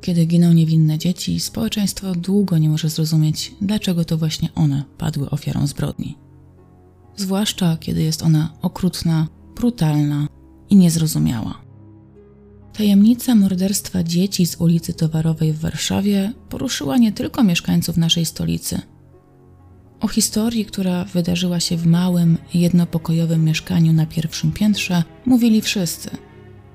Kiedy 0.00 0.26
giną 0.26 0.52
niewinne 0.52 0.98
dzieci, 0.98 1.40
społeczeństwo 1.40 2.14
długo 2.14 2.58
nie 2.58 2.68
może 2.68 2.88
zrozumieć, 2.88 3.54
dlaczego 3.60 4.04
to 4.04 4.18
właśnie 4.18 4.48
one 4.54 4.84
padły 4.98 5.30
ofiarą 5.30 5.66
zbrodni. 5.66 6.18
Zwłaszcza 7.16 7.76
kiedy 7.76 8.02
jest 8.02 8.22
ona 8.22 8.52
okrutna, 8.62 9.28
brutalna 9.56 10.28
i 10.70 10.76
niezrozumiała. 10.76 11.66
Tajemnica 12.72 13.34
morderstwa 13.34 14.02
dzieci 14.02 14.46
z 14.46 14.60
ulicy 14.60 14.94
Towarowej 14.94 15.52
w 15.52 15.60
Warszawie 15.60 16.32
poruszyła 16.48 16.96
nie 16.98 17.12
tylko 17.12 17.42
mieszkańców 17.44 17.96
naszej 17.96 18.26
stolicy. 18.26 18.80
O 20.00 20.08
historii, 20.08 20.64
która 20.64 21.04
wydarzyła 21.04 21.60
się 21.60 21.76
w 21.76 21.86
małym, 21.86 22.38
jednopokojowym 22.54 23.44
mieszkaniu 23.44 23.92
na 23.92 24.06
pierwszym 24.06 24.52
piętrze, 24.52 25.02
mówili 25.26 25.62
wszyscy, 25.62 26.10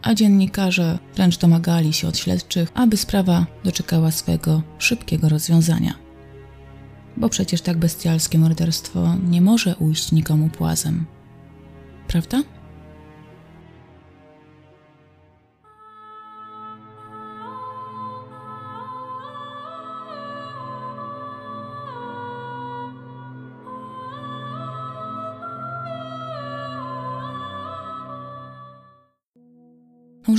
a 0.02 0.14
dziennikarze 0.14 1.00
wręcz 1.16 1.38
domagali 1.38 1.94
się 1.94 2.08
od 2.08 2.18
śledczych, 2.18 2.72
aby 2.74 2.98
sprawa 2.98 3.46
doczekała 3.64 4.12
swego 4.12 4.62
szybkiego 4.80 5.30
rozwiązania. 5.30 5.94
Bo 7.18 7.30
przecież 7.30 7.62
tak 7.62 7.78
bestialskie 7.78 8.40
morderstwo 8.40 9.16
nie 9.30 9.42
może 9.42 9.76
ujść 9.76 10.12
nikomu 10.12 10.50
płazem. 10.50 11.06
Prawda? 12.08 12.44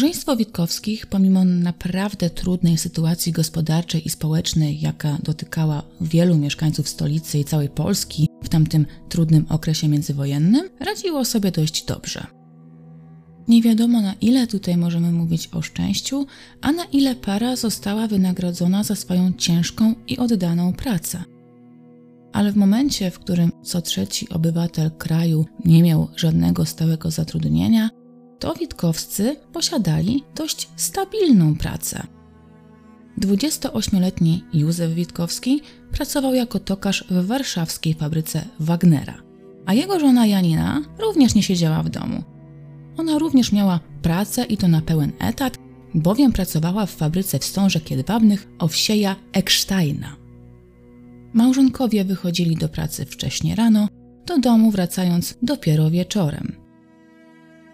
Małżeństwo 0.03 0.37
Witkowskich, 0.37 1.07
pomimo 1.07 1.45
naprawdę 1.45 2.31
trudnej 2.31 2.79
sytuacji 2.79 3.33
gospodarczej 3.33 4.07
i 4.07 4.11
społecznej, 4.11 4.81
jaka 4.81 5.19
dotykała 5.23 5.83
wielu 6.01 6.39
mieszkańców 6.39 6.89
stolicy 6.89 7.39
i 7.39 7.45
całej 7.45 7.69
Polski 7.69 8.29
w 8.43 8.49
tamtym 8.49 8.87
trudnym 9.09 9.47
okresie 9.49 9.89
międzywojennym, 9.89 10.69
radziło 10.81 11.25
sobie 11.25 11.51
dość 11.51 11.85
dobrze. 11.85 12.27
Nie 13.49 13.63
wiadomo 13.63 14.01
na 14.01 14.15
ile 14.21 14.47
tutaj 14.47 14.77
możemy 14.77 15.13
mówić 15.13 15.49
o 15.53 15.63
szczęściu, 15.63 16.27
a 16.61 16.73
na 16.73 16.85
ile 16.85 17.15
para 17.15 17.57
została 17.57 18.07
wynagrodzona 18.07 18.85
za 18.85 18.95
swoją 18.95 19.33
ciężką 19.33 19.95
i 20.09 20.19
oddaną 20.19 20.73
pracę. 20.73 21.25
Ale 22.33 22.53
w 22.53 22.57
momencie, 22.57 23.11
w 23.11 23.19
którym 23.19 23.51
co 23.63 23.83
trzeci 23.83 24.29
obywatel 24.29 24.91
kraju 24.91 25.47
nie 25.65 25.83
miał 25.83 26.09
żadnego 26.17 26.65
stałego 26.65 27.11
zatrudnienia, 27.11 27.91
to 28.43 28.55
Witkowscy 28.55 29.37
posiadali 29.53 30.25
dość 30.35 30.69
stabilną 30.77 31.57
pracę. 31.57 32.07
28-letni 33.21 34.45
Józef 34.55 34.95
Witkowski 34.95 35.61
pracował 35.93 36.35
jako 36.35 36.59
tokarz 36.59 37.05
w 37.11 37.27
warszawskiej 37.27 37.95
fabryce 37.95 38.45
Wagnera, 38.61 39.23
a 39.67 39.75
jego 39.75 40.01
żona 40.01 40.27
Janina 40.27 40.83
również 40.99 41.35
nie 41.35 41.43
siedziała 41.43 41.83
w 41.83 41.89
domu. 41.89 42.23
Ona 42.97 43.19
również 43.19 43.53
miała 43.53 43.81
pracę 44.03 44.45
i 44.45 44.57
to 44.57 44.69
na 44.69 44.81
pełen 44.81 45.13
etat, 45.19 45.59
bowiem 45.95 46.33
pracowała 46.33 46.87
w 46.87 46.91
fabryce 46.91 47.39
wstążek 47.39 47.91
jedwabnych 47.91 48.49
Owsieja 48.59 49.17
Ecksteina. 49.33 50.17
Małżonkowie 51.33 52.05
wychodzili 52.05 52.57
do 52.57 52.69
pracy 52.69 53.05
wcześnie 53.05 53.55
rano, 53.55 53.89
do 54.27 54.39
domu 54.39 54.71
wracając 54.71 55.35
dopiero 55.43 55.91
wieczorem 55.91 56.62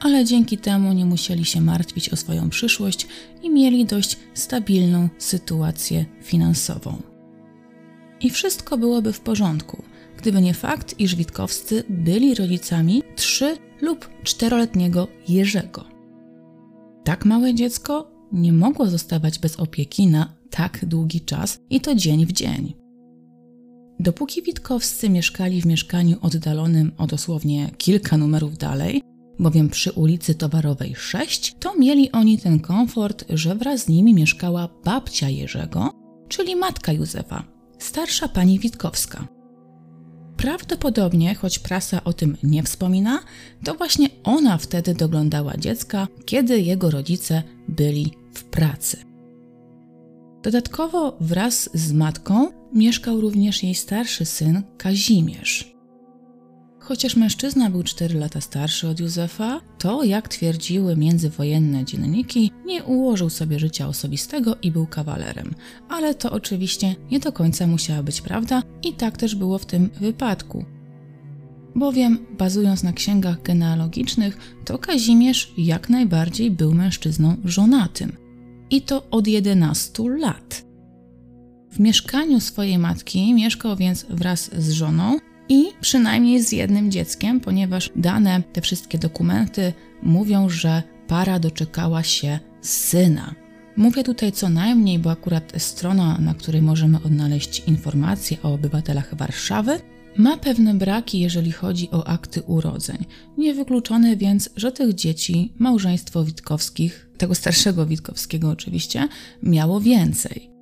ale 0.00 0.24
dzięki 0.24 0.58
temu 0.58 0.92
nie 0.92 1.04
musieli 1.04 1.44
się 1.44 1.60
martwić 1.60 2.08
o 2.08 2.16
swoją 2.16 2.50
przyszłość 2.50 3.06
i 3.42 3.50
mieli 3.50 3.84
dość 3.84 4.16
stabilną 4.34 5.08
sytuację 5.18 6.04
finansową. 6.22 7.02
I 8.20 8.30
wszystko 8.30 8.78
byłoby 8.78 9.12
w 9.12 9.20
porządku, 9.20 9.82
gdyby 10.16 10.42
nie 10.42 10.54
fakt, 10.54 11.00
iż 11.00 11.14
Witkowscy 11.14 11.84
byli 11.88 12.34
rodzicami 12.34 13.02
trzy 13.16 13.56
lub 13.80 14.08
czteroletniego 14.22 15.08
Jerzego. 15.28 15.84
Tak 17.04 17.24
małe 17.24 17.54
dziecko 17.54 18.10
nie 18.32 18.52
mogło 18.52 18.86
zostawać 18.86 19.38
bez 19.38 19.56
opieki 19.56 20.06
na 20.06 20.32
tak 20.50 20.84
długi 20.84 21.20
czas 21.20 21.58
i 21.70 21.80
to 21.80 21.94
dzień 21.94 22.26
w 22.26 22.32
dzień. 22.32 22.74
Dopóki 24.00 24.42
Witkowscy 24.42 25.10
mieszkali 25.10 25.62
w 25.62 25.66
mieszkaniu 25.66 26.16
oddalonym 26.20 26.92
o 26.98 27.06
dosłownie 27.06 27.70
kilka 27.78 28.16
numerów 28.16 28.58
dalej, 28.58 29.02
bowiem 29.38 29.68
przy 29.68 29.92
ulicy 29.92 30.34
Towarowej 30.34 30.94
6 30.96 31.54
to 31.60 31.78
mieli 31.78 32.12
oni 32.12 32.38
ten 32.38 32.60
komfort, 32.60 33.24
że 33.28 33.54
wraz 33.54 33.80
z 33.80 33.88
nimi 33.88 34.14
mieszkała 34.14 34.68
babcia 34.84 35.28
Jerzego, 35.28 35.90
czyli 36.28 36.56
matka 36.56 36.92
Józefa, 36.92 37.44
starsza 37.78 38.28
pani 38.28 38.58
Witkowska. 38.58 39.28
Prawdopodobnie, 40.36 41.34
choć 41.34 41.58
prasa 41.58 42.04
o 42.04 42.12
tym 42.12 42.36
nie 42.42 42.62
wspomina, 42.62 43.20
to 43.64 43.74
właśnie 43.74 44.08
ona 44.24 44.58
wtedy 44.58 44.94
doglądała 44.94 45.56
dziecka, 45.56 46.08
kiedy 46.24 46.60
jego 46.60 46.90
rodzice 46.90 47.42
byli 47.68 48.12
w 48.34 48.44
pracy. 48.44 48.96
Dodatkowo 50.42 51.16
wraz 51.20 51.70
z 51.74 51.92
matką 51.92 52.48
mieszkał 52.74 53.20
również 53.20 53.62
jej 53.62 53.74
starszy 53.74 54.24
syn 54.24 54.62
Kazimierz. 54.76 55.77
Chociaż 56.88 57.16
mężczyzna 57.16 57.70
był 57.70 57.82
4 57.82 58.18
lata 58.18 58.40
starszy 58.40 58.88
od 58.88 59.00
Józefa, 59.00 59.60
to, 59.78 60.04
jak 60.04 60.28
twierdziły 60.28 60.96
międzywojenne 60.96 61.84
dzienniki, 61.84 62.50
nie 62.66 62.84
ułożył 62.84 63.30
sobie 63.30 63.58
życia 63.58 63.88
osobistego 63.88 64.56
i 64.62 64.70
był 64.70 64.86
kawalerem. 64.86 65.54
Ale 65.88 66.14
to 66.14 66.30
oczywiście 66.30 66.96
nie 67.10 67.20
do 67.20 67.32
końca 67.32 67.66
musiała 67.66 68.02
być 68.02 68.20
prawda 68.20 68.62
i 68.82 68.92
tak 68.92 69.16
też 69.16 69.34
było 69.34 69.58
w 69.58 69.66
tym 69.66 69.90
wypadku. 70.00 70.64
Bowiem, 71.74 72.18
bazując 72.38 72.82
na 72.82 72.92
księgach 72.92 73.42
genealogicznych, 73.42 74.38
to 74.64 74.78
Kazimierz 74.78 75.52
jak 75.58 75.88
najbardziej 75.88 76.50
był 76.50 76.74
mężczyzną 76.74 77.36
żonatym. 77.44 78.12
I 78.70 78.82
to 78.82 79.10
od 79.10 79.26
11 79.26 80.02
lat. 80.18 80.64
W 81.70 81.80
mieszkaniu 81.80 82.40
swojej 82.40 82.78
matki 82.78 83.34
mieszkał 83.34 83.76
więc 83.76 84.06
wraz 84.10 84.50
z 84.58 84.70
żoną, 84.70 85.18
i 85.48 85.66
przynajmniej 85.80 86.42
z 86.42 86.52
jednym 86.52 86.90
dzieckiem, 86.90 87.40
ponieważ 87.40 87.90
dane, 87.96 88.42
te 88.52 88.60
wszystkie 88.60 88.98
dokumenty 88.98 89.72
mówią, 90.02 90.48
że 90.48 90.82
para 91.06 91.38
doczekała 91.38 92.02
się 92.02 92.38
syna. 92.60 93.34
Mówię 93.76 94.04
tutaj 94.04 94.32
co 94.32 94.48
najmniej, 94.48 94.98
bo 94.98 95.10
akurat 95.10 95.52
strona, 95.58 96.18
na 96.18 96.34
której 96.34 96.62
możemy 96.62 96.96
odnaleźć 96.96 97.62
informacje 97.66 98.36
o 98.42 98.52
obywatelach 98.52 99.14
Warszawy, 99.14 99.80
ma 100.16 100.36
pewne 100.36 100.74
braki, 100.74 101.20
jeżeli 101.20 101.52
chodzi 101.52 101.90
o 101.90 102.06
akty 102.06 102.42
urodzeń. 102.42 103.04
Niewykluczone 103.38 104.16
więc, 104.16 104.50
że 104.56 104.72
tych 104.72 104.94
dzieci 104.94 105.52
małżeństwo 105.58 106.24
Witkowskich, 106.24 107.10
tego 107.18 107.34
starszego 107.34 107.86
Witkowskiego 107.86 108.50
oczywiście, 108.50 109.08
miało 109.42 109.80
więcej. 109.80 110.57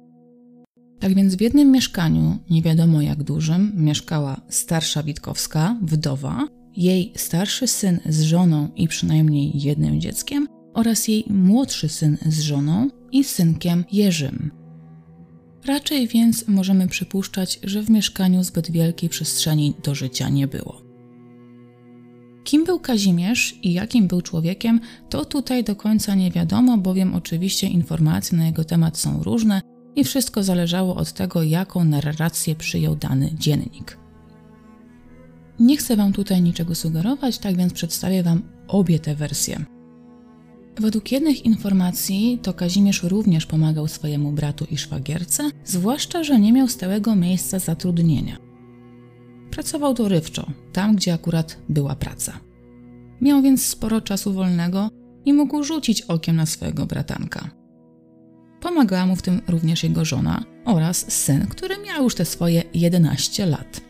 Tak 1.00 1.14
więc 1.14 1.34
w 1.34 1.40
jednym 1.40 1.70
mieszkaniu, 1.70 2.38
nie 2.50 2.62
wiadomo 2.62 3.02
jak 3.02 3.22
dużym, 3.22 3.72
mieszkała 3.76 4.40
starsza 4.48 5.02
Witkowska, 5.02 5.76
wdowa, 5.82 6.48
jej 6.76 7.12
starszy 7.16 7.66
syn 7.66 8.00
z 8.06 8.22
żoną 8.22 8.68
i 8.76 8.88
przynajmniej 8.88 9.62
jednym 9.62 10.00
dzieckiem 10.00 10.48
oraz 10.74 11.08
jej 11.08 11.24
młodszy 11.30 11.88
syn 11.88 12.18
z 12.26 12.40
żoną 12.40 12.88
i 13.12 13.24
synkiem 13.24 13.84
Jerzym. 13.92 14.50
Raczej 15.66 16.08
więc 16.08 16.48
możemy 16.48 16.88
przypuszczać, 16.88 17.60
że 17.62 17.82
w 17.82 17.90
mieszkaniu 17.90 18.44
zbyt 18.44 18.70
wielkiej 18.70 19.08
przestrzeni 19.08 19.74
do 19.82 19.94
życia 19.94 20.28
nie 20.28 20.48
było. 20.48 20.82
Kim 22.44 22.64
był 22.64 22.80
Kazimierz 22.80 23.58
i 23.62 23.72
jakim 23.72 24.06
był 24.06 24.22
człowiekiem, 24.22 24.80
to 25.08 25.24
tutaj 25.24 25.64
do 25.64 25.76
końca 25.76 26.14
nie 26.14 26.30
wiadomo, 26.30 26.78
bowiem 26.78 27.14
oczywiście 27.14 27.66
informacje 27.66 28.38
na 28.38 28.46
jego 28.46 28.64
temat 28.64 28.98
są 28.98 29.22
różne, 29.22 29.60
i 29.96 30.04
wszystko 30.04 30.42
zależało 30.42 30.96
od 30.96 31.12
tego, 31.12 31.42
jaką 31.42 31.84
narrację 31.84 32.54
przyjął 32.54 32.96
dany 32.96 33.30
dziennik. 33.34 33.98
Nie 35.60 35.76
chcę 35.76 35.96
Wam 35.96 36.12
tutaj 36.12 36.42
niczego 36.42 36.74
sugerować, 36.74 37.38
tak 37.38 37.56
więc 37.56 37.72
przedstawię 37.72 38.22
Wam 38.22 38.42
obie 38.68 38.98
te 38.98 39.14
wersje. 39.14 39.64
Według 40.80 41.12
jednych 41.12 41.44
informacji 41.44 42.38
to 42.42 42.54
Kazimierz 42.54 43.02
również 43.02 43.46
pomagał 43.46 43.88
swojemu 43.88 44.32
bratu 44.32 44.66
i 44.70 44.78
szwagierce, 44.78 45.50
zwłaszcza, 45.64 46.24
że 46.24 46.40
nie 46.40 46.52
miał 46.52 46.68
stałego 46.68 47.16
miejsca 47.16 47.58
zatrudnienia. 47.58 48.36
Pracował 49.50 49.94
dorywczo, 49.94 50.46
tam 50.72 50.96
gdzie 50.96 51.14
akurat 51.14 51.58
była 51.68 51.94
praca. 51.94 52.40
Miał 53.20 53.42
więc 53.42 53.64
sporo 53.64 54.00
czasu 54.00 54.32
wolnego 54.32 54.90
i 55.24 55.32
mógł 55.32 55.62
rzucić 55.62 56.02
okiem 56.02 56.36
na 56.36 56.46
swojego 56.46 56.86
bratanka. 56.86 57.50
Pomagała 58.60 59.06
mu 59.06 59.16
w 59.16 59.22
tym 59.22 59.40
również 59.48 59.82
jego 59.82 60.04
żona 60.04 60.44
oraz 60.64 61.12
syn, 61.12 61.46
który 61.46 61.76
miał 61.78 62.04
już 62.04 62.14
te 62.14 62.24
swoje 62.24 62.62
11 62.74 63.46
lat. 63.46 63.80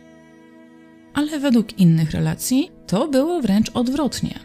Ale 1.13 1.39
według 1.39 1.79
innych 1.79 2.11
relacji 2.11 2.71
to 2.87 3.07
było 3.07 3.41
wręcz 3.41 3.71
odwrotnie. 3.73 4.39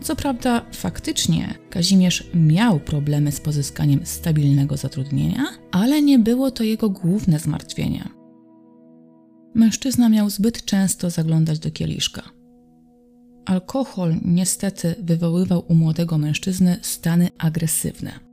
Co 0.00 0.16
prawda, 0.16 0.64
faktycznie 0.72 1.54
Kazimierz 1.70 2.24
miał 2.34 2.80
problemy 2.80 3.32
z 3.32 3.40
pozyskaniem 3.40 4.00
stabilnego 4.06 4.76
zatrudnienia, 4.76 5.44
ale 5.70 6.02
nie 6.02 6.18
było 6.18 6.50
to 6.50 6.64
jego 6.64 6.90
główne 6.90 7.38
zmartwienie. 7.38 8.08
Mężczyzna 9.54 10.08
miał 10.08 10.30
zbyt 10.30 10.64
często 10.64 11.10
zaglądać 11.10 11.58
do 11.58 11.70
kieliszka. 11.70 12.22
Alkohol 13.44 14.14
niestety 14.24 14.94
wywoływał 14.98 15.64
u 15.68 15.74
młodego 15.74 16.18
mężczyzny 16.18 16.76
stany 16.82 17.28
agresywne. 17.38 18.25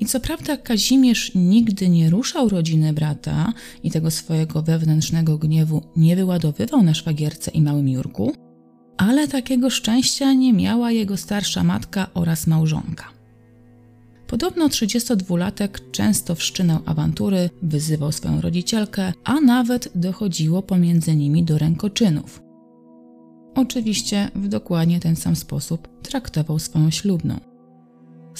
I 0.00 0.06
co 0.06 0.20
prawda 0.20 0.56
Kazimierz 0.56 1.32
nigdy 1.34 1.88
nie 1.88 2.10
ruszał 2.10 2.48
rodziny 2.48 2.92
brata 2.92 3.52
i 3.82 3.90
tego 3.90 4.10
swojego 4.10 4.62
wewnętrznego 4.62 5.38
gniewu 5.38 5.82
nie 5.96 6.16
wyładowywał 6.16 6.82
na 6.82 6.94
szwagierce 6.94 7.50
i 7.50 7.62
małym 7.62 7.88
Jurku, 7.88 8.32
ale 8.96 9.28
takiego 9.28 9.70
szczęścia 9.70 10.32
nie 10.32 10.52
miała 10.52 10.92
jego 10.92 11.16
starsza 11.16 11.64
matka 11.64 12.06
oraz 12.14 12.46
małżonka. 12.46 13.04
Podobno 14.26 14.68
32-latek 14.68 15.90
często 15.92 16.34
wszczynał 16.34 16.78
awantury, 16.86 17.50
wyzywał 17.62 18.12
swoją 18.12 18.40
rodzicielkę, 18.40 19.12
a 19.24 19.40
nawet 19.40 19.88
dochodziło 19.94 20.62
pomiędzy 20.62 21.16
nimi 21.16 21.44
do 21.44 21.58
rękoczynów. 21.58 22.42
Oczywiście 23.54 24.30
w 24.34 24.48
dokładnie 24.48 25.00
ten 25.00 25.16
sam 25.16 25.36
sposób 25.36 25.88
traktował 26.02 26.58
swoją 26.58 26.90
ślubną. 26.90 27.49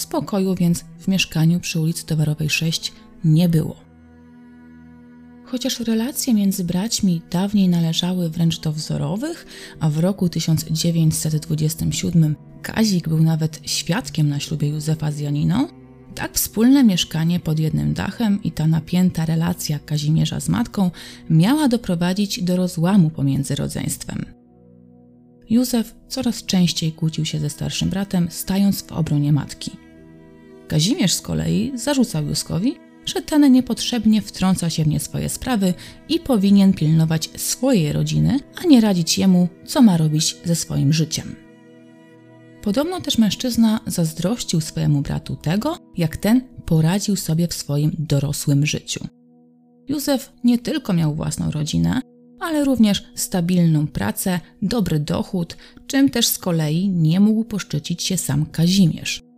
Spokoju 0.00 0.55
więc 0.55 0.85
w 0.99 1.08
mieszkaniu 1.08 1.61
przy 1.61 1.81
ulicy 1.81 2.06
Towarowej 2.06 2.50
6 2.50 2.93
nie 3.25 3.49
było. 3.49 3.76
Chociaż 5.44 5.81
relacje 5.81 6.35
między 6.35 6.64
braćmi 6.64 7.23
dawniej 7.31 7.69
należały 7.69 8.31
wręcz 8.31 8.61
do 8.61 8.73
wzorowych, 8.73 9.47
a 9.81 9.91
w 9.91 9.99
roku 9.99 10.29
1927 10.29 12.37
Kazik 12.62 13.08
był 13.08 13.23
nawet 13.23 13.61
świadkiem 13.64 14.29
na 14.29 14.41
ślubie 14.41 14.69
Józefa 14.69 15.12
z 15.12 15.19
Janiną, 15.19 15.69
tak 16.14 16.35
wspólne 16.35 16.85
mieszkanie 16.85 17.41
pod 17.41 17.58
jednym 17.58 17.94
dachem 17.94 18.43
i 18.43 18.52
ta 18.52 18.67
napięta 18.67 19.25
relacja 19.25 19.79
Kazimierza 19.79 20.41
z 20.41 20.49
matką 20.49 20.91
miała 21.31 21.69
doprowadzić 21.69 22.43
do 22.43 22.56
rozłamu 22.56 23.11
pomiędzy 23.11 23.55
rodzeństwem. 23.55 24.41
Józef 25.50 25.94
coraz 26.08 26.44
częściej 26.44 26.93
kłócił 26.93 27.25
się 27.25 27.38
ze 27.38 27.50
starszym 27.50 27.91
bratem, 27.91 28.29
stając 28.31 28.82
w 28.82 28.93
obronie 28.93 29.32
matki. 29.32 29.70
Kazimierz 30.70 31.12
z 31.12 31.20
kolei 31.20 31.72
zarzucał 31.75 32.26
Józkowi, 32.26 32.76
że 33.06 33.22
ten 33.22 33.52
niepotrzebnie 33.52 34.22
wtrąca 34.22 34.70
się 34.70 34.84
w 34.84 34.87
nie 34.87 35.00
swoje 35.00 35.28
sprawy 35.28 35.75
i 36.08 36.20
powinien 36.20 36.72
pilnować 36.72 37.31
swojej 37.37 37.93
rodziny, 37.93 38.40
a 38.56 38.67
nie 38.67 38.81
radzić 38.81 39.19
jemu, 39.19 39.49
co 39.64 39.82
ma 39.82 39.96
robić 39.96 40.37
ze 40.44 40.55
swoim 40.55 40.93
życiem. 40.93 41.37
Podobno 42.62 43.00
też 43.00 43.19
mężczyzna 43.19 43.81
zazdrościł 43.87 44.61
swojemu 44.61 45.02
bratu 45.02 45.37
tego, 45.37 45.78
jak 45.96 46.17
ten 46.17 46.40
poradził 46.67 47.16
sobie 47.16 47.49
w 47.49 47.55
swoim 47.55 47.90
dorosłym 47.99 48.66
życiu. 48.66 49.06
Józef 49.88 50.32
nie 50.44 50.58
tylko 50.58 50.93
miał 50.93 51.14
własną 51.14 51.50
rodzinę, 51.50 52.00
ale 52.40 52.64
również 52.64 53.05
stabilną 53.14 53.87
pracę, 53.87 54.40
dobry 54.62 55.00
dochód, 55.00 55.56
czym 55.87 56.11
też 56.11 56.26
z 56.26 56.38
kolei 56.38 56.88
nie 56.88 57.20
mógł 57.20 57.44
poszczycić 57.44 58.02
się 58.02 58.16
sam 58.16 58.46
Kazimierz. 58.46 59.29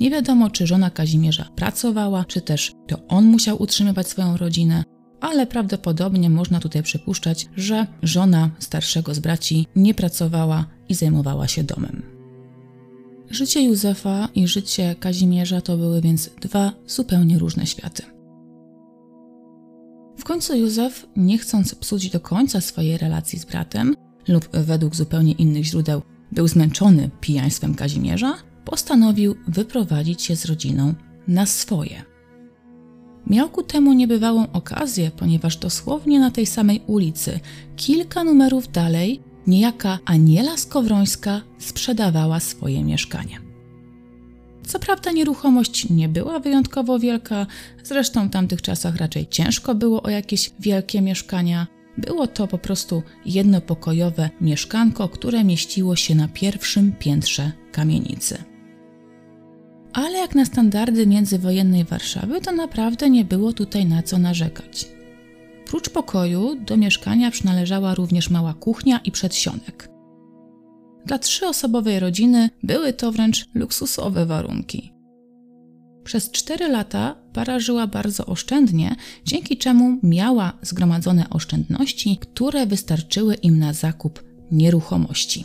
Nie 0.00 0.10
wiadomo, 0.10 0.50
czy 0.50 0.66
żona 0.66 0.90
Kazimierza 0.90 1.48
pracowała, 1.56 2.24
czy 2.24 2.40
też 2.40 2.72
to 2.86 3.06
on 3.08 3.26
musiał 3.26 3.62
utrzymywać 3.62 4.08
swoją 4.08 4.36
rodzinę, 4.36 4.84
ale 5.20 5.46
prawdopodobnie 5.46 6.30
można 6.30 6.60
tutaj 6.60 6.82
przypuszczać, 6.82 7.48
że 7.56 7.86
żona 8.02 8.50
starszego 8.58 9.14
z 9.14 9.18
braci 9.18 9.66
nie 9.76 9.94
pracowała 9.94 10.66
i 10.88 10.94
zajmowała 10.94 11.48
się 11.48 11.64
domem. 11.64 12.02
Życie 13.30 13.62
Józefa 13.62 14.28
i 14.34 14.48
życie 14.48 14.96
Kazimierza 15.00 15.60
to 15.60 15.76
były 15.76 16.00
więc 16.00 16.30
dwa 16.40 16.72
zupełnie 16.86 17.38
różne 17.38 17.66
światy. 17.66 18.02
W 20.18 20.24
końcu 20.24 20.56
Józef, 20.56 21.06
nie 21.16 21.38
chcąc 21.38 21.74
psuć 21.74 22.10
do 22.10 22.20
końca 22.20 22.60
swojej 22.60 22.98
relacji 22.98 23.38
z 23.38 23.44
bratem, 23.44 23.94
lub 24.28 24.48
według 24.52 24.96
zupełnie 24.96 25.32
innych 25.32 25.64
źródeł, 25.64 26.02
był 26.32 26.48
zmęczony 26.48 27.10
pijaństwem 27.20 27.74
Kazimierza, 27.74 28.34
postanowił 28.70 29.36
wyprowadzić 29.46 30.22
się 30.22 30.36
z 30.36 30.44
rodziną 30.44 30.94
na 31.28 31.46
swoje. 31.46 32.02
Miał 33.26 33.48
ku 33.48 33.62
temu 33.62 33.92
niebywałą 33.92 34.52
okazję, 34.52 35.10
ponieważ 35.16 35.56
dosłownie 35.56 36.20
na 36.20 36.30
tej 36.30 36.46
samej 36.46 36.82
ulicy, 36.86 37.40
kilka 37.76 38.24
numerów 38.24 38.72
dalej, 38.72 39.20
niejaka 39.46 39.98
Aniela 40.04 40.56
Skowrońska 40.56 41.40
sprzedawała 41.58 42.40
swoje 42.40 42.84
mieszkanie. 42.84 43.40
Co 44.66 44.78
prawda 44.78 45.12
nieruchomość 45.12 45.90
nie 45.90 46.08
była 46.08 46.40
wyjątkowo 46.40 46.98
wielka, 46.98 47.46
zresztą 47.82 48.28
w 48.28 48.30
tamtych 48.30 48.62
czasach 48.62 48.96
raczej 48.96 49.26
ciężko 49.26 49.74
było 49.74 50.02
o 50.02 50.10
jakieś 50.10 50.50
wielkie 50.60 51.00
mieszkania. 51.00 51.66
Było 51.98 52.26
to 52.26 52.46
po 52.46 52.58
prostu 52.58 53.02
jednopokojowe 53.26 54.30
mieszkanko, 54.40 55.08
które 55.08 55.44
mieściło 55.44 55.96
się 55.96 56.14
na 56.14 56.28
pierwszym 56.28 56.92
piętrze 56.92 57.52
kamienicy. 57.72 58.57
Ale 59.92 60.18
jak 60.18 60.34
na 60.34 60.44
standardy 60.44 61.06
międzywojennej 61.06 61.84
Warszawy, 61.84 62.40
to 62.40 62.52
naprawdę 62.52 63.10
nie 63.10 63.24
było 63.24 63.52
tutaj 63.52 63.86
na 63.86 64.02
co 64.02 64.18
narzekać. 64.18 64.88
Prócz 65.66 65.88
pokoju 65.88 66.56
do 66.66 66.76
mieszkania 66.76 67.30
przynależała 67.30 67.94
również 67.94 68.30
mała 68.30 68.54
kuchnia 68.54 68.98
i 69.04 69.10
przedsionek. 69.10 69.88
Dla 71.06 71.18
trzyosobowej 71.18 72.00
rodziny 72.00 72.50
były 72.62 72.92
to 72.92 73.12
wręcz 73.12 73.46
luksusowe 73.54 74.26
warunki. 74.26 74.92
Przez 76.04 76.30
cztery 76.30 76.68
lata 76.68 77.16
para 77.32 77.60
żyła 77.60 77.86
bardzo 77.86 78.26
oszczędnie, 78.26 78.96
dzięki 79.24 79.56
czemu 79.56 79.98
miała 80.02 80.52
zgromadzone 80.62 81.30
oszczędności, 81.30 82.18
które 82.20 82.66
wystarczyły 82.66 83.34
im 83.34 83.58
na 83.58 83.72
zakup 83.72 84.22
nieruchomości. 84.50 85.44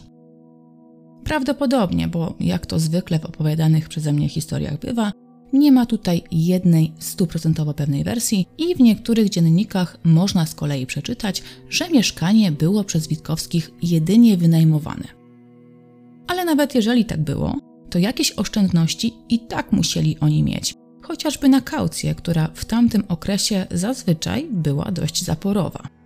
Prawdopodobnie, 1.24 2.08
bo 2.08 2.36
jak 2.40 2.66
to 2.66 2.80
zwykle 2.80 3.20
w 3.20 3.26
opowiadanych 3.26 3.90
przeze 3.90 4.14
mnie 4.14 4.30
historiach 4.30 4.80
bywa, 4.80 5.12
nie 5.54 5.72
ma 5.72 5.86
tutaj 5.86 6.24
jednej 6.32 6.94
stuprocentowo 7.00 7.74
pewnej 7.74 8.04
wersji 8.04 8.48
i 8.58 8.76
w 8.76 8.80
niektórych 8.80 9.30
dziennikach 9.30 9.98
można 10.04 10.46
z 10.46 10.56
kolei 10.56 10.86
przeczytać, 10.86 11.44
że 11.70 11.90
mieszkanie 11.90 12.52
było 12.52 12.84
przez 12.84 13.08
Witkowskich 13.08 13.72
jedynie 13.82 14.38
wynajmowane. 14.38 15.08
Ale 16.28 16.46
nawet 16.46 16.76
jeżeli 16.76 17.06
tak 17.06 17.22
było, 17.22 17.56
to 17.90 18.00
jakieś 18.00 18.32
oszczędności 18.32 19.14
i 19.30 19.40
tak 19.40 19.72
musieli 19.72 20.18
oni 20.20 20.44
mieć, 20.44 20.74
chociażby 21.02 21.50
na 21.50 21.62
kaucję, 21.62 22.16
która 22.16 22.50
w 22.54 22.66
tamtym 22.66 23.04
okresie 23.08 23.68
zazwyczaj 23.72 24.48
była 24.52 24.92
dość 24.92 25.24
zaporowa. 25.24 26.03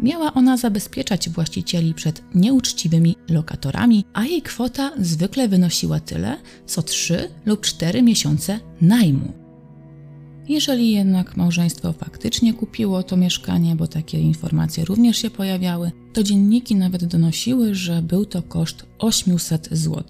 Miała 0.00 0.34
ona 0.34 0.56
zabezpieczać 0.56 1.28
właścicieli 1.28 1.94
przed 1.94 2.22
nieuczciwymi 2.34 3.16
lokatorami, 3.30 4.04
a 4.12 4.24
jej 4.24 4.42
kwota 4.42 4.90
zwykle 4.98 5.48
wynosiła 5.48 6.00
tyle, 6.00 6.36
co 6.66 6.82
3 6.82 7.30
lub 7.46 7.60
4 7.60 8.02
miesiące 8.02 8.60
najmu. 8.80 9.32
Jeżeli 10.48 10.92
jednak 10.92 11.36
małżeństwo 11.36 11.92
faktycznie 11.92 12.54
kupiło 12.54 13.02
to 13.02 13.16
mieszkanie, 13.16 13.76
bo 13.76 13.86
takie 13.86 14.20
informacje 14.20 14.84
również 14.84 15.18
się 15.18 15.30
pojawiały, 15.30 15.92
to 16.12 16.22
dzienniki 16.22 16.74
nawet 16.74 17.04
donosiły, 17.04 17.74
że 17.74 18.02
był 18.02 18.26
to 18.26 18.42
koszt 18.42 18.86
800 18.98 19.68
zł. 19.70 20.04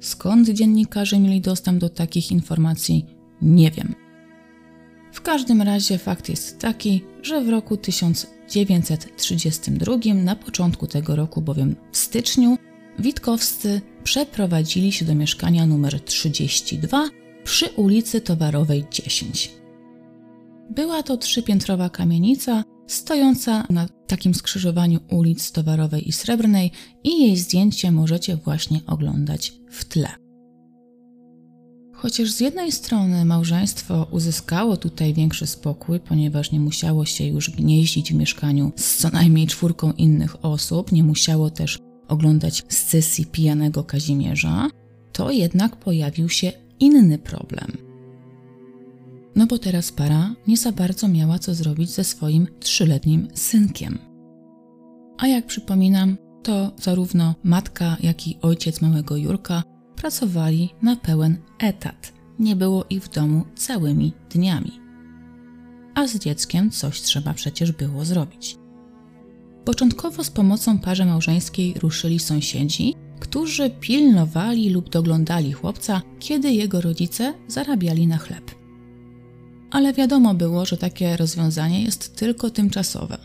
Skąd 0.00 0.48
dziennikarze 0.48 1.18
mieli 1.18 1.40
dostęp 1.40 1.80
do 1.80 1.88
takich 1.88 2.32
informacji, 2.32 3.06
nie 3.42 3.70
wiem. 3.70 3.94
W 5.12 5.20
każdym 5.20 5.62
razie 5.62 5.98
fakt 5.98 6.28
jest 6.28 6.58
taki, 6.58 7.04
że 7.22 7.44
w 7.44 7.48
roku 7.48 7.76
1932, 8.48 10.14
na 10.14 10.36
początku 10.36 10.86
tego 10.86 11.16
roku, 11.16 11.42
bowiem 11.42 11.76
w 11.92 11.96
styczniu, 11.96 12.58
Witkowscy 12.98 13.80
przeprowadzili 14.04 14.92
się 14.92 15.04
do 15.04 15.14
mieszkania 15.14 15.66
numer 15.66 16.00
32 16.00 17.08
przy 17.44 17.68
ulicy 17.68 18.20
Towarowej 18.20 18.84
10. 18.90 19.52
Była 20.70 21.02
to 21.02 21.16
trzypiętrowa 21.16 21.90
kamienica 21.90 22.64
stojąca 22.86 23.66
na 23.70 23.88
takim 24.06 24.34
skrzyżowaniu 24.34 25.00
ulic 25.10 25.52
Towarowej 25.52 26.08
i 26.08 26.12
Srebrnej 26.12 26.70
i 27.04 27.22
jej 27.22 27.36
zdjęcie 27.36 27.92
możecie 27.92 28.36
właśnie 28.36 28.80
oglądać 28.86 29.52
w 29.70 29.84
tle. 29.84 30.25
Chociaż 31.96 32.30
z 32.30 32.40
jednej 32.40 32.72
strony 32.72 33.24
małżeństwo 33.24 34.06
uzyskało 34.10 34.76
tutaj 34.76 35.14
większy 35.14 35.46
spokój, 35.46 36.00
ponieważ 36.00 36.52
nie 36.52 36.60
musiało 36.60 37.04
się 37.04 37.24
już 37.26 37.50
gnieździć 37.50 38.12
w 38.12 38.16
mieszkaniu 38.16 38.72
z 38.76 38.96
co 38.96 39.10
najmniej 39.10 39.46
czwórką 39.46 39.92
innych 39.92 40.44
osób, 40.44 40.92
nie 40.92 41.04
musiało 41.04 41.50
też 41.50 41.78
oglądać 42.08 42.64
scysji 42.68 43.26
pijanego 43.26 43.84
Kazimierza, 43.84 44.68
to 45.12 45.30
jednak 45.30 45.76
pojawił 45.76 46.28
się 46.28 46.52
inny 46.80 47.18
problem. 47.18 47.76
No 49.36 49.46
bo 49.46 49.58
teraz 49.58 49.92
para 49.92 50.34
nie 50.46 50.56
za 50.56 50.72
bardzo 50.72 51.08
miała 51.08 51.38
co 51.38 51.54
zrobić 51.54 51.90
ze 51.90 52.04
swoim 52.04 52.46
trzyletnim 52.60 53.28
synkiem. 53.34 53.98
A 55.18 55.26
jak 55.26 55.46
przypominam, 55.46 56.16
to 56.42 56.72
zarówno 56.82 57.34
matka, 57.44 57.96
jak 58.02 58.28
i 58.28 58.38
ojciec 58.42 58.80
małego 58.80 59.16
Jurka 59.16 59.62
pracowali 59.96 60.74
na 60.82 60.96
pełen 60.96 61.36
etat. 61.58 62.12
Nie 62.38 62.56
było 62.56 62.84
ich 62.90 63.04
w 63.04 63.08
domu 63.14 63.44
całymi 63.54 64.12
dniami. 64.30 64.80
A 65.94 66.06
z 66.06 66.18
dzieckiem 66.18 66.70
coś 66.70 67.00
trzeba 67.00 67.34
przecież 67.34 67.72
było 67.72 68.04
zrobić. 68.04 68.56
Początkowo 69.64 70.24
z 70.24 70.30
pomocą 70.30 70.78
parze 70.78 71.06
małżeńskiej 71.06 71.74
ruszyli 71.74 72.18
sąsiedzi, 72.18 72.94
którzy 73.20 73.70
pilnowali 73.70 74.70
lub 74.70 74.90
doglądali 74.90 75.52
chłopca, 75.52 76.02
kiedy 76.18 76.52
jego 76.52 76.80
rodzice 76.80 77.34
zarabiali 77.48 78.06
na 78.06 78.18
chleb. 78.18 78.54
Ale 79.70 79.92
wiadomo 79.92 80.34
było, 80.34 80.64
że 80.66 80.76
takie 80.76 81.16
rozwiązanie 81.16 81.82
jest 81.82 82.16
tylko 82.16 82.50
tymczasowe. 82.50 83.18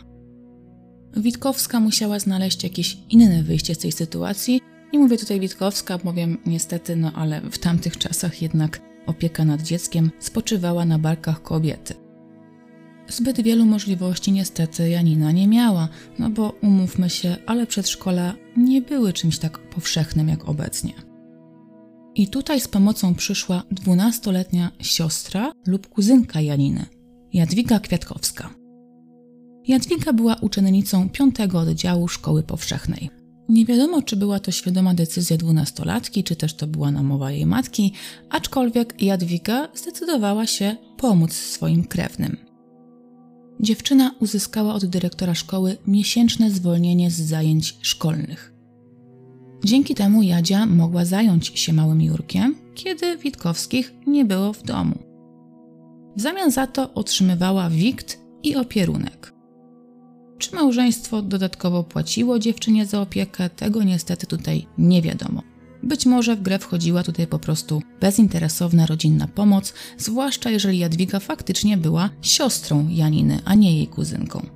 Witkowska 1.16 1.80
musiała 1.80 2.18
znaleźć 2.18 2.64
jakieś 2.64 2.96
inne 3.10 3.42
wyjście 3.42 3.74
z 3.74 3.78
tej 3.78 3.92
sytuacji. 3.92 4.60
Nie 4.92 4.98
mówię 4.98 5.18
tutaj 5.18 5.40
Witkowska, 5.40 5.98
powiem 5.98 6.38
niestety, 6.46 6.96
no 6.96 7.12
ale 7.12 7.40
w 7.40 7.58
tamtych 7.58 7.98
czasach 7.98 8.42
jednak 8.42 8.80
opieka 9.06 9.44
nad 9.44 9.62
dzieckiem 9.62 10.10
spoczywała 10.18 10.84
na 10.84 10.98
barkach 10.98 11.42
kobiety. 11.42 11.94
Zbyt 13.08 13.40
wielu 13.40 13.66
możliwości 13.66 14.32
niestety 14.32 14.88
Janina 14.88 15.32
nie 15.32 15.48
miała, 15.48 15.88
no 16.18 16.30
bo 16.30 16.52
umówmy 16.62 17.10
się, 17.10 17.36
ale 17.46 17.66
przedszkola 17.66 18.34
nie 18.56 18.82
były 18.82 19.12
czymś 19.12 19.38
tak 19.38 19.58
powszechnym 19.58 20.28
jak 20.28 20.48
obecnie. 20.48 20.92
I 22.14 22.28
tutaj 22.28 22.60
z 22.60 22.68
pomocą 22.68 23.14
przyszła 23.14 23.62
dwunastoletnia 23.70 24.70
siostra 24.80 25.52
lub 25.66 25.88
kuzynka 25.88 26.40
Janiny, 26.40 26.86
Jadwiga 27.32 27.80
Kwiatkowska. 27.80 28.50
Jadwiga 29.68 30.12
była 30.12 30.36
uczennicą 30.40 31.08
piątego 31.08 31.60
oddziału 31.60 32.08
szkoły 32.08 32.42
powszechnej. 32.42 33.21
Nie 33.52 33.64
wiadomo, 33.64 34.02
czy 34.02 34.16
była 34.16 34.40
to 34.40 34.50
świadoma 34.50 34.94
decyzja 34.94 35.36
dwunastolatki, 35.36 36.24
czy 36.24 36.36
też 36.36 36.54
to 36.54 36.66
była 36.66 36.90
namowa 36.90 37.30
jej 37.30 37.46
matki, 37.46 37.92
aczkolwiek 38.30 39.02
Jadwiga 39.02 39.68
zdecydowała 39.74 40.46
się 40.46 40.76
pomóc 40.96 41.32
swoim 41.32 41.84
krewnym. 41.84 42.36
Dziewczyna 43.60 44.14
uzyskała 44.20 44.74
od 44.74 44.84
dyrektora 44.84 45.34
szkoły 45.34 45.76
miesięczne 45.86 46.50
zwolnienie 46.50 47.10
z 47.10 47.20
zajęć 47.20 47.76
szkolnych. 47.82 48.52
Dzięki 49.64 49.94
temu 49.94 50.22
Jadzia 50.22 50.66
mogła 50.66 51.04
zająć 51.04 51.46
się 51.46 51.72
małym 51.72 52.02
Jurkiem, 52.02 52.54
kiedy 52.74 53.18
Witkowskich 53.18 53.94
nie 54.06 54.24
było 54.24 54.52
w 54.52 54.62
domu. 54.62 54.98
W 56.16 56.20
zamian 56.20 56.50
za 56.50 56.66
to 56.66 56.94
otrzymywała 56.94 57.70
wikt 57.70 58.18
i 58.42 58.56
opierunek. 58.56 59.31
Czy 60.42 60.54
małżeństwo 60.54 61.22
dodatkowo 61.22 61.84
płaciło 61.84 62.38
dziewczynie 62.38 62.86
za 62.86 63.00
opiekę, 63.00 63.50
tego 63.50 63.82
niestety 63.82 64.26
tutaj 64.26 64.66
nie 64.78 65.02
wiadomo. 65.02 65.42
Być 65.82 66.06
może 66.06 66.36
w 66.36 66.42
grę 66.42 66.58
wchodziła 66.58 67.02
tutaj 67.02 67.26
po 67.26 67.38
prostu 67.38 67.82
bezinteresowna 68.00 68.86
rodzinna 68.86 69.28
pomoc, 69.28 69.74
zwłaszcza 69.98 70.50
jeżeli 70.50 70.78
Jadwiga 70.78 71.20
faktycznie 71.20 71.76
była 71.76 72.10
siostrą 72.22 72.88
Janiny, 72.90 73.38
a 73.44 73.54
nie 73.54 73.76
jej 73.76 73.86
kuzynką. 73.86 74.46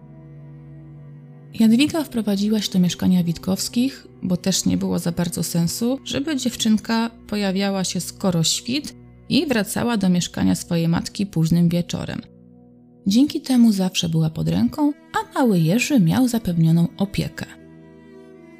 Jadwiga 1.54 2.04
wprowadziła 2.04 2.60
się 2.60 2.72
do 2.72 2.78
mieszkania 2.78 3.24
Witkowskich, 3.24 4.06
bo 4.22 4.36
też 4.36 4.64
nie 4.64 4.76
było 4.76 4.98
za 4.98 5.12
bardzo 5.12 5.42
sensu, 5.42 5.98
żeby 6.04 6.36
dziewczynka 6.36 7.10
pojawiała 7.26 7.84
się 7.84 8.00
skoro 8.00 8.42
świt 8.42 8.94
i 9.28 9.46
wracała 9.46 9.96
do 9.96 10.08
mieszkania 10.08 10.54
swojej 10.54 10.88
matki 10.88 11.26
późnym 11.26 11.68
wieczorem. 11.68 12.35
Dzięki 13.06 13.40
temu 13.40 13.72
zawsze 13.72 14.08
była 14.08 14.30
pod 14.30 14.48
ręką, 14.48 14.92
a 15.12 15.38
mały 15.38 15.58
Jerzy 15.58 16.00
miał 16.00 16.28
zapewnioną 16.28 16.88
opiekę. 16.96 17.46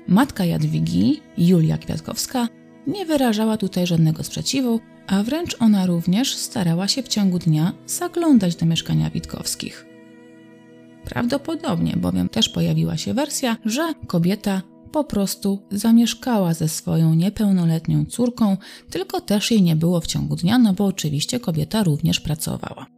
Matka 0.08 0.44
Jadwigi, 0.44 1.20
Julia 1.38 1.78
Kwiatkowska, 1.78 2.48
nie 2.86 3.06
wyrażała 3.06 3.56
tutaj 3.56 3.86
żadnego 3.86 4.24
sprzeciwu, 4.24 4.80
a 5.06 5.22
wręcz 5.22 5.56
ona 5.60 5.86
również 5.86 6.36
starała 6.36 6.88
się 6.88 7.02
w 7.02 7.08
ciągu 7.08 7.38
dnia 7.38 7.72
zaglądać 7.86 8.56
do 8.56 8.66
mieszkania 8.66 9.10
Witkowskich. 9.10 9.86
Prawdopodobnie 11.04 11.96
bowiem 11.96 12.28
też 12.28 12.48
pojawiła 12.48 12.96
się 12.96 13.14
wersja, 13.14 13.56
że 13.64 13.94
kobieta 14.06 14.62
po 14.92 15.04
prostu 15.04 15.58
zamieszkała 15.70 16.54
ze 16.54 16.68
swoją 16.68 17.14
niepełnoletnią 17.14 18.04
córką, 18.04 18.56
tylko 18.90 19.20
też 19.20 19.50
jej 19.50 19.62
nie 19.62 19.76
było 19.76 20.00
w 20.00 20.06
ciągu 20.06 20.36
dnia, 20.36 20.58
no 20.58 20.72
bo 20.72 20.84
oczywiście 20.84 21.40
kobieta 21.40 21.82
również 21.82 22.20
pracowała. 22.20 22.95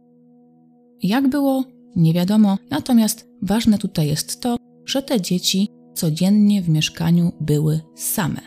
Jak 1.03 1.27
było, 1.27 1.63
nie 1.95 2.13
wiadomo, 2.13 2.57
natomiast 2.69 3.29
ważne 3.41 3.77
tutaj 3.77 4.07
jest 4.07 4.41
to, 4.41 4.57
że 4.85 5.01
te 5.01 5.21
dzieci 5.21 5.67
codziennie 5.93 6.61
w 6.61 6.69
mieszkaniu 6.69 7.31
były 7.41 7.81
same. 7.95 8.41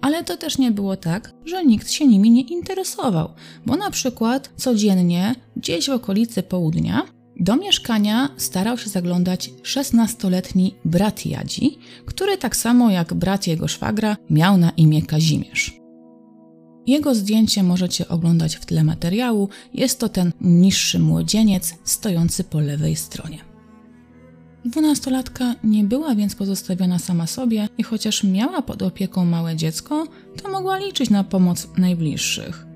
Ale 0.00 0.24
to 0.24 0.36
też 0.36 0.58
nie 0.58 0.70
było 0.70 0.96
tak, 0.96 1.34
że 1.44 1.64
nikt 1.64 1.90
się 1.90 2.06
nimi 2.06 2.30
nie 2.30 2.42
interesował, 2.42 3.28
bo 3.66 3.76
na 3.76 3.90
przykład 3.90 4.50
codziennie, 4.56 5.34
gdzieś 5.56 5.86
w 5.86 5.92
okolicy 5.92 6.42
południa, 6.42 7.02
do 7.40 7.56
mieszkania 7.56 8.28
starał 8.36 8.78
się 8.78 8.90
zaglądać 8.90 9.50
16-letni 9.62 10.74
brat 10.84 11.26
Jadzi, 11.26 11.78
który 12.06 12.38
tak 12.38 12.56
samo 12.56 12.90
jak 12.90 13.14
brat 13.14 13.46
jego 13.46 13.68
szwagra 13.68 14.16
miał 14.30 14.56
na 14.56 14.70
imię 14.70 15.02
Kazimierz. 15.02 15.77
Jego 16.88 17.14
zdjęcie 17.14 17.62
możecie 17.62 18.08
oglądać 18.08 18.56
w 18.56 18.66
tle 18.66 18.84
materiału. 18.84 19.48
Jest 19.74 19.98
to 19.98 20.08
ten 20.08 20.32
niższy 20.40 20.98
młodzieniec 20.98 21.74
stojący 21.84 22.44
po 22.44 22.60
lewej 22.60 22.96
stronie. 22.96 23.38
Dwunastolatka 24.64 25.54
nie 25.64 25.84
była 25.84 26.14
więc 26.14 26.34
pozostawiona 26.34 26.98
sama 26.98 27.26
sobie 27.26 27.68
i 27.78 27.82
chociaż 27.82 28.24
miała 28.24 28.62
pod 28.62 28.82
opieką 28.82 29.24
małe 29.24 29.56
dziecko, 29.56 30.06
to 30.42 30.50
mogła 30.50 30.78
liczyć 30.78 31.10
na 31.10 31.24
pomoc 31.24 31.68
najbliższych. 31.76 32.66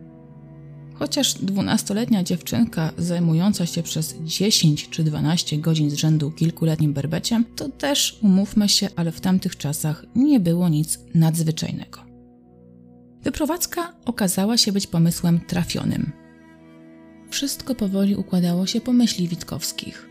Chociaż 0.94 1.34
dwunastoletnia 1.34 2.22
dziewczynka 2.22 2.92
zajmująca 2.98 3.66
się 3.66 3.82
przez 3.82 4.14
10 4.24 4.88
czy 4.88 5.04
12 5.04 5.58
godzin 5.58 5.90
z 5.90 5.94
rzędu 5.94 6.30
kilkuletnim 6.30 6.92
berbeciem, 6.92 7.44
to 7.56 7.68
też, 7.68 8.18
umówmy 8.22 8.68
się, 8.68 8.88
ale 8.96 9.12
w 9.12 9.20
tamtych 9.20 9.56
czasach 9.56 10.06
nie 10.14 10.40
było 10.40 10.68
nic 10.68 10.98
nadzwyczajnego. 11.14 12.11
Wyprowadzka 13.24 13.92
okazała 14.04 14.56
się 14.56 14.72
być 14.72 14.86
pomysłem 14.86 15.40
trafionym. 15.40 16.12
Wszystko 17.30 17.74
powoli 17.74 18.16
układało 18.16 18.66
się 18.66 18.80
po 18.80 18.92
myśli 18.92 19.28
Witkowskich. 19.28 20.08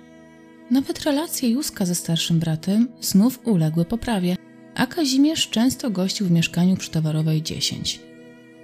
Nawet 0.72 1.02
relacje 1.02 1.50
Józka 1.50 1.86
ze 1.86 1.96
starszym 1.96 2.40
bratem 2.40 2.88
znów 3.02 3.40
uległy 3.48 3.86
poprawie, 3.86 4.36
a 4.76 4.88
Kazimierz 4.88 5.50
często 5.50 5.90
gościł 5.90 6.28
w 6.28 6.32
mieszkaniu 6.32 6.78
przy 6.78 6.92
Towarowej 6.92 7.42
10. 7.42 8.00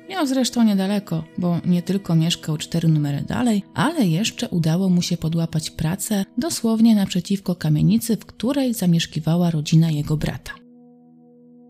Miał 0.09 0.27
zresztą 0.27 0.63
niedaleko, 0.63 1.23
bo 1.37 1.59
nie 1.65 1.81
tylko 1.81 2.15
mieszkał 2.15 2.57
cztery 2.57 2.87
numery 2.87 3.21
dalej, 3.21 3.63
ale 3.73 4.07
jeszcze 4.07 4.49
udało 4.49 4.89
mu 4.89 5.01
się 5.01 5.17
podłapać 5.17 5.69
pracę 5.69 6.25
dosłownie 6.37 6.95
naprzeciwko 6.95 7.55
kamienicy, 7.55 8.17
w 8.17 8.25
której 8.25 8.73
zamieszkiwała 8.73 9.51
rodzina 9.51 9.91
jego 9.91 10.17
brata. 10.17 10.66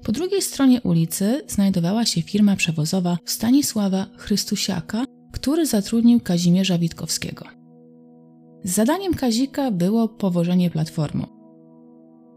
Po 0.08 0.14
drugiej 0.14 0.42
stronie 0.42 0.82
ulicy 0.82 1.42
znajdowała 1.48 2.06
się 2.06 2.22
firma 2.22 2.56
przewozowa 2.56 3.18
Stanisława 3.26 4.08
Chrystusiaka, 4.18 5.06
który 5.32 5.66
zatrudnił 5.66 6.20
Kazimierza 6.20 6.78
Witkowskiego. 6.78 7.46
Zadaniem 8.64 9.14
Kazika 9.14 9.72
było 9.72 10.08
powożenie 10.08 10.70
platformą. 10.70 11.28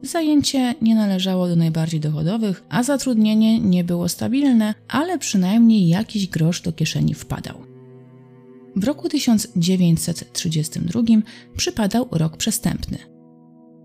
Zajęcie 0.03 0.75
nie 0.83 0.95
należało 0.95 1.49
do 1.49 1.57
najbardziej 1.57 2.01
dochodowych, 2.01 2.65
a 2.69 2.83
zatrudnienie 2.83 3.61
nie 3.61 3.85
było 3.85 4.09
stabilne, 4.09 4.75
ale 4.89 5.19
przynajmniej 5.19 5.89
jakiś 5.89 6.29
grosz 6.29 6.61
do 6.61 6.73
kieszeni 6.73 7.15
wpadał. 7.15 7.55
W 8.77 8.85
roku 8.85 9.09
1932 9.09 11.03
przypadał 11.57 12.09
rok 12.11 12.37
przestępny. 12.37 12.99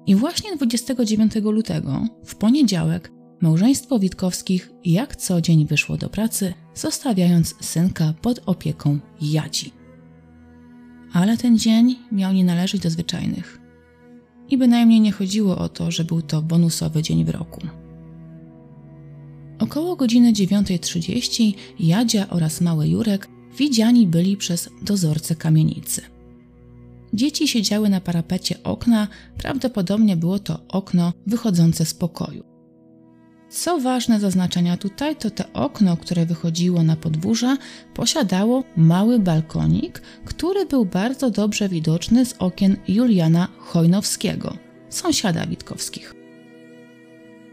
I 0.08 0.16
właśnie 0.16 0.56
29 0.56 1.36
lutego, 1.36 2.08
w 2.26 2.36
poniedziałek, 2.36 3.16
małżeństwo 3.46 4.00
Witkowskich 4.00 4.72
jak 4.86 5.16
co 5.16 5.42
dzień 5.42 5.66
wyszło 5.66 5.98
do 5.98 6.10
pracy, 6.10 6.54
zostawiając 6.76 7.56
synka 7.62 8.14
pod 8.22 8.42
opieką 8.46 9.00
Jadzi 9.22 9.72
ale 11.16 11.38
ten 11.38 11.58
dzień 11.58 11.96
miał 12.12 12.34
nie 12.34 12.46
należeć 12.46 12.82
do 12.82 12.90
zwyczajnych. 12.90 13.60
I 14.50 14.58
bynajmniej 14.58 15.02
nie 15.02 15.12
chodziło 15.12 15.58
o 15.58 15.70
to, 15.70 15.92
że 15.92 16.04
był 16.04 16.22
to 16.22 16.42
bonusowy 16.42 17.02
dzień 17.02 17.26
w 17.26 17.30
roku. 17.30 17.62
Około 19.60 19.96
godziny 19.96 20.34
9.30 20.34 21.54
Jadzia 21.80 22.30
oraz 22.30 22.62
mały 22.62 22.88
Jurek 22.88 23.28
widziani 23.58 24.08
byli 24.08 24.38
przez 24.38 24.70
dozorcę 24.82 25.36
kamienicy. 25.36 26.02
Dzieci 27.14 27.48
siedziały 27.48 27.90
na 27.90 28.02
parapecie 28.02 28.64
okna, 28.64 29.08
prawdopodobnie 29.38 30.18
było 30.18 30.40
to 30.40 30.68
okno 30.68 31.14
wychodzące 31.28 31.86
z 31.86 31.94
pokoju. 31.94 32.55
Co 33.50 33.80
ważne 33.80 34.20
zaznaczenia 34.20 34.78
tutaj, 34.78 35.16
to 35.16 35.30
to 35.32 35.44
okno, 35.54 35.98
które 35.98 36.26
wychodziło 36.26 36.84
na 36.84 36.96
podwórze, 36.96 37.58
posiadało 37.94 38.64
mały 38.78 39.20
balkonik, 39.20 40.02
który 40.26 40.66
był 40.66 40.86
bardzo 40.86 41.30
dobrze 41.30 41.70
widoczny 41.70 42.26
z 42.26 42.36
okien 42.40 42.78
Juliana 42.88 43.48
Chojnowskiego, 43.58 44.58
sąsiada 44.90 45.46
Witkowskich. 45.46 46.15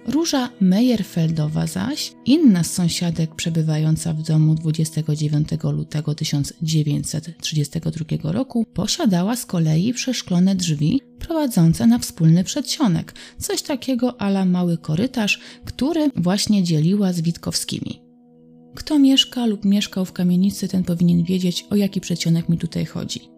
Róża 0.07 0.51
Meyerfeldowa 0.61 1.67
zaś, 1.67 2.13
inna 2.27 2.65
z 2.65 2.73
sąsiadek 2.73 3.35
przebywająca 3.35 4.13
w 4.13 4.23
domu 4.23 4.55
29 4.55 5.49
lutego 5.63 6.15
1932 6.15 8.33
roku, 8.33 8.65
posiadała 8.75 9.37
z 9.37 9.47
kolei 9.47 9.93
przeszklone 9.93 10.55
drzwi 10.55 11.01
prowadzące 11.19 11.87
na 11.87 11.99
wspólny 11.99 12.45
przedsionek, 12.45 13.15
coś 13.39 13.63
takiego 13.63 14.21
ala 14.21 14.45
mały 14.45 14.79
korytarz, 14.79 15.41
który 15.65 16.11
właśnie 16.17 16.63
dzieliła 16.63 17.13
z 17.13 17.21
Witkowskimi. 17.21 18.03
Kto 18.75 18.99
mieszka 18.99 19.47
lub 19.47 19.65
mieszkał 19.65 20.05
w 20.05 20.13
kamienicy, 20.13 20.69
ten 20.69 20.85
powinien 20.85 21.25
wiedzieć, 21.25 21.67
o 21.71 21.77
jaki 21.77 22.01
przedsionek 22.01 22.49
mi 22.49 22.59
tutaj 22.59 22.85
chodzi. 22.85 23.32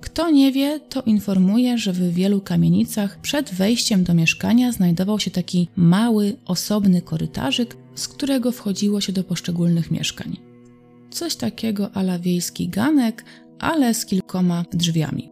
Kto 0.00 0.30
nie 0.30 0.52
wie, 0.52 0.80
to 0.80 1.02
informuje, 1.02 1.78
że 1.78 1.92
w 1.92 2.14
wielu 2.14 2.40
kamienicach 2.40 3.20
przed 3.20 3.54
wejściem 3.54 4.04
do 4.04 4.14
mieszkania 4.14 4.72
znajdował 4.72 5.20
się 5.20 5.30
taki 5.30 5.68
mały, 5.76 6.36
osobny 6.44 7.02
korytarzyk, 7.02 7.76
z 7.94 8.08
którego 8.08 8.52
wchodziło 8.52 9.00
się 9.00 9.12
do 9.12 9.24
poszczególnych 9.24 9.90
mieszkań. 9.90 10.36
Coś 11.10 11.36
takiego 11.36 11.92
ala 11.92 12.18
wiejski 12.18 12.68
ganek, 12.68 13.24
ale 13.58 13.94
z 13.94 14.06
kilkoma 14.06 14.64
drzwiami. 14.72 15.30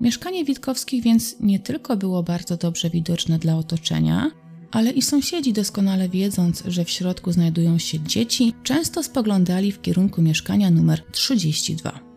Mieszkanie 0.00 0.44
Witkowskich 0.44 1.02
więc 1.02 1.40
nie 1.40 1.58
tylko 1.60 1.96
było 1.96 2.22
bardzo 2.22 2.56
dobrze 2.56 2.90
widoczne 2.90 3.38
dla 3.38 3.56
otoczenia, 3.56 4.30
ale 4.70 4.90
i 4.90 5.02
sąsiedzi 5.02 5.52
doskonale 5.52 6.08
wiedząc, 6.08 6.62
że 6.66 6.84
w 6.84 6.90
środku 6.90 7.32
znajdują 7.32 7.78
się 7.78 8.00
dzieci, 8.00 8.54
często 8.62 9.02
spoglądali 9.02 9.72
w 9.72 9.80
kierunku 9.80 10.22
mieszkania 10.22 10.70
numer 10.70 11.02
32. 11.12 12.11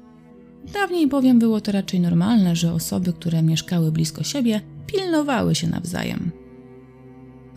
Dawniej 0.74 1.07
bowiem 1.07 1.39
było 1.39 1.62
to 1.62 1.72
raczej 1.72 2.00
normalne, 2.00 2.55
że 2.55 2.74
osoby, 2.74 3.13
które 3.13 3.43
mieszkały 3.43 3.91
blisko 3.91 4.24
siebie, 4.24 4.62
pilnowały 4.88 5.55
się 5.55 5.67
nawzajem. 5.67 6.31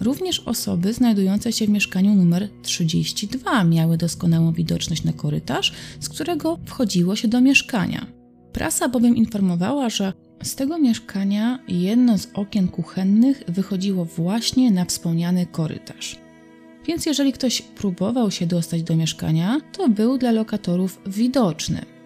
Również 0.00 0.40
osoby 0.40 0.92
znajdujące 0.92 1.52
się 1.52 1.66
w 1.66 1.70
mieszkaniu 1.70 2.14
numer 2.14 2.48
32 2.62 3.64
miały 3.64 3.96
doskonałą 3.96 4.52
widoczność 4.52 5.04
na 5.04 5.12
korytarz, 5.12 5.72
z 6.00 6.08
którego 6.08 6.58
wchodziło 6.66 7.16
się 7.16 7.28
do 7.28 7.40
mieszkania. 7.40 8.06
Prasa 8.52 8.88
bowiem 8.88 9.16
informowała, 9.16 9.90
że 9.90 10.12
z 10.42 10.54
tego 10.54 10.78
mieszkania 10.78 11.58
jedno 11.68 12.18
z 12.18 12.28
okien 12.34 12.68
kuchennych 12.68 13.42
wychodziło 13.48 14.04
właśnie 14.04 14.70
na 14.70 14.84
wspomniany 14.84 15.46
korytarz. 15.46 16.18
Więc 16.86 17.06
jeżeli 17.06 17.32
ktoś 17.32 17.62
próbował 17.62 18.30
się 18.30 18.46
dostać 18.46 18.82
do 18.82 18.96
mieszkania, 18.96 19.60
to 19.72 19.88
był 19.88 20.18
dla 20.18 20.30
lokatorów 20.30 21.00
widoczny. 21.06 21.98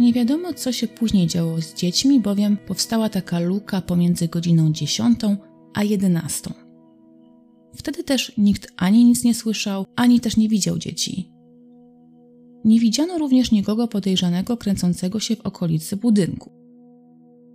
Nie 0.00 0.12
wiadomo, 0.12 0.52
co 0.54 0.72
się 0.72 0.88
później 0.88 1.26
działo 1.26 1.60
z 1.60 1.74
dziećmi, 1.74 2.20
bowiem 2.20 2.56
powstała 2.56 3.08
taka 3.08 3.40
luka 3.40 3.80
pomiędzy 3.80 4.28
godziną 4.28 4.72
10 4.72 5.20
a 5.74 5.84
11. 5.84 6.50
Wtedy 7.74 8.04
też 8.04 8.32
nikt 8.38 8.72
ani 8.76 9.04
nic 9.04 9.24
nie 9.24 9.34
słyszał, 9.34 9.86
ani 9.96 10.20
też 10.20 10.36
nie 10.36 10.48
widział 10.48 10.78
dzieci. 10.78 11.30
Nie 12.64 12.80
widziano 12.80 13.18
również 13.18 13.50
nikogo 13.50 13.88
podejrzanego 13.88 14.56
kręcącego 14.56 15.20
się 15.20 15.36
w 15.36 15.40
okolicy 15.40 15.96
budynku. 15.96 16.52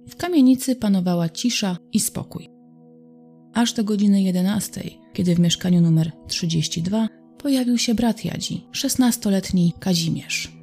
W 0.07 0.15
kamienicy 0.15 0.75
panowała 0.75 1.29
cisza 1.29 1.77
i 1.93 1.99
spokój. 1.99 2.49
Aż 3.53 3.73
do 3.73 3.83
godziny 3.83 4.21
11, 4.23 4.81
kiedy 5.13 5.35
w 5.35 5.39
mieszkaniu 5.39 5.81
numer 5.81 6.11
32 6.27 7.07
pojawił 7.37 7.77
się 7.77 7.95
brat 7.95 8.25
Jadzi, 8.25 8.65
16-letni 8.73 9.73
Kazimierz. 9.79 10.60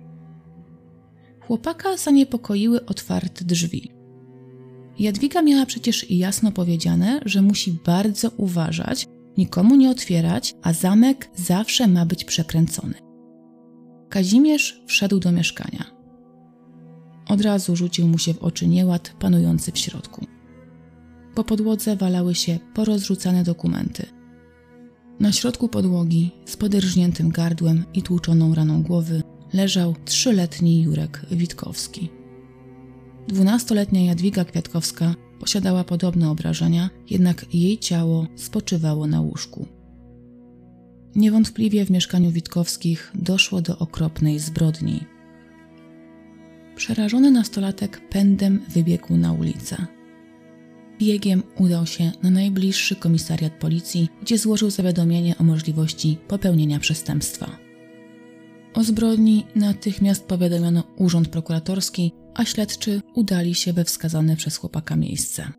Chłopaka 1.48 1.96
zaniepokoiły 1.96 2.86
otwarte 2.86 3.44
drzwi. 3.44 3.90
Jadwiga 4.98 5.42
miała 5.42 5.66
przecież 5.66 6.10
jasno 6.10 6.52
powiedziane, 6.52 7.20
że 7.24 7.42
musi 7.42 7.78
bardzo 7.86 8.30
uważać, 8.36 9.06
nikomu 9.36 9.76
nie 9.76 9.90
otwierać, 9.90 10.54
a 10.62 10.72
zamek 10.72 11.30
zawsze 11.34 11.88
ma 11.88 12.06
być 12.06 12.24
przekręcony. 12.24 12.94
Kazimierz 14.08 14.82
wszedł 14.86 15.20
do 15.20 15.32
mieszkania. 15.32 15.84
Od 17.28 17.40
razu 17.40 17.76
rzucił 17.76 18.08
mu 18.08 18.18
się 18.18 18.34
w 18.34 18.42
oczy 18.42 18.68
nieład 18.68 19.14
panujący 19.18 19.72
w 19.72 19.78
środku. 19.78 20.26
Po 21.34 21.44
podłodze 21.44 21.96
walały 21.96 22.34
się 22.34 22.58
porozrzucane 22.74 23.44
dokumenty. 23.44 24.06
Na 25.20 25.32
środku 25.32 25.68
podłogi, 25.68 26.30
z 26.44 26.56
poderżniętym 26.56 27.28
gardłem 27.28 27.84
i 27.94 28.02
tłuczoną 28.02 28.54
raną 28.54 28.82
głowy, 28.82 29.22
leżał 29.52 29.94
trzyletni 30.04 30.82
Jurek 30.82 31.26
Witkowski. 31.30 32.08
Dwunastoletnia 33.28 34.02
Jadwiga 34.02 34.44
Kwiatkowska 34.44 35.14
posiadała 35.40 35.84
podobne 35.84 36.30
obrażenia, 36.30 36.90
jednak 37.10 37.54
jej 37.54 37.78
ciało 37.78 38.26
spoczywało 38.36 39.06
na 39.06 39.20
łóżku. 39.20 39.66
Niewątpliwie 41.14 41.84
w 41.84 41.90
mieszkaniu 41.90 42.30
Witkowskich 42.30 43.12
doszło 43.14 43.60
do 43.60 43.78
okropnej 43.78 44.38
zbrodni. 44.38 45.04
Przerażony 46.76 47.30
nastolatek 47.30 48.08
pędem 48.08 48.60
wybiegł 48.68 49.16
na 49.16 49.32
ulicę. 49.32 49.86
Biegiem 50.98 51.42
udał 51.58 51.86
się 51.86 52.12
na 52.22 52.30
najbliższy 52.30 52.96
komisariat 52.96 53.52
policji, 53.52 54.08
gdzie 54.22 54.38
złożył 54.38 54.70
zawiadomienie 54.70 55.38
o 55.38 55.44
możliwości 55.44 56.18
popełnienia 56.28 56.78
przestępstwa. 56.78 57.67
O 58.74 58.84
zbrodni 58.84 59.46
natychmiast 59.54 60.24
powiadomiono 60.24 60.82
urząd 60.96 61.28
prokuratorski, 61.28 62.12
a 62.34 62.44
śledczy 62.44 63.00
udali 63.14 63.54
się 63.54 63.72
we 63.72 63.84
wskazane 63.84 64.36
przez 64.36 64.56
chłopaka 64.56 64.96
miejsce. 64.96 65.52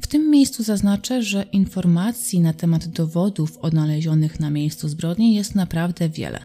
W 0.00 0.06
tym 0.06 0.30
miejscu 0.30 0.62
zaznaczę, 0.62 1.22
że 1.22 1.42
informacji 1.42 2.40
na 2.40 2.52
temat 2.52 2.86
dowodów 2.88 3.58
odnalezionych 3.58 4.40
na 4.40 4.50
miejscu 4.50 4.88
zbrodni 4.88 5.34
jest 5.34 5.54
naprawdę 5.54 6.08
wiele. 6.08 6.42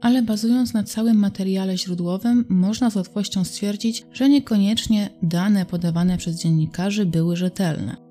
Ale 0.00 0.22
bazując 0.22 0.74
na 0.74 0.82
całym 0.82 1.16
materiale 1.16 1.78
źródłowym, 1.78 2.44
można 2.48 2.90
z 2.90 2.96
łatwością 2.96 3.44
stwierdzić, 3.44 4.02
że 4.12 4.28
niekoniecznie 4.28 5.10
dane 5.22 5.66
podawane 5.66 6.18
przez 6.18 6.36
dziennikarzy 6.36 7.06
były 7.06 7.36
rzetelne. 7.36 8.09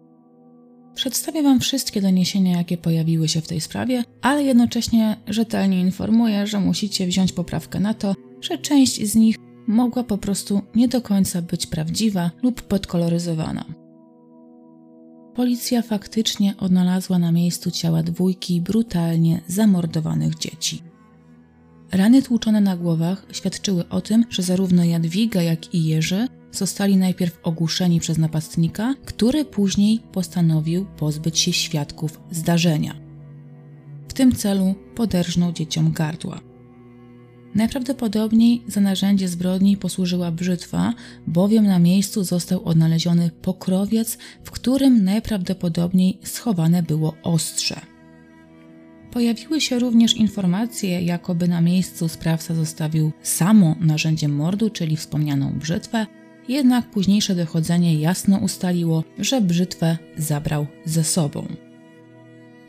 Przedstawię 1.00 1.44
Wam 1.44 1.60
wszystkie 1.60 2.02
doniesienia, 2.02 2.58
jakie 2.58 2.78
pojawiły 2.78 3.28
się 3.28 3.42
w 3.42 3.48
tej 3.48 3.62
sprawie, 3.62 4.04
ale 4.22 4.44
jednocześnie 4.44 5.18
rzetelnie 5.28 5.82
informuję, 5.82 6.48
że 6.48 6.60
musicie 6.60 7.08
wziąć 7.08 7.32
poprawkę 7.32 7.80
na 7.80 7.94
to, 7.94 8.16
że 8.42 8.58
część 8.58 9.08
z 9.08 9.16
nich 9.16 9.36
mogła 9.68 10.04
po 10.04 10.18
prostu 10.18 10.62
nie 10.76 10.88
do 10.88 11.02
końca 11.02 11.42
być 11.42 11.68
prawdziwa 11.68 12.32
lub 12.44 12.62
podkoloryzowana. 12.62 13.66
Policja 15.36 15.82
faktycznie 15.82 16.54
odnalazła 16.58 17.20
na 17.20 17.32
miejscu 17.32 17.72
ciała 17.72 18.04
dwójki 18.04 18.62
brutalnie 18.62 19.42
zamordowanych 19.48 20.38
dzieci. 20.38 20.84
Rany 21.92 22.22
tłuczone 22.22 22.62
na 22.62 22.78
głowach 22.78 23.26
świadczyły 23.32 23.90
o 23.90 24.02
tym, 24.02 24.26
że 24.30 24.44
zarówno 24.44 24.84
Jadwiga, 24.84 25.42
jak 25.42 25.74
i 25.74 25.86
Jerzy 25.86 26.28
zostali 26.52 26.98
najpierw 26.98 27.40
ogłuszeni 27.44 28.00
przez 28.00 28.18
napastnika, 28.18 28.96
który 29.06 29.46
później 29.46 30.00
postanowił 30.12 30.86
pozbyć 30.86 31.40
się 31.40 31.54
świadków 31.54 32.22
zdarzenia. 32.32 32.96
W 34.08 34.14
tym 34.14 34.36
celu 34.36 34.76
poderżnął 34.96 35.52
dzieciom 35.52 35.92
gardła. 35.92 36.40
Najprawdopodobniej 37.56 38.62
za 38.68 38.82
narzędzie 38.82 39.28
zbrodni 39.28 39.78
posłużyła 39.78 40.32
brzytwa, 40.32 40.94
bowiem 41.28 41.66
na 41.66 41.80
miejscu 41.80 42.24
został 42.24 42.64
odnaleziony 42.64 43.32
pokrowiec, 43.42 44.18
w 44.44 44.52
którym 44.52 45.04
najprawdopodobniej 45.04 46.20
schowane 46.24 46.84
było 46.84 47.14
ostrze. 47.24 47.82
Pojawiły 49.12 49.62
się 49.62 49.80
również 49.80 50.14
informacje, 50.14 51.02
jakoby 51.02 51.48
na 51.48 51.62
miejscu 51.62 52.08
sprawca 52.08 52.56
zostawił 52.56 53.12
samo 53.24 53.76
narzędzie 53.80 54.28
mordu, 54.28 54.70
czyli 54.70 54.98
wspomnianą 54.98 55.60
brzytwę, 55.60 56.08
jednak 56.50 56.90
późniejsze 56.90 57.36
dochodzenie 57.36 58.00
jasno 58.00 58.38
ustaliło, 58.38 59.04
że 59.20 59.42
brzytwę 59.42 59.98
zabrał 60.18 60.68
ze 60.86 61.04
sobą. 61.04 61.48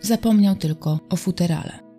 Zapomniał 0.00 0.54
tylko 0.54 1.00
o 1.10 1.16
futerale. 1.16 1.90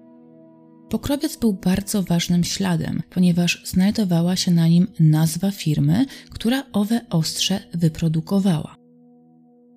Pokrowiec 0.89 1.37
był 1.37 1.53
bardzo 1.53 2.03
ważnym 2.03 2.43
śladem, 2.43 3.01
ponieważ 3.09 3.61
znajdowała 3.65 4.35
się 4.35 4.51
na 4.51 4.67
nim 4.67 4.87
nazwa 4.99 5.51
firmy, 5.51 6.05
która 6.29 6.63
owe 6.73 7.01
ostrze 7.09 7.59
wyprodukowała. 7.73 8.75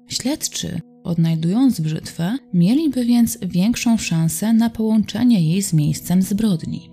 Śledczy, 0.09 0.81
odnajdując 1.05 1.81
brzytwę, 1.81 2.37
mieliby 2.55 3.05
więc 3.05 3.39
większą 3.43 3.99
szansę 3.99 4.53
na 4.53 4.71
połączenie 4.71 5.51
jej 5.51 5.63
z 5.63 5.73
miejscem 5.73 6.23
zbrodni. 6.23 6.91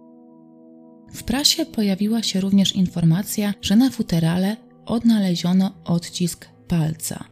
W 1.13 1.23
prasie 1.23 1.65
pojawiła 1.65 2.23
się 2.23 2.41
również 2.41 2.75
informacja, 2.75 3.53
że 3.61 3.75
na 3.75 3.89
futerale 3.89 4.57
odnaleziono 4.85 5.71
odcisk 5.85 6.47
palca. 6.67 7.23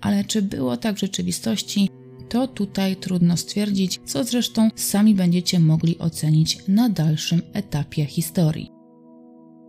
Ale 0.00 0.24
czy 0.24 0.42
było 0.42 0.76
tak 0.76 0.96
w 0.96 1.00
rzeczywistości, 1.00 1.90
to 2.28 2.48
tutaj 2.48 2.96
trudno 2.96 3.36
stwierdzić, 3.36 4.00
co 4.04 4.24
zresztą 4.24 4.70
sami 4.74 5.14
będziecie 5.14 5.60
mogli 5.60 5.98
ocenić 5.98 6.58
na 6.68 6.88
dalszym 6.88 7.42
etapie 7.52 8.06
historii. 8.06 8.70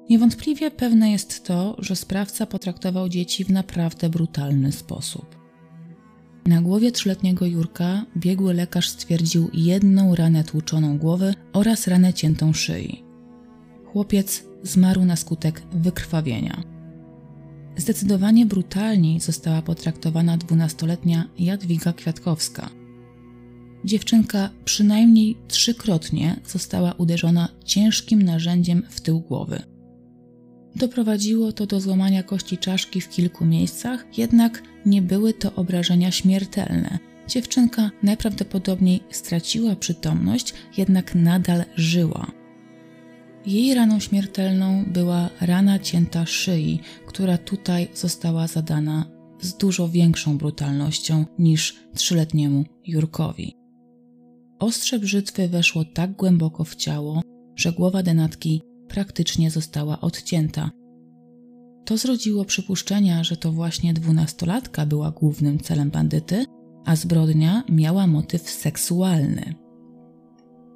Niewątpliwie 0.09 0.71
pewne 0.71 1.11
jest 1.11 1.43
to, 1.43 1.75
że 1.79 1.95
sprawca 1.95 2.45
potraktował 2.45 3.09
dzieci 3.09 3.43
w 3.43 3.49
naprawdę 3.49 4.09
brutalny 4.09 4.71
sposób. 4.71 5.45
Na 6.45 6.61
głowie 6.61 6.91
trzyletniego 6.91 7.45
Jurka 7.45 8.05
biegły 8.17 8.53
lekarz 8.53 8.89
stwierdził 8.89 9.49
jedną 9.53 10.15
ranę 10.15 10.43
tłuczoną 10.43 10.97
głowy 10.97 11.33
oraz 11.53 11.87
ranę 11.87 12.13
ciętą 12.13 12.53
szyi. 12.53 13.03
Chłopiec 13.85 14.43
zmarł 14.63 15.05
na 15.05 15.15
skutek 15.15 15.61
wykrwawienia. 15.71 16.74
Zdecydowanie 17.77 18.45
brutalniej 18.45 19.19
została 19.19 19.61
potraktowana 19.61 20.37
dwunastoletnia 20.37 21.29
Jadwiga 21.39 21.93
Kwiatkowska. 21.93 22.69
Dziewczynka 23.85 24.49
przynajmniej 24.65 25.37
trzykrotnie 25.47 26.39
została 26.45 26.93
uderzona 26.93 27.49
ciężkim 27.65 28.21
narzędziem 28.21 28.83
w 28.89 29.01
tył 29.01 29.19
głowy. 29.19 29.61
Doprowadziło 30.75 31.51
to 31.51 31.65
do 31.65 31.79
złamania 31.79 32.23
kości 32.23 32.57
czaszki 32.57 33.01
w 33.01 33.09
kilku 33.09 33.45
miejscach, 33.45 34.17
jednak 34.17 34.63
nie 34.85 35.01
były 35.01 35.33
to 35.33 35.53
obrażenia 35.53 36.11
śmiertelne. 36.11 36.99
Dziewczynka 37.27 37.91
najprawdopodobniej 38.03 39.03
straciła 39.11 39.75
przytomność, 39.75 40.53
jednak 40.77 41.15
nadal 41.15 41.63
żyła. 41.75 42.44
Jej 43.47 43.73
raną 43.73 43.99
śmiertelną 43.99 44.85
była 44.87 45.29
rana 45.41 45.79
cięta 45.79 46.25
szyi, 46.25 46.79
która 47.07 47.37
tutaj 47.37 47.87
została 47.93 48.47
zadana 48.47 49.05
z 49.41 49.57
dużo 49.57 49.89
większą 49.89 50.37
brutalnością 50.37 51.25
niż 51.39 51.75
trzyletniemu 51.93 52.63
Jurkowi. 52.87 53.53
Ostrze 54.59 54.99
brzytwy 54.99 55.47
weszło 55.47 55.85
tak 55.85 56.11
głęboko 56.11 56.63
w 56.63 56.75
ciało, 56.75 57.21
że 57.55 57.71
głowa 57.71 58.03
denatki 58.03 58.61
praktycznie 58.87 59.51
została 59.51 60.01
odcięta. 60.01 60.71
To 61.85 61.97
zrodziło 61.97 62.45
przypuszczenia, 62.45 63.23
że 63.23 63.37
to 63.37 63.51
właśnie 63.51 63.93
dwunastolatka 63.93 64.85
była 64.85 65.11
głównym 65.11 65.59
celem 65.59 65.89
bandyty, 65.89 66.45
a 66.85 66.95
zbrodnia 66.95 67.63
miała 67.69 68.07
motyw 68.07 68.49
seksualny. 68.49 69.64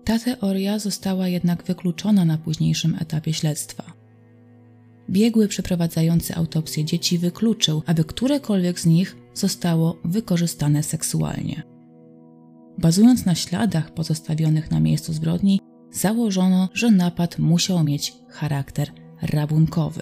Ta 0.09 0.19
teoria 0.19 0.79
została 0.79 1.27
jednak 1.27 1.63
wykluczona 1.63 2.25
na 2.25 2.37
późniejszym 2.37 2.95
etapie 2.99 3.33
śledztwa. 3.33 3.83
Biegły 5.09 5.47
przeprowadzający 5.47 6.35
autopsję 6.35 6.85
dzieci 6.85 7.17
wykluczył, 7.17 7.83
aby 7.85 8.03
którekolwiek 8.03 8.79
z 8.79 8.85
nich 8.85 9.15
zostało 9.33 9.99
wykorzystane 10.05 10.83
seksualnie. 10.83 11.63
Bazując 12.77 13.25
na 13.25 13.35
śladach 13.35 13.93
pozostawionych 13.93 14.71
na 14.71 14.79
miejscu 14.79 15.13
zbrodni, 15.13 15.59
założono, 15.91 16.69
że 16.73 16.91
napad 16.91 17.39
musiał 17.39 17.83
mieć 17.83 18.13
charakter 18.29 18.91
rabunkowy. 19.21 20.01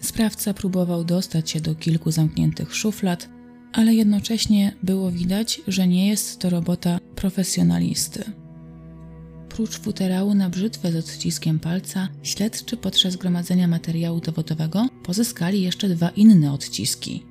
Sprawca 0.00 0.54
próbował 0.54 1.04
dostać 1.04 1.50
się 1.50 1.60
do 1.60 1.74
kilku 1.74 2.10
zamkniętych 2.10 2.74
szuflad, 2.74 3.28
ale 3.72 3.94
jednocześnie 3.94 4.72
było 4.82 5.10
widać, 5.10 5.60
że 5.66 5.88
nie 5.88 6.08
jest 6.08 6.38
to 6.40 6.50
robota 6.50 6.98
profesjonalisty. 7.14 8.47
Prócz 9.58 9.78
futerału 9.78 10.34
na 10.34 10.50
brzytwę 10.50 10.92
z 10.92 10.96
odciskiem 10.96 11.60
palca, 11.60 12.08
śledczy 12.22 12.76
podczas 12.76 13.16
gromadzenia 13.16 13.68
materiału 13.68 14.20
dowodowego 14.20 14.86
pozyskali 15.02 15.62
jeszcze 15.62 15.88
dwa 15.88 16.08
inne 16.08 16.52
odciski. 16.52 17.22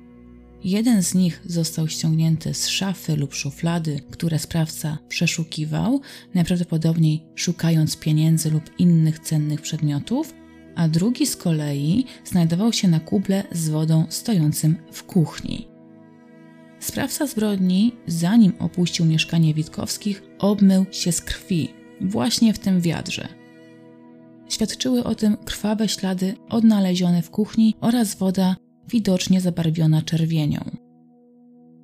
Jeden 0.64 1.02
z 1.02 1.14
nich 1.14 1.42
został 1.46 1.88
ściągnięty 1.88 2.54
z 2.54 2.68
szafy 2.68 3.16
lub 3.16 3.34
szuflady, 3.34 4.00
które 4.10 4.38
sprawca 4.38 4.98
przeszukiwał, 5.08 6.00
najprawdopodobniej 6.34 7.22
szukając 7.34 7.96
pieniędzy 7.96 8.50
lub 8.50 8.70
innych 8.78 9.18
cennych 9.18 9.60
przedmiotów, 9.60 10.34
a 10.76 10.88
drugi 10.88 11.26
z 11.26 11.36
kolei 11.36 12.04
znajdował 12.24 12.72
się 12.72 12.88
na 12.88 13.00
kuble 13.00 13.44
z 13.52 13.68
wodą 13.68 14.06
stojącym 14.08 14.76
w 14.92 15.02
kuchni. 15.02 15.68
Sprawca 16.80 17.26
zbrodni, 17.26 17.92
zanim 18.06 18.52
opuścił 18.58 19.06
mieszkanie 19.06 19.54
Witkowskich, 19.54 20.22
obmył 20.38 20.86
się 20.90 21.12
z 21.12 21.20
krwi 21.20 21.77
właśnie 22.00 22.54
w 22.54 22.58
tym 22.58 22.80
wiadrze. 22.80 23.28
Świadczyły 24.48 25.04
o 25.04 25.14
tym 25.14 25.36
krwawe 25.36 25.88
ślady 25.88 26.34
odnalezione 26.48 27.22
w 27.22 27.30
kuchni 27.30 27.74
oraz 27.80 28.14
woda 28.14 28.56
widocznie 28.88 29.40
zabarwiona 29.40 30.02
czerwienią. 30.02 30.60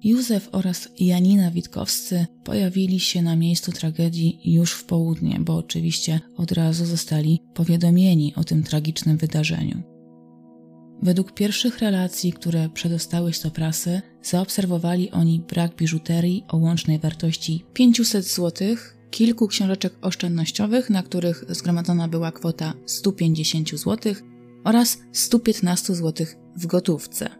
Józef 0.04 0.48
oraz 0.52 0.88
Janina 0.98 1.50
Witkowscy 1.50 2.26
pojawili 2.44 3.00
się 3.00 3.22
na 3.22 3.36
miejscu 3.36 3.72
tragedii 3.72 4.40
już 4.44 4.72
w 4.72 4.84
południe, 4.84 5.38
bo 5.40 5.56
oczywiście 5.56 6.20
od 6.36 6.52
razu 6.52 6.86
zostali 6.86 7.40
powiadomieni 7.54 8.34
o 8.34 8.44
tym 8.44 8.62
tragicznym 8.62 9.16
wydarzeniu. 9.16 9.82
Według 11.02 11.32
pierwszych 11.32 11.78
relacji, 11.78 12.32
które 12.32 12.68
przedostały 12.68 13.30
do 13.44 13.50
prasy, 13.50 14.02
zaobserwowali 14.22 15.10
oni 15.10 15.40
brak 15.48 15.76
biżuterii 15.76 16.44
o 16.48 16.56
łącznej 16.56 16.98
wartości 16.98 17.64
500 17.72 18.24
zł, 18.24 18.76
kilku 19.14 19.48
książeczek 19.48 19.94
oszczędnościowych, 20.02 20.90
na 20.90 21.02
których 21.02 21.44
zgromadzona 21.48 22.08
była 22.08 22.32
kwota 22.32 22.74
150 22.86 23.70
zł 23.70 24.14
oraz 24.64 24.98
115 25.12 25.94
zł 25.94 26.26
w 26.56 26.66
gotówce. 26.66 27.30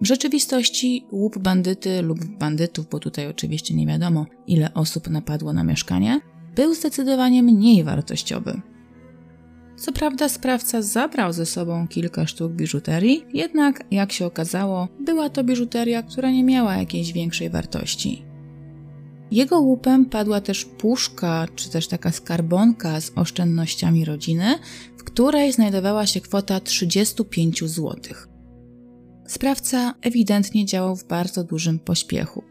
W 0.00 0.06
rzeczywistości 0.06 1.06
łup 1.10 1.38
bandyty 1.38 2.02
lub 2.02 2.24
bandytów, 2.24 2.88
bo 2.90 2.98
tutaj 2.98 3.28
oczywiście 3.28 3.74
nie 3.74 3.86
wiadomo 3.86 4.26
ile 4.46 4.74
osób 4.74 5.10
napadło 5.10 5.52
na 5.52 5.64
mieszkanie, 5.64 6.20
był 6.56 6.74
zdecydowanie 6.74 7.42
mniej 7.42 7.84
wartościowy. 7.84 8.60
Co 9.76 9.92
prawda 9.92 10.28
sprawca 10.28 10.82
zabrał 10.82 11.32
ze 11.32 11.46
sobą 11.46 11.88
kilka 11.88 12.26
sztuk 12.26 12.52
biżuterii, 12.52 13.24
jednak 13.34 13.84
jak 13.90 14.12
się 14.12 14.26
okazało, 14.26 14.88
była 15.00 15.30
to 15.30 15.44
biżuteria, 15.44 16.02
która 16.02 16.30
nie 16.30 16.44
miała 16.44 16.76
jakiejś 16.76 17.12
większej 17.12 17.50
wartości. 17.50 18.31
Jego 19.32 19.60
łupem 19.60 20.04
padła 20.06 20.40
też 20.40 20.64
puszka, 20.64 21.46
czy 21.56 21.70
też 21.70 21.88
taka 21.88 22.12
skarbonka 22.12 23.00
z 23.00 23.12
oszczędnościami 23.16 24.04
rodziny, 24.04 24.58
w 24.98 25.04
której 25.04 25.52
znajdowała 25.52 26.06
się 26.06 26.20
kwota 26.20 26.60
35 26.60 27.60
zł. 27.64 27.96
Sprawca 29.26 29.94
ewidentnie 30.02 30.66
działał 30.66 30.96
w 30.96 31.04
bardzo 31.04 31.44
dużym 31.44 31.78
pośpiechu. 31.78 32.44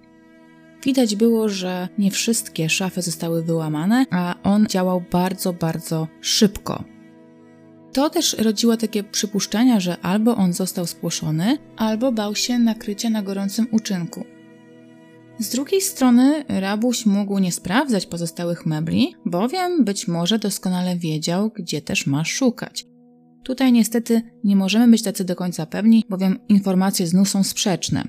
Widać 0.83 1.15
było, 1.15 1.49
że 1.49 1.89
nie 1.97 2.11
wszystkie 2.11 2.69
szafy 2.69 3.01
zostały 3.01 3.43
wyłamane, 3.43 4.05
a 4.11 4.35
on 4.43 4.67
działał 4.67 5.03
bardzo, 5.11 5.53
bardzo 5.53 6.07
szybko. 6.21 6.83
To 7.93 8.09
też 8.09 8.33
rodziło 8.39 8.77
takie 8.77 9.03
przypuszczenia, 9.03 9.79
że 9.79 9.97
albo 10.01 10.35
on 10.35 10.53
został 10.53 10.85
spłoszony, 10.87 11.57
albo 11.77 12.11
bał 12.11 12.35
się 12.35 12.59
nakrycia 12.59 13.09
na 13.09 13.21
gorącym 13.23 13.67
uczynku. 13.71 14.25
Z 15.41 15.49
drugiej 15.49 15.81
strony 15.81 16.43
rabuś 16.47 17.05
mógł 17.05 17.39
nie 17.39 17.51
sprawdzać 17.51 18.05
pozostałych 18.05 18.65
mebli, 18.65 19.15
bowiem 19.25 19.85
być 19.85 20.07
może 20.07 20.39
doskonale 20.39 20.97
wiedział, 20.97 21.51
gdzie 21.55 21.81
też 21.81 22.07
ma 22.07 22.25
szukać. 22.25 22.85
Tutaj 23.43 23.71
niestety 23.71 24.21
nie 24.43 24.55
możemy 24.55 24.87
być 24.91 25.03
tacy 25.03 25.23
do 25.23 25.35
końca 25.35 25.65
pewni, 25.65 26.05
bowiem 26.09 26.39
informacje 26.49 27.07
znów 27.07 27.29
są 27.29 27.43
sprzeczne. 27.43 28.03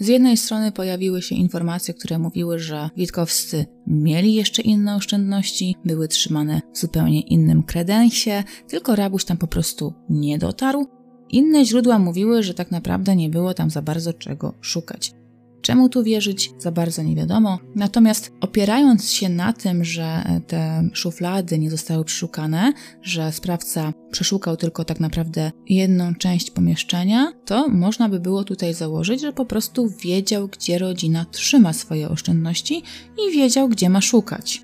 Z 0.00 0.08
jednej 0.08 0.36
strony 0.36 0.72
pojawiły 0.72 1.22
się 1.22 1.34
informacje, 1.34 1.94
które 1.94 2.18
mówiły, 2.18 2.58
że 2.58 2.90
Witkowscy 2.96 3.66
mieli 3.86 4.34
jeszcze 4.34 4.62
inne 4.62 4.96
oszczędności, 4.96 5.76
były 5.84 6.08
trzymane 6.08 6.60
w 6.74 6.78
zupełnie 6.78 7.20
innym 7.20 7.62
kredensie, 7.62 8.44
tylko 8.68 8.96
rabuś 8.96 9.24
tam 9.24 9.36
po 9.36 9.46
prostu 9.46 9.94
nie 10.08 10.38
dotarł. 10.38 10.86
Inne 11.28 11.64
źródła 11.64 11.98
mówiły, 11.98 12.42
że 12.42 12.54
tak 12.54 12.70
naprawdę 12.70 13.16
nie 13.16 13.30
było 13.30 13.54
tam 13.54 13.70
za 13.70 13.82
bardzo 13.82 14.12
czego 14.12 14.54
szukać. 14.60 15.21
Czemu 15.62 15.88
tu 15.88 16.02
wierzyć, 16.02 16.50
za 16.58 16.72
bardzo 16.72 17.02
nie 17.02 17.16
wiadomo. 17.16 17.58
Natomiast 17.74 18.32
opierając 18.40 19.10
się 19.10 19.28
na 19.28 19.52
tym, 19.52 19.84
że 19.84 20.24
te 20.46 20.88
szuflady 20.92 21.58
nie 21.58 21.70
zostały 21.70 22.04
przeszukane, 22.04 22.72
że 23.02 23.32
sprawca 23.32 23.92
przeszukał 24.10 24.56
tylko 24.56 24.84
tak 24.84 25.00
naprawdę 25.00 25.52
jedną 25.68 26.14
część 26.14 26.50
pomieszczenia, 26.50 27.32
to 27.44 27.68
można 27.68 28.08
by 28.08 28.20
było 28.20 28.44
tutaj 28.44 28.74
założyć, 28.74 29.20
że 29.20 29.32
po 29.32 29.44
prostu 29.44 29.88
wiedział, 29.88 30.48
gdzie 30.48 30.78
rodzina 30.78 31.24
trzyma 31.24 31.72
swoje 31.72 32.08
oszczędności 32.08 32.82
i 33.28 33.32
wiedział, 33.32 33.68
gdzie 33.68 33.90
ma 33.90 34.00
szukać. 34.00 34.62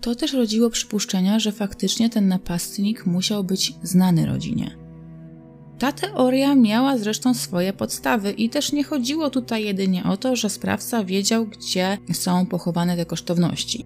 To 0.00 0.14
też 0.14 0.32
rodziło 0.32 0.70
przypuszczenia, 0.70 1.38
że 1.38 1.52
faktycznie 1.52 2.10
ten 2.10 2.28
napastnik 2.28 3.06
musiał 3.06 3.44
być 3.44 3.74
znany 3.82 4.26
rodzinie. 4.26 4.87
Ta 5.78 5.92
teoria 5.92 6.54
miała 6.54 6.98
zresztą 6.98 7.34
swoje 7.34 7.72
podstawy 7.72 8.30
i 8.32 8.48
też 8.48 8.72
nie 8.72 8.84
chodziło 8.84 9.30
tutaj 9.30 9.64
jedynie 9.64 10.04
o 10.04 10.16
to, 10.16 10.36
że 10.36 10.50
sprawca 10.50 11.04
wiedział, 11.04 11.46
gdzie 11.46 11.98
są 12.12 12.46
pochowane 12.46 12.96
te 12.96 13.06
kosztowności. 13.06 13.84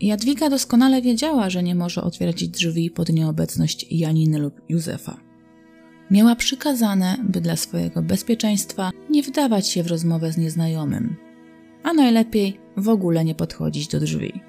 Jadwiga 0.00 0.50
doskonale 0.50 1.02
wiedziała, 1.02 1.50
że 1.50 1.62
nie 1.62 1.74
może 1.74 2.02
otwierać 2.02 2.48
drzwi 2.48 2.90
pod 2.90 3.08
nieobecność 3.08 3.86
Janiny 3.90 4.38
lub 4.38 4.60
Józefa. 4.68 5.20
Miała 6.10 6.36
przykazane, 6.36 7.16
by 7.24 7.40
dla 7.40 7.56
swojego 7.56 8.02
bezpieczeństwa 8.02 8.90
nie 9.10 9.22
wdawać 9.22 9.68
się 9.68 9.82
w 9.82 9.86
rozmowę 9.86 10.32
z 10.32 10.36
nieznajomym, 10.36 11.16
a 11.82 11.92
najlepiej 11.92 12.60
w 12.76 12.88
ogóle 12.88 13.24
nie 13.24 13.34
podchodzić 13.34 13.88
do 13.88 14.00
drzwi. 14.00 14.40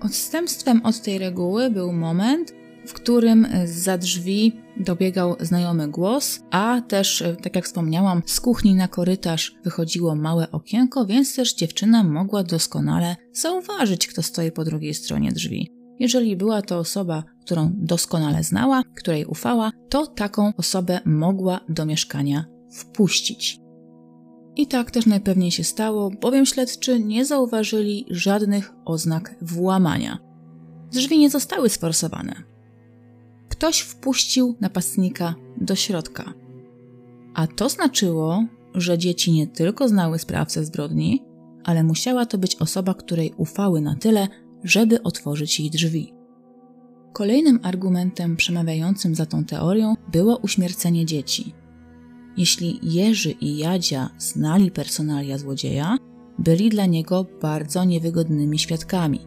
Odstępstwem 0.00 0.80
od 0.84 1.02
tej 1.02 1.18
reguły 1.18 1.70
był 1.70 1.92
moment, 1.92 2.52
w 2.90 2.92
którym 2.92 3.46
za 3.64 3.98
drzwi 3.98 4.60
dobiegał 4.76 5.36
znajomy 5.40 5.88
głos, 5.88 6.40
a 6.50 6.80
też, 6.80 7.24
tak 7.42 7.56
jak 7.56 7.64
wspomniałam, 7.64 8.22
z 8.26 8.40
kuchni 8.40 8.74
na 8.74 8.88
korytarz 8.88 9.54
wychodziło 9.64 10.14
małe 10.14 10.50
okienko, 10.50 11.06
więc 11.06 11.36
też 11.36 11.54
dziewczyna 11.54 12.04
mogła 12.04 12.42
doskonale 12.42 13.16
zauważyć, 13.32 14.06
kto 14.06 14.22
stoi 14.22 14.52
po 14.52 14.64
drugiej 14.64 14.94
stronie 14.94 15.32
drzwi. 15.32 15.70
Jeżeli 15.98 16.36
była 16.36 16.62
to 16.62 16.78
osoba, 16.78 17.24
którą 17.40 17.70
doskonale 17.74 18.44
znała, 18.44 18.82
której 18.96 19.24
ufała, 19.24 19.70
to 19.88 20.06
taką 20.06 20.52
osobę 20.56 21.00
mogła 21.04 21.60
do 21.68 21.86
mieszkania 21.86 22.44
wpuścić. 22.72 23.58
I 24.56 24.66
tak 24.66 24.90
też 24.90 25.06
najpewniej 25.06 25.50
się 25.50 25.64
stało, 25.64 26.10
bowiem 26.20 26.46
śledczy 26.46 27.00
nie 27.00 27.24
zauważyli 27.24 28.06
żadnych 28.10 28.72
oznak 28.84 29.34
włamania. 29.42 30.18
Drzwi 30.92 31.18
nie 31.18 31.30
zostały 31.30 31.68
sforsowane. 31.68 32.49
Ktoś 33.50 33.80
wpuścił 33.80 34.56
napastnika 34.60 35.34
do 35.56 35.74
środka. 35.74 36.34
A 37.34 37.46
to 37.46 37.68
znaczyło, 37.68 38.44
że 38.74 38.98
dzieci 38.98 39.32
nie 39.32 39.46
tylko 39.46 39.88
znały 39.88 40.18
sprawcę 40.18 40.64
zbrodni, 40.64 41.22
ale 41.64 41.84
musiała 41.84 42.26
to 42.26 42.38
być 42.38 42.56
osoba, 42.56 42.94
której 42.94 43.34
ufały 43.36 43.80
na 43.80 43.94
tyle, 43.94 44.28
żeby 44.64 45.02
otworzyć 45.02 45.60
jej 45.60 45.70
drzwi. 45.70 46.12
Kolejnym 47.12 47.60
argumentem 47.62 48.36
przemawiającym 48.36 49.14
za 49.14 49.26
tą 49.26 49.44
teorią 49.44 49.94
było 50.12 50.36
uśmiercenie 50.36 51.06
dzieci. 51.06 51.54
Jeśli 52.36 52.80
Jerzy 52.82 53.30
i 53.30 53.56
Jadzia 53.58 54.10
znali 54.18 54.70
personalia 54.70 55.38
złodzieja, 55.38 55.96
byli 56.38 56.68
dla 56.68 56.86
niego 56.86 57.26
bardzo 57.42 57.84
niewygodnymi 57.84 58.58
świadkami. 58.58 59.20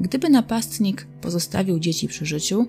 Gdyby 0.00 0.30
napastnik 0.30 1.08
pozostawił 1.20 1.78
dzieci 1.78 2.08
przy 2.08 2.26
życiu, 2.26 2.66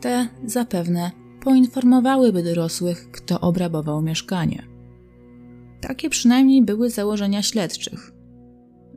te 0.00 0.28
zapewne 0.44 1.10
poinformowałyby 1.40 2.42
dorosłych, 2.42 3.10
kto 3.10 3.40
obrabował 3.40 4.02
mieszkanie. 4.02 4.62
Takie 5.80 6.10
przynajmniej 6.10 6.62
były 6.62 6.90
założenia 6.90 7.42
śledczych. 7.42 8.12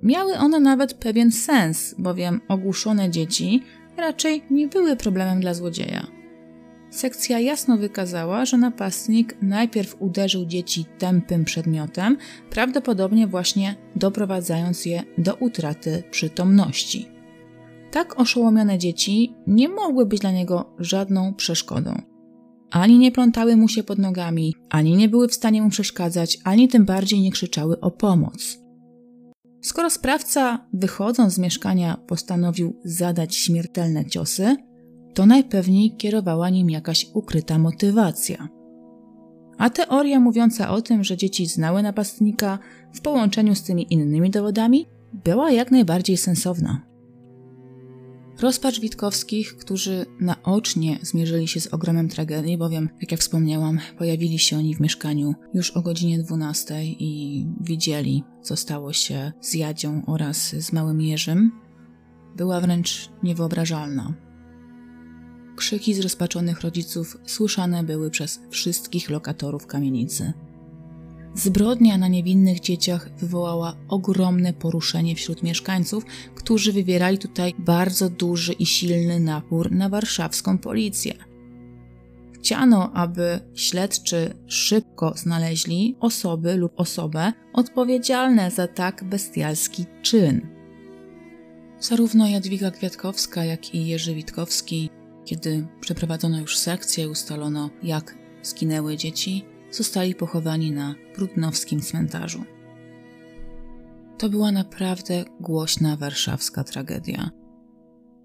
Miały 0.04 0.38
one 0.38 0.60
nawet 0.60 0.94
pewien 0.94 1.32
sens, 1.32 1.96
bowiem 1.98 2.42
ogłuszone 2.48 3.10
dzieci 3.10 3.64
raczej 3.98 4.44
nie 4.52 4.68
były 4.68 4.96
problemem 4.96 5.42
dla 5.42 5.54
złodzieja. 5.54 6.08
Sekcja 6.90 7.40
jasno 7.40 7.78
wykazała, 7.78 8.46
że 8.46 8.58
napastnik 8.58 9.38
najpierw 9.42 9.96
uderzył 10.00 10.46
dzieci 10.46 10.86
tępym 10.98 11.46
przedmiotem, 11.46 12.18
prawdopodobnie 12.50 13.28
właśnie 13.28 13.76
doprowadzając 13.96 14.86
je 14.86 15.04
do 15.18 15.36
utraty 15.36 16.04
przytomności. 16.12 17.11
Tak 17.92 18.20
oszołomione 18.20 18.78
dzieci 18.78 19.36
nie 19.48 19.70
mogły 19.70 20.06
być 20.06 20.20
dla 20.20 20.32
niego 20.32 20.76
żadną 20.80 21.34
przeszkodą. 21.34 22.02
Ani 22.72 22.98
nie 22.98 23.12
plątały 23.12 23.56
mu 23.56 23.68
się 23.68 23.84
pod 23.84 24.00
nogami, 24.00 24.56
ani 24.70 24.96
nie 24.96 25.10
były 25.10 25.28
w 25.28 25.34
stanie 25.34 25.62
mu 25.62 25.70
przeszkadzać, 25.70 26.38
ani 26.44 26.68
tym 26.68 26.86
bardziej 26.86 27.22
nie 27.22 27.32
krzyczały 27.32 27.80
o 27.80 27.92
pomoc. 27.92 28.58
Skoro 29.62 29.90
sprawca, 29.90 30.68
wychodząc 30.74 31.34
z 31.34 31.38
mieszkania, 31.38 31.98
postanowił 32.08 32.80
zadać 32.84 33.36
śmiertelne 33.36 34.06
ciosy, 34.06 34.56
to 35.14 35.26
najpewniej 35.26 35.96
kierowała 35.98 36.50
nim 36.50 36.70
jakaś 36.70 37.08
ukryta 37.14 37.58
motywacja. 37.58 38.50
A 39.58 39.70
teoria 39.70 40.20
mówiąca 40.20 40.70
o 40.70 40.82
tym, 40.82 41.04
że 41.04 41.18
dzieci 41.18 41.46
znały 41.46 41.84
napastnika 41.84 42.60
w 42.94 43.02
połączeniu 43.02 43.56
z 43.56 43.64
tymi 43.64 43.94
innymi 43.94 44.30
dowodami, 44.30 44.86
była 45.14 45.52
jak 45.52 45.72
najbardziej 45.72 46.18
sensowna. 46.18 46.91
Rozpacz 48.40 48.80
Witkowskich, 48.80 49.58
którzy 49.58 50.06
naocznie 50.20 51.00
zmierzyli 51.02 51.48
się 51.48 51.60
z 51.60 51.68
ogromem 51.68 52.10
tragedii, 52.10 52.58
bowiem, 52.58 52.90
jak 53.02 53.12
ja 53.12 53.18
wspomniałam, 53.18 53.80
pojawili 53.98 54.40
się 54.40 54.58
oni 54.58 54.76
w 54.76 54.80
mieszkaniu 54.80 55.36
już 55.54 55.72
o 55.72 55.82
godzinie 55.82 56.20
12 56.20 56.84
i 56.84 57.46
widzieli, 57.62 58.24
co 58.42 58.56
stało 58.56 58.94
się 58.94 59.32
z 59.42 59.54
Jadzią 59.54 60.04
oraz 60.06 60.56
z 60.56 60.74
małym 60.74 61.02
Jerzym, 61.02 61.52
była 62.36 62.62
wręcz 62.62 63.10
niewyobrażalna. 63.24 64.14
Krzyki 65.56 65.94
zrozpaczonych 65.94 66.62
rodziców 66.62 67.18
słyszane 67.26 67.84
były 67.84 68.10
przez 68.10 68.42
wszystkich 68.50 69.10
lokatorów 69.10 69.68
kamienicy. 69.68 70.34
Zbrodnia 71.36 71.98
na 71.98 72.08
niewinnych 72.08 72.60
dzieciach 72.60 73.10
wywołała 73.18 73.76
ogromne 73.88 74.54
poruszenie 74.54 75.16
wśród 75.16 75.44
mieszkańców, 75.44 76.06
którzy 76.36 76.74
wywierali 76.74 77.18
tutaj 77.18 77.54
bardzo 77.60 78.10
duży 78.10 78.54
i 78.54 78.66
silny 78.66 79.20
napór 79.20 79.72
na 79.72 79.90
warszawską 79.90 80.58
policję. 80.58 81.14
Chciano, 82.34 82.92
aby 82.94 83.40
śledczy 83.56 84.34
szybko 84.48 85.14
znaleźli 85.16 85.96
osoby 86.00 86.56
lub 86.56 86.74
osobę 86.76 87.34
odpowiedzialne 87.54 88.52
za 88.52 88.68
tak 88.68 89.04
bestialski 89.04 89.86
czyn. 90.02 90.48
Zarówno 91.80 92.28
Jadwiga 92.28 92.72
Kwiatkowska, 92.72 93.46
jak 93.46 93.76
i 93.76 93.88
Jerzy 93.88 94.16
Witkowski, 94.16 94.90
kiedy 95.26 95.68
przeprowadzono 95.80 96.40
już 96.40 96.58
sekcję, 96.58 97.10
ustalono 97.10 97.70
jak 97.84 98.16
zginęły 98.44 98.98
dzieci, 98.98 99.46
zostali 99.72 100.16
pochowani 100.16 100.72
na 100.72 100.96
Prudnowskim 101.16 101.82
cmentarzu. 101.82 102.44
To 104.18 104.30
była 104.30 104.52
naprawdę 104.52 105.26
głośna 105.40 105.98
warszawska 105.98 106.64
tragedia. 106.64 107.30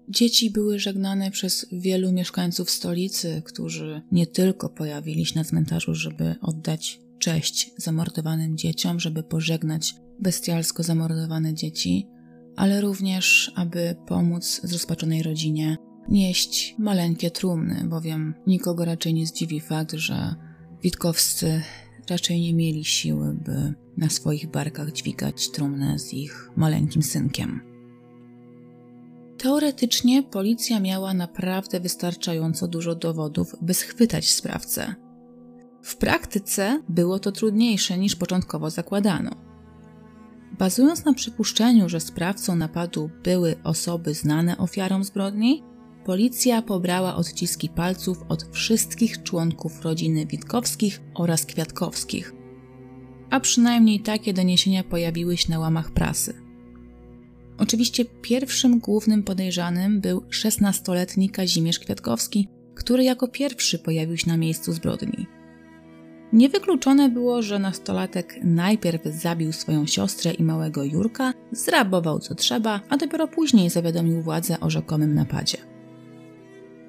Dzieci 0.09 0.51
były 0.51 0.79
żegnane 0.79 1.31
przez 1.31 1.65
wielu 1.71 2.11
mieszkańców 2.11 2.69
stolicy, 2.69 3.41
którzy 3.45 4.01
nie 4.11 4.27
tylko 4.27 4.69
pojawili 4.69 5.25
się 5.25 5.35
na 5.35 5.43
cmentarzu, 5.43 5.95
żeby 5.95 6.35
oddać 6.41 6.99
cześć 7.19 7.71
zamordowanym 7.77 8.57
dzieciom, 8.57 8.99
żeby 8.99 9.23
pożegnać 9.23 9.95
bestialsko 10.19 10.83
zamordowane 10.83 11.53
dzieci, 11.53 12.07
ale 12.55 12.81
również, 12.81 13.51
aby 13.55 13.95
pomóc 14.07 14.61
zrozpaczonej 14.63 15.23
rodzinie 15.23 15.77
nieść 16.09 16.75
maleńkie 16.79 17.31
trumny, 17.31 17.83
bowiem 17.89 18.33
nikogo 18.47 18.85
raczej 18.85 19.13
nie 19.13 19.27
zdziwi 19.27 19.59
fakt, 19.59 19.91
że 19.91 20.35
Witkowscy 20.83 21.61
raczej 22.09 22.41
nie 22.41 22.53
mieli 22.53 22.85
siły, 22.85 23.33
by 23.33 23.73
na 23.97 24.09
swoich 24.09 24.51
barkach 24.51 24.91
dźwigać 24.91 25.49
trumnę 25.49 25.99
z 25.99 26.13
ich 26.13 26.51
maleńkim 26.55 27.03
synkiem. 27.03 27.61
Teoretycznie 29.37 30.23
policja 30.23 30.79
miała 30.79 31.13
naprawdę 31.13 31.79
wystarczająco 31.79 32.67
dużo 32.67 32.95
dowodów, 32.95 33.55
by 33.61 33.73
schwytać 33.73 34.29
sprawcę. 34.29 34.95
W 35.81 35.95
praktyce 35.95 36.81
było 36.89 37.19
to 37.19 37.31
trudniejsze 37.31 37.97
niż 37.97 38.15
początkowo 38.15 38.69
zakładano. 38.69 39.31
Bazując 40.59 41.05
na 41.05 41.13
przypuszczeniu, 41.13 41.89
że 41.89 41.99
sprawcą 41.99 42.55
napadu 42.55 43.09
były 43.23 43.55
osoby 43.63 44.13
znane 44.13 44.57
ofiarom 44.57 45.03
zbrodni, 45.03 45.63
policja 46.07 46.61
pobrała 46.61 47.15
odciski 47.15 47.69
palców 47.69 48.23
od 48.29 48.43
wszystkich 48.51 49.23
członków 49.23 49.81
rodziny 49.81 50.25
Witkowskich 50.25 51.01
oraz 51.13 51.45
Kwiatkowskich. 51.45 52.33
A 53.29 53.39
przynajmniej 53.39 53.99
takie 53.99 54.33
doniesienia 54.33 54.83
pojawiły 54.83 55.37
się 55.37 55.51
na 55.51 55.59
łamach 55.59 55.91
prasy. 55.91 56.33
Oczywiście 57.57 58.05
pierwszym 58.05 58.79
głównym 58.79 59.23
podejrzanym 59.23 60.01
był 60.01 60.21
16-letni 60.21 61.29
Kazimierz 61.29 61.79
Kwiatkowski, 61.79 62.47
który 62.75 63.03
jako 63.03 63.27
pierwszy 63.27 63.79
pojawił 63.79 64.17
się 64.17 64.29
na 64.29 64.37
miejscu 64.37 64.73
zbrodni. 64.73 65.27
Niewykluczone 66.33 67.09
było, 67.09 67.41
że 67.41 67.59
nastolatek 67.59 68.39
najpierw 68.43 69.05
zabił 69.05 69.53
swoją 69.53 69.85
siostrę 69.85 70.31
i 70.31 70.43
małego 70.43 70.83
Jurka, 70.83 71.33
zrabował 71.51 72.19
co 72.19 72.35
trzeba, 72.35 72.81
a 72.89 72.97
dopiero 72.97 73.27
później 73.27 73.69
zawiadomił 73.69 74.21
władze 74.21 74.59
o 74.59 74.69
rzekomym 74.69 75.13
napadzie. 75.15 75.76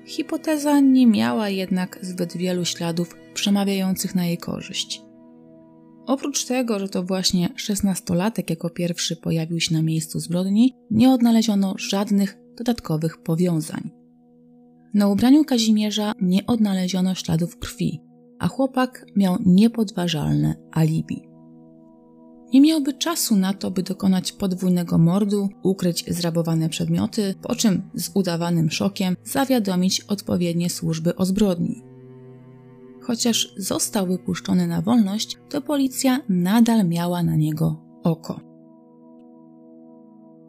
Hipoteza 0.09 0.81
nie 0.81 1.07
miała 1.07 1.49
jednak 1.49 1.99
zbyt 2.03 2.37
wielu 2.37 2.65
śladów 2.65 3.17
przemawiających 3.35 4.15
na 4.15 4.27
jej 4.27 4.39
korzyść. 4.39 5.03
Oprócz 6.07 6.45
tego, 6.45 6.79
że 6.79 6.89
to 6.89 7.03
właśnie 7.03 7.49
szesnastolatek 7.57 8.51
jako 8.51 8.71
pierwszy 8.71 9.17
pojawił 9.17 9.61
się 9.61 9.75
na 9.75 9.83
miejscu 9.83 10.21
zbrodni, 10.21 10.75
nie 10.91 11.11
odnaleziono 11.11 11.75
żadnych 11.79 12.39
dodatkowych 12.59 13.23
powiązań. 13.23 13.91
Na 14.95 15.09
ubraniu 15.09 15.45
Kazimierza 15.45 16.13
nie 16.21 16.47
odnaleziono 16.47 17.15
śladów 17.15 17.59
krwi, 17.59 18.01
a 18.39 18.49
chłopak 18.49 19.07
miał 19.17 19.37
niepodważalne 19.47 20.55
alibi. 20.73 21.28
Nie 22.53 22.61
miałby 22.61 22.93
czasu 22.93 23.37
na 23.37 23.55
to, 23.55 23.71
by 23.71 23.83
dokonać 23.83 24.33
podwójnego 24.33 24.99
mordu, 24.99 25.49
ukryć 25.63 26.05
zrabowane 26.09 26.69
przedmioty, 26.69 27.35
po 27.43 27.55
czym 27.55 27.83
z 27.95 28.11
udawanym 28.15 28.71
szokiem 28.71 29.17
zawiadomić 29.25 30.01
odpowiednie 30.01 30.71
służby 30.71 31.17
o 31.17 31.25
zbrodni. 31.25 31.83
Chociaż 33.01 33.55
został 33.57 34.07
wypuszczony 34.07 34.67
na 34.67 34.83
wolność, 34.83 35.37
to 35.49 35.61
policja 35.63 36.21
nadal 36.29 36.89
miała 36.89 37.23
na 37.23 37.37
niego 37.37 37.83
oko. 38.03 38.41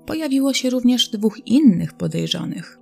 Pojawiło 0.05 0.53
się 0.53 0.69
również 0.69 1.09
dwóch 1.09 1.47
innych 1.47 1.93
podejrzanych. 1.93 2.78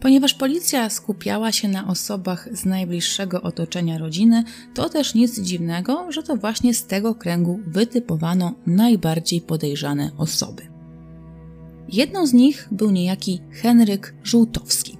Ponieważ 0.00 0.34
policja 0.34 0.90
skupiała 0.90 1.52
się 1.52 1.68
na 1.68 1.86
osobach 1.86 2.48
z 2.52 2.64
najbliższego 2.64 3.42
otoczenia 3.42 3.98
rodziny, 3.98 4.44
to 4.74 4.88
też 4.88 5.14
nic 5.14 5.40
dziwnego, 5.40 6.12
że 6.12 6.22
to 6.22 6.36
właśnie 6.36 6.74
z 6.74 6.86
tego 6.86 7.14
kręgu 7.14 7.60
wytypowano 7.66 8.54
najbardziej 8.66 9.40
podejrzane 9.40 10.10
osoby. 10.16 10.62
Jedną 11.88 12.26
z 12.26 12.32
nich 12.32 12.68
był 12.70 12.90
niejaki 12.90 13.40
Henryk 13.50 14.14
Żółtowski. 14.24 14.98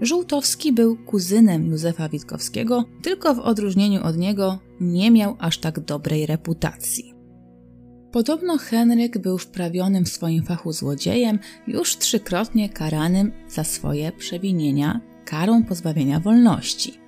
Żółtowski 0.00 0.72
był 0.72 0.96
kuzynem 0.96 1.66
Józefa 1.66 2.08
Witkowskiego, 2.08 2.84
tylko 3.02 3.34
w 3.34 3.38
odróżnieniu 3.38 4.04
od 4.04 4.16
niego 4.16 4.58
nie 4.80 5.10
miał 5.10 5.36
aż 5.38 5.58
tak 5.58 5.80
dobrej 5.80 6.26
reputacji. 6.26 7.15
Podobno 8.12 8.58
Henryk 8.58 9.18
był 9.18 9.38
wprawionym 9.38 10.04
w 10.04 10.08
swoim 10.08 10.42
fachu 10.42 10.72
złodziejem, 10.72 11.38
już 11.66 11.96
trzykrotnie 11.96 12.68
karanym 12.68 13.32
za 13.48 13.64
swoje 13.64 14.12
przewinienia 14.12 15.00
karą 15.24 15.64
pozbawienia 15.64 16.20
wolności. 16.20 17.06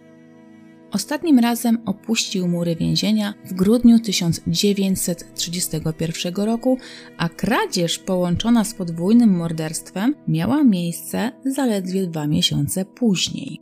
Ostatnim 0.93 1.39
razem 1.39 1.79
opuścił 1.87 2.49
mury 2.49 2.77
więzienia 2.77 3.35
w 3.45 3.53
grudniu 3.53 3.99
1931 3.99 6.35
roku, 6.35 6.79
a 7.19 7.29
kradzież 7.29 7.99
połączona 7.99 8.65
z 8.65 8.75
podwójnym 8.75 9.37
morderstwem 9.37 10.15
miała 10.29 10.65
miejsce 10.65 11.33
zaledwie 11.45 12.07
dwa 12.07 12.27
miesiące 12.27 12.85
później. 12.85 13.61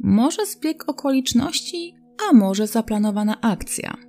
Może 0.00 0.46
zbieg 0.46 0.88
okoliczności, 0.88 1.94
a 2.28 2.32
może 2.34 2.66
zaplanowana 2.66 3.40
akcja. 3.40 4.05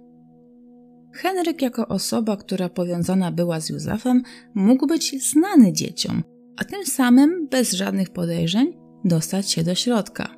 Henryk 1.17 1.61
jako 1.61 1.87
osoba, 1.87 2.37
która 2.37 2.69
powiązana 2.69 3.31
była 3.31 3.59
z 3.59 3.69
Józefem, 3.69 4.23
mógł 4.55 4.87
być 4.87 5.31
znany 5.31 5.73
dzieciom, 5.73 6.23
a 6.57 6.63
tym 6.63 6.85
samym 6.85 7.47
bez 7.51 7.71
żadnych 7.71 8.09
podejrzeń 8.09 8.73
dostać 9.05 9.51
się 9.51 9.63
do 9.63 9.75
środka. 9.75 10.35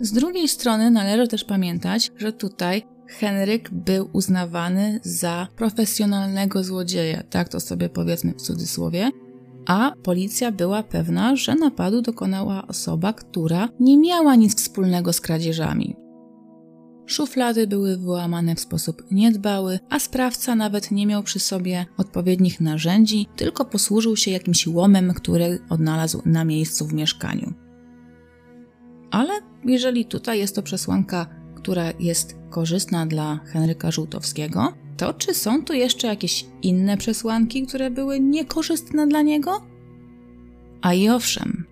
Z 0.00 0.12
drugiej 0.12 0.48
strony 0.48 0.90
należy 0.90 1.28
też 1.28 1.44
pamiętać, 1.44 2.12
że 2.16 2.32
tutaj 2.32 2.82
Henryk 3.08 3.70
był 3.70 4.10
uznawany 4.12 5.00
za 5.02 5.48
profesjonalnego 5.56 6.64
złodzieja, 6.64 7.22
tak 7.22 7.48
to 7.48 7.60
sobie 7.60 7.88
powiedzmy 7.88 8.32
w 8.32 8.42
cudzysłowie, 8.42 9.10
a 9.66 9.92
policja 10.02 10.52
była 10.52 10.82
pewna, 10.82 11.36
że 11.36 11.54
napadu 11.54 12.02
dokonała 12.02 12.66
osoba, 12.66 13.12
która 13.12 13.68
nie 13.80 13.98
miała 13.98 14.34
nic 14.34 14.56
wspólnego 14.56 15.12
z 15.12 15.20
kradzieżami. 15.20 16.05
Szuflady 17.06 17.66
były 17.66 17.96
wyłamane 17.96 18.54
w 18.54 18.60
sposób 18.60 19.02
niedbały, 19.10 19.78
a 19.90 19.98
sprawca 19.98 20.54
nawet 20.54 20.90
nie 20.90 21.06
miał 21.06 21.22
przy 21.22 21.38
sobie 21.38 21.86
odpowiednich 21.96 22.60
narzędzi, 22.60 23.26
tylko 23.36 23.64
posłużył 23.64 24.16
się 24.16 24.30
jakimś 24.30 24.66
łomem, 24.66 25.14
który 25.14 25.58
odnalazł 25.68 26.22
na 26.24 26.44
miejscu 26.44 26.86
w 26.86 26.92
mieszkaniu. 26.92 27.52
Ale 29.10 29.32
jeżeli 29.64 30.04
tutaj 30.04 30.38
jest 30.38 30.54
to 30.54 30.62
przesłanka, 30.62 31.26
która 31.54 31.92
jest 32.00 32.36
korzystna 32.50 33.06
dla 33.06 33.40
Henryka 33.44 33.90
Żółtowskiego, 33.90 34.72
to 34.96 35.14
czy 35.14 35.34
są 35.34 35.64
tu 35.64 35.72
jeszcze 35.72 36.06
jakieś 36.06 36.46
inne 36.62 36.96
przesłanki, 36.96 37.66
które 37.66 37.90
były 37.90 38.20
niekorzystne 38.20 39.06
dla 39.06 39.22
niego? 39.22 39.66
A 40.82 40.94
i 40.94 41.08
owszem, 41.08 41.66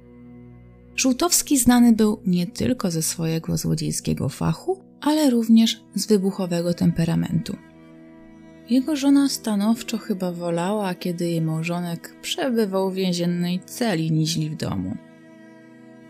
Żółtowski 0.96 1.58
znany 1.58 1.92
był 1.92 2.20
nie 2.26 2.46
tylko 2.46 2.90
ze 2.90 3.02
swojego 3.02 3.56
złodziejskiego 3.56 4.28
fachu, 4.28 4.83
ale 5.04 5.30
również 5.30 5.82
z 5.94 6.06
wybuchowego 6.06 6.74
temperamentu. 6.74 7.56
Jego 8.70 8.96
żona 8.96 9.28
stanowczo 9.28 9.98
chyba 9.98 10.32
wolała, 10.32 10.94
kiedy 10.94 11.28
jej 11.28 11.42
małżonek 11.42 12.16
przebywał 12.22 12.90
w 12.90 12.94
więziennej 12.94 13.60
celi 13.60 14.12
niźli 14.12 14.50
w 14.50 14.56
domu. 14.56 14.96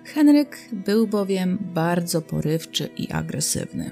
Henryk 0.04 0.68
był 0.72 1.06
bowiem 1.06 1.58
bardzo 1.74 2.22
porywczy 2.22 2.88
i 2.96 3.10
agresywny. 3.12 3.90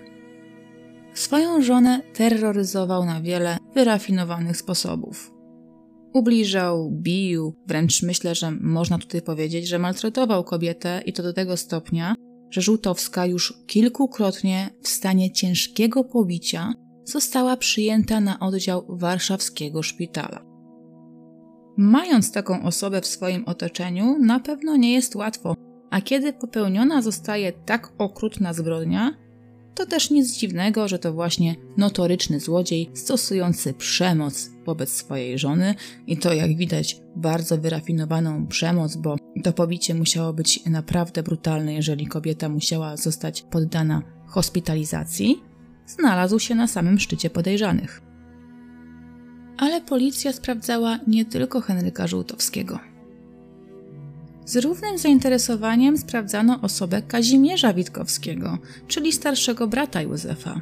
Swoją 1.15 1.63
żonę 1.63 2.01
terroryzował 2.15 3.05
na 3.05 3.21
wiele 3.21 3.59
wyrafinowanych 3.75 4.57
sposobów. 4.57 5.33
Ubliżał, 6.13 6.91
bił, 6.91 7.55
wręcz 7.67 8.03
myślę, 8.03 8.35
że 8.35 8.51
można 8.51 8.99
tutaj 8.99 9.23
powiedzieć, 9.23 9.69
że 9.69 9.79
maltretował 9.79 10.45
kobietę 10.45 11.03
i 11.07 11.13
to 11.13 11.23
do 11.23 11.33
tego 11.33 11.57
stopnia, 11.57 12.15
że 12.53 12.61
Żółtowska 12.61 13.27
już 13.27 13.55
kilkukrotnie 13.67 14.71
w 14.83 14.89
stanie 14.89 15.33
ciężkiego 15.33 16.05
pobicia 16.05 16.75
została 17.05 17.57
przyjęta 17.57 18.21
na 18.21 18.41
oddział 18.41 18.87
warszawskiego 18.89 19.83
szpitala. 19.83 20.45
Mając 21.77 22.33
taką 22.33 22.63
osobę 22.63 23.01
w 23.01 23.07
swoim 23.07 23.45
otoczeniu, 23.45 24.19
na 24.19 24.41
pewno 24.41 24.77
nie 24.77 24.93
jest 24.93 25.17
łatwo, 25.17 25.55
a 25.91 26.01
kiedy 26.01 26.33
popełniona 26.33 27.03
zostaje 27.03 27.53
tak 27.53 27.93
okrutna 27.99 28.53
zbrodnia, 28.53 29.15
to 29.75 29.87
też 29.87 30.11
nic 30.11 30.33
dziwnego, 30.33 30.89
że 30.89 30.99
to 30.99 31.13
właśnie 31.13 31.55
notoryczny 31.77 32.41
złodziej 32.41 32.91
stosujący 32.95 33.75
przemoc 33.75 34.51
wobec 34.67 34.93
swojej 34.93 35.39
żony 35.39 35.75
i 36.07 36.17
to 36.17 36.33
jak 36.33 36.57
widać 36.57 37.01
bardzo 37.17 37.59
wyrafinowaną 37.59 38.47
przemoc, 38.47 38.97
bo 38.97 39.17
to 39.43 39.53
pobicie 39.53 39.95
musiało 39.95 40.33
być 40.33 40.67
naprawdę 40.67 41.23
brutalne, 41.23 41.75
jeżeli 41.75 42.07
kobieta 42.07 42.49
musiała 42.49 42.97
zostać 42.97 43.43
poddana 43.43 44.03
hospitalizacji, 44.27 45.43
znalazł 45.87 46.39
się 46.39 46.55
na 46.55 46.67
samym 46.67 46.99
szczycie 46.99 47.31
podejrzanych. 47.31 48.03
Ale 49.59 49.81
policja 49.81 50.33
sprawdzała 50.33 50.99
nie 51.07 51.25
tylko 51.25 51.61
Henryka 51.61 52.07
Żółtowskiego. 52.07 52.79
Z 54.45 54.57
równym 54.57 54.99
zainteresowaniem 54.99 55.99
sprawdzano 55.99 56.61
osobę 56.61 57.03
Kazimierza 57.03 57.75
Witkowskiego, 57.75 58.59
czyli 58.89 59.13
starszego 59.13 59.67
brata 59.67 60.03
Józefa. 60.03 60.61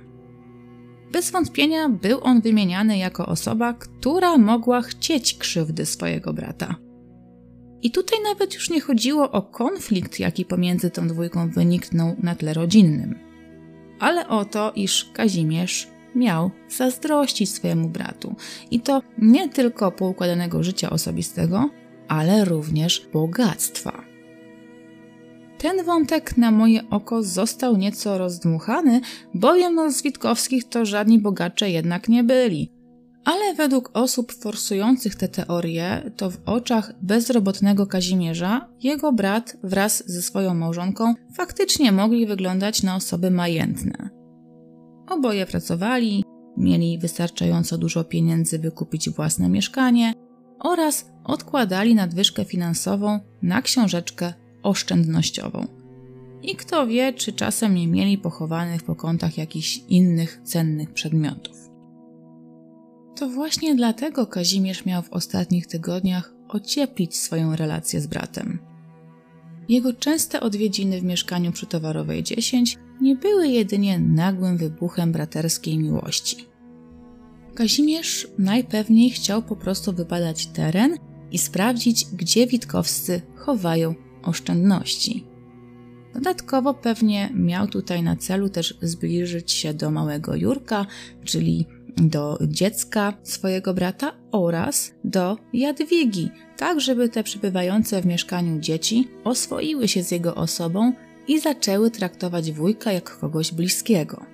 Bez 1.13 1.31
wątpienia 1.31 1.89
był 1.89 2.19
on 2.23 2.41
wymieniany 2.41 2.99
jako 2.99 3.27
osoba, 3.27 3.75
która 3.75 4.39
mogła 4.39 4.83
chcieć 4.83 5.35
krzywdy 5.35 5.87
swojego 5.87 6.33
brata. 6.33 6.90
I 7.83 7.91
tutaj 7.91 8.19
nawet 8.25 8.55
już 8.55 8.71
nie 8.71 8.81
chodziło 8.81 9.31
o 9.31 9.43
konflikt, 9.43 10.21
jaki 10.21 10.45
pomiędzy 10.45 10.91
tą 10.91 11.09
dwójką 11.09 11.51
wyniknął 11.51 12.17
na 12.23 12.35
tle 12.35 12.55
rodzinnym, 12.55 13.19
ale 13.99 14.29
o 14.29 14.45
to, 14.45 14.73
iż 14.77 15.11
Kazimierz 15.15 15.89
miał 16.15 16.51
zazdrościć 16.69 17.51
swojemu 17.51 17.89
bratu. 17.89 18.35
I 18.71 18.81
to 18.81 19.03
nie 19.19 19.49
tylko 19.49 19.93
poukładanego 19.93 20.63
życia 20.63 20.91
osobistego, 20.91 21.71
ale 22.09 22.45
również 22.45 23.07
bogactwa. 23.13 24.05
Ten 25.59 25.85
wątek 25.85 26.37
na 26.37 26.51
moje 26.51 26.91
oko 26.91 27.23
został 27.23 27.77
nieco 27.77 28.19
rozdmuchany, 28.19 29.01
bowiem 29.35 29.93
z 29.93 30.03
Witkowskich 30.03 30.65
to 30.69 30.85
żadni 30.85 31.19
bogacze 31.19 31.71
jednak 31.71 32.09
nie 32.09 32.25
byli. 32.25 32.80
Ale 33.25 33.55
według 33.55 33.91
osób 33.93 34.33
forsujących 34.33 35.15
te 35.15 35.29
teorie, 35.29 36.11
to 36.17 36.31
w 36.31 36.39
oczach 36.47 36.93
bezrobotnego 37.03 37.87
Kazimierza 37.87 38.69
jego 38.83 39.13
brat 39.13 39.57
wraz 39.63 40.03
ze 40.07 40.23
swoją 40.23 40.55
małżonką 40.55 41.15
faktycznie 41.35 41.93
mogli 41.93 42.27
wyglądać 42.27 42.83
na 42.83 42.97
osoby 42.97 43.31
majętne. 43.31 44.11
Oboje 45.09 45.47
pracowali, 45.47 46.25
mieli 46.57 46.99
wystarczająco 46.99 47.79
dużo 47.79 48.05
pieniędzy, 48.05 48.59
by 48.59 48.71
kupić 48.71 49.11
własne 49.11 49.49
mieszkanie 49.49 50.13
oraz 50.61 51.11
odkładali 51.25 51.95
nadwyżkę 51.95 52.45
finansową 52.45 53.21
na 53.43 53.63
książeczkę 53.63 54.33
oszczędnościową. 54.63 55.67
I 56.43 56.57
kto 56.57 56.87
wie, 56.87 57.13
czy 57.13 57.33
czasem 57.33 57.75
nie 57.75 57.89
mieli 57.89 58.19
pochowanych 58.19 58.83
po 58.83 58.97
kątach 58.97 59.39
jakichś 59.39 59.81
innych 59.89 60.41
cennych 60.45 60.93
przedmiotów. 60.93 61.60
To 63.21 63.29
właśnie 63.29 63.75
dlatego 63.75 64.27
Kazimierz 64.27 64.85
miał 64.85 65.03
w 65.03 65.13
ostatnich 65.13 65.67
tygodniach 65.67 66.35
ocieplić 66.49 67.17
swoją 67.17 67.57
relację 67.57 68.01
z 68.01 68.07
bratem. 68.07 68.59
Jego 69.69 69.93
częste 69.93 70.41
odwiedziny 70.41 71.01
w 71.01 71.05
mieszkaniu 71.05 71.53
przy 71.53 71.67
Towarowej 71.67 72.23
10 72.23 72.79
nie 73.01 73.17
były 73.17 73.49
jedynie 73.49 73.99
nagłym 73.99 74.57
wybuchem 74.57 75.13
braterskiej 75.13 75.79
miłości. 75.79 76.47
Kazimierz 77.55 78.29
najpewniej 78.39 79.11
chciał 79.11 79.43
po 79.43 79.57
prostu 79.57 79.93
wybadać 79.93 80.47
teren 80.47 80.97
i 81.33 81.39
sprawdzić, 81.39 82.07
gdzie 82.13 82.47
Witkowscy 82.47 83.23
chowają 83.37 83.95
oszczędności. 84.23 85.25
Dodatkowo 86.15 86.75
pewnie 86.75 87.31
miał 87.35 87.67
tutaj 87.67 88.03
na 88.03 88.17
celu 88.17 88.49
też 88.49 88.79
zbliżyć 88.83 89.53
się 89.53 89.75
do 89.75 89.91
małego 89.91 90.37
Jurka, 90.37 90.87
czyli 91.25 91.67
do 91.97 92.39
dziecka 92.49 93.13
swojego 93.23 93.75
brata 93.75 94.13
oraz 94.33 94.93
do 95.05 95.37
Jadwigi, 95.53 96.31
tak 96.57 96.81
żeby 96.81 97.09
te 97.09 97.23
przybywające 97.23 98.03
w 98.03 98.07
mieszkaniu 98.07 98.61
dzieci 98.61 99.09
oswoiły 99.25 99.89
się 99.89 100.03
z 100.03 100.11
jego 100.11 100.35
osobą 100.35 100.93
i 101.29 101.41
zaczęły 101.41 101.91
traktować 101.91 102.53
wujka 102.53 102.93
jak 102.93 103.19
kogoś 103.19 103.53
bliskiego. 103.53 104.27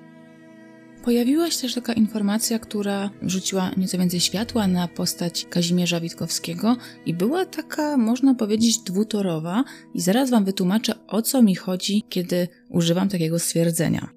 Pojawiła 1.07 1.51
się 1.51 1.61
też 1.61 1.75
taka 1.75 1.93
informacja, 1.93 2.59
która 2.59 3.11
rzuciła 3.23 3.71
nieco 3.77 3.99
więcej 3.99 4.21
światła 4.21 4.67
na 4.67 4.89
postać 4.89 5.47
Kazimierza 5.51 6.01
Witkowskiego 6.01 6.77
i 7.07 7.15
była 7.15 7.47
taka, 7.47 7.97
można 7.97 8.35
powiedzieć, 8.35 8.79
dwutorowa 8.79 9.65
i 9.95 10.01
zaraz 10.01 10.31
Wam 10.31 10.45
wytłumaczę, 10.45 10.95
o 11.07 11.23
co 11.23 11.43
mi 11.43 11.55
chodzi, 11.55 12.05
kiedy 12.09 12.49
używam 12.69 13.09
takiego 13.09 13.39
stwierdzenia. 13.39 14.16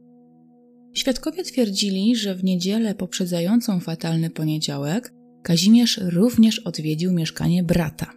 Świadkowie 0.93 1.43
twierdzili, 1.43 2.15
że 2.15 2.35
w 2.35 2.43
niedzielę 2.43 2.95
poprzedzającą 2.95 3.79
fatalny 3.79 4.29
poniedziałek 4.29 5.13
Kazimierz 5.43 5.99
również 6.03 6.59
odwiedził 6.59 7.13
mieszkanie 7.13 7.63
brata. 7.63 8.13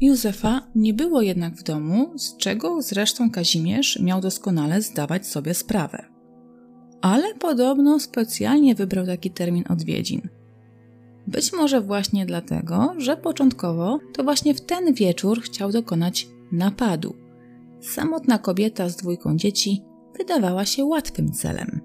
Józefa 0.00 0.66
nie 0.74 0.94
było 0.94 1.22
jednak 1.22 1.54
w 1.54 1.62
domu, 1.62 2.18
z 2.18 2.36
czego 2.36 2.82
zresztą 2.82 3.30
Kazimierz 3.30 3.98
miał 4.02 4.20
doskonale 4.20 4.82
zdawać 4.82 5.26
sobie 5.26 5.54
sprawę. 5.54 6.04
Ale 7.00 7.34
podobno 7.34 8.00
specjalnie 8.00 8.74
wybrał 8.74 9.06
taki 9.06 9.30
termin 9.30 9.64
odwiedzin. 9.68 10.28
Być 11.26 11.52
może 11.52 11.80
właśnie 11.80 12.26
dlatego, 12.26 12.94
że 12.98 13.16
początkowo 13.16 13.98
to 14.14 14.24
właśnie 14.24 14.54
w 14.54 14.60
ten 14.60 14.94
wieczór 14.94 15.40
chciał 15.40 15.72
dokonać 15.72 16.28
napadu. 16.52 17.14
Samotna 17.80 18.38
kobieta 18.38 18.88
z 18.88 18.96
dwójką 18.96 19.36
dzieci 19.36 19.82
wydawała 20.18 20.64
się 20.64 20.84
łatwym 20.84 21.32
celem. 21.32 21.80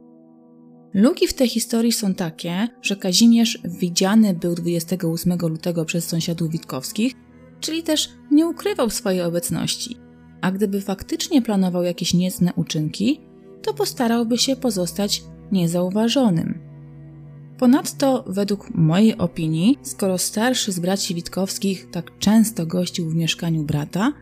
Luki 0.94 1.28
w 1.28 1.34
tej 1.34 1.48
historii 1.48 1.92
są 1.92 2.14
takie, 2.14 2.68
że 2.82 2.96
Kazimierz 2.96 3.60
widziany 3.66 4.34
był 4.34 4.56
28 4.56 5.38
lutego 5.42 5.86
przez 5.86 6.08
sąsiadów 6.08 6.52
Witkowskich, 6.52 7.14
czyli 7.60 7.84
też 7.84 8.10
nie 8.32 8.48
ukrywał 8.48 8.90
swojej 8.90 9.22
obecności. 9.22 9.98
A 10.42 10.52
gdyby 10.52 10.82
faktycznie 10.82 11.42
planował 11.42 11.84
jakieś 11.84 12.14
niecne 12.14 12.54
uczynki, 12.56 13.22
to 13.62 13.74
postarałby 13.74 14.38
się 14.38 14.56
pozostać 14.56 15.24
niezauważonym. 15.52 16.60
Ponadto, 17.58 18.24
według 18.28 18.70
mojej 18.76 19.18
opinii, 19.18 19.78
skoro 19.82 20.18
starszy 20.18 20.72
z 20.72 20.80
braci 20.80 21.16
Witkowskich 21.16 21.92
tak 21.92 22.18
często 22.20 22.66
gościł 22.66 23.10
w 23.10 23.16
mieszkaniu 23.16 23.64
brata, 23.64 24.14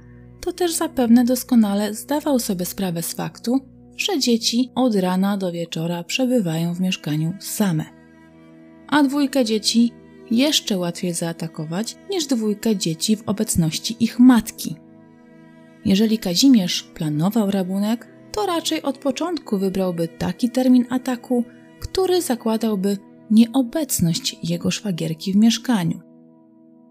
to 0.41 0.53
też 0.53 0.73
zapewne 0.73 1.25
doskonale 1.25 1.93
zdawał 1.93 2.39
sobie 2.39 2.65
sprawę 2.65 3.03
z 3.03 3.13
faktu, 3.13 3.59
że 3.99 4.19
dzieci 4.19 4.71
od 4.75 4.95
rana 4.95 5.37
do 5.37 5.51
wieczora 5.51 6.03
przebywają 6.03 6.73
w 6.73 6.79
mieszkaniu 6.79 7.33
same. 7.39 7.85
A 8.87 9.03
dwójkę 9.03 9.45
dzieci 9.45 9.91
jeszcze 10.31 10.77
łatwiej 10.77 11.13
zaatakować 11.13 11.95
niż 12.09 12.25
dwójkę 12.25 12.75
dzieci 12.75 13.15
w 13.15 13.29
obecności 13.29 13.95
ich 13.99 14.19
matki. 14.19 14.75
Jeżeli 15.85 16.17
Kazimierz 16.17 16.83
planował 16.83 17.51
rabunek, 17.51 18.07
to 18.31 18.45
raczej 18.45 18.81
od 18.81 18.97
początku 18.97 19.57
wybrałby 19.57 20.07
taki 20.07 20.49
termin 20.49 20.85
ataku, 20.89 21.43
który 21.79 22.21
zakładałby 22.21 22.97
nieobecność 23.31 24.35
jego 24.43 24.71
szwagierki 24.71 25.33
w 25.33 25.35
mieszkaniu. 25.35 25.99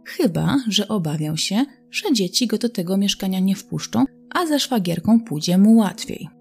Chyba, 0.04 0.56
że 0.68 0.88
obawiał 0.88 1.36
się, 1.36 1.64
że 1.90 2.12
dzieci 2.12 2.46
go 2.46 2.58
do 2.58 2.68
tego 2.68 2.96
mieszkania 2.96 3.40
nie 3.40 3.56
wpuszczą, 3.56 4.04
a 4.30 4.46
ze 4.46 4.60
szwagierką 4.60 5.20
pójdzie 5.20 5.58
mu 5.58 5.76
łatwiej. 5.76 6.37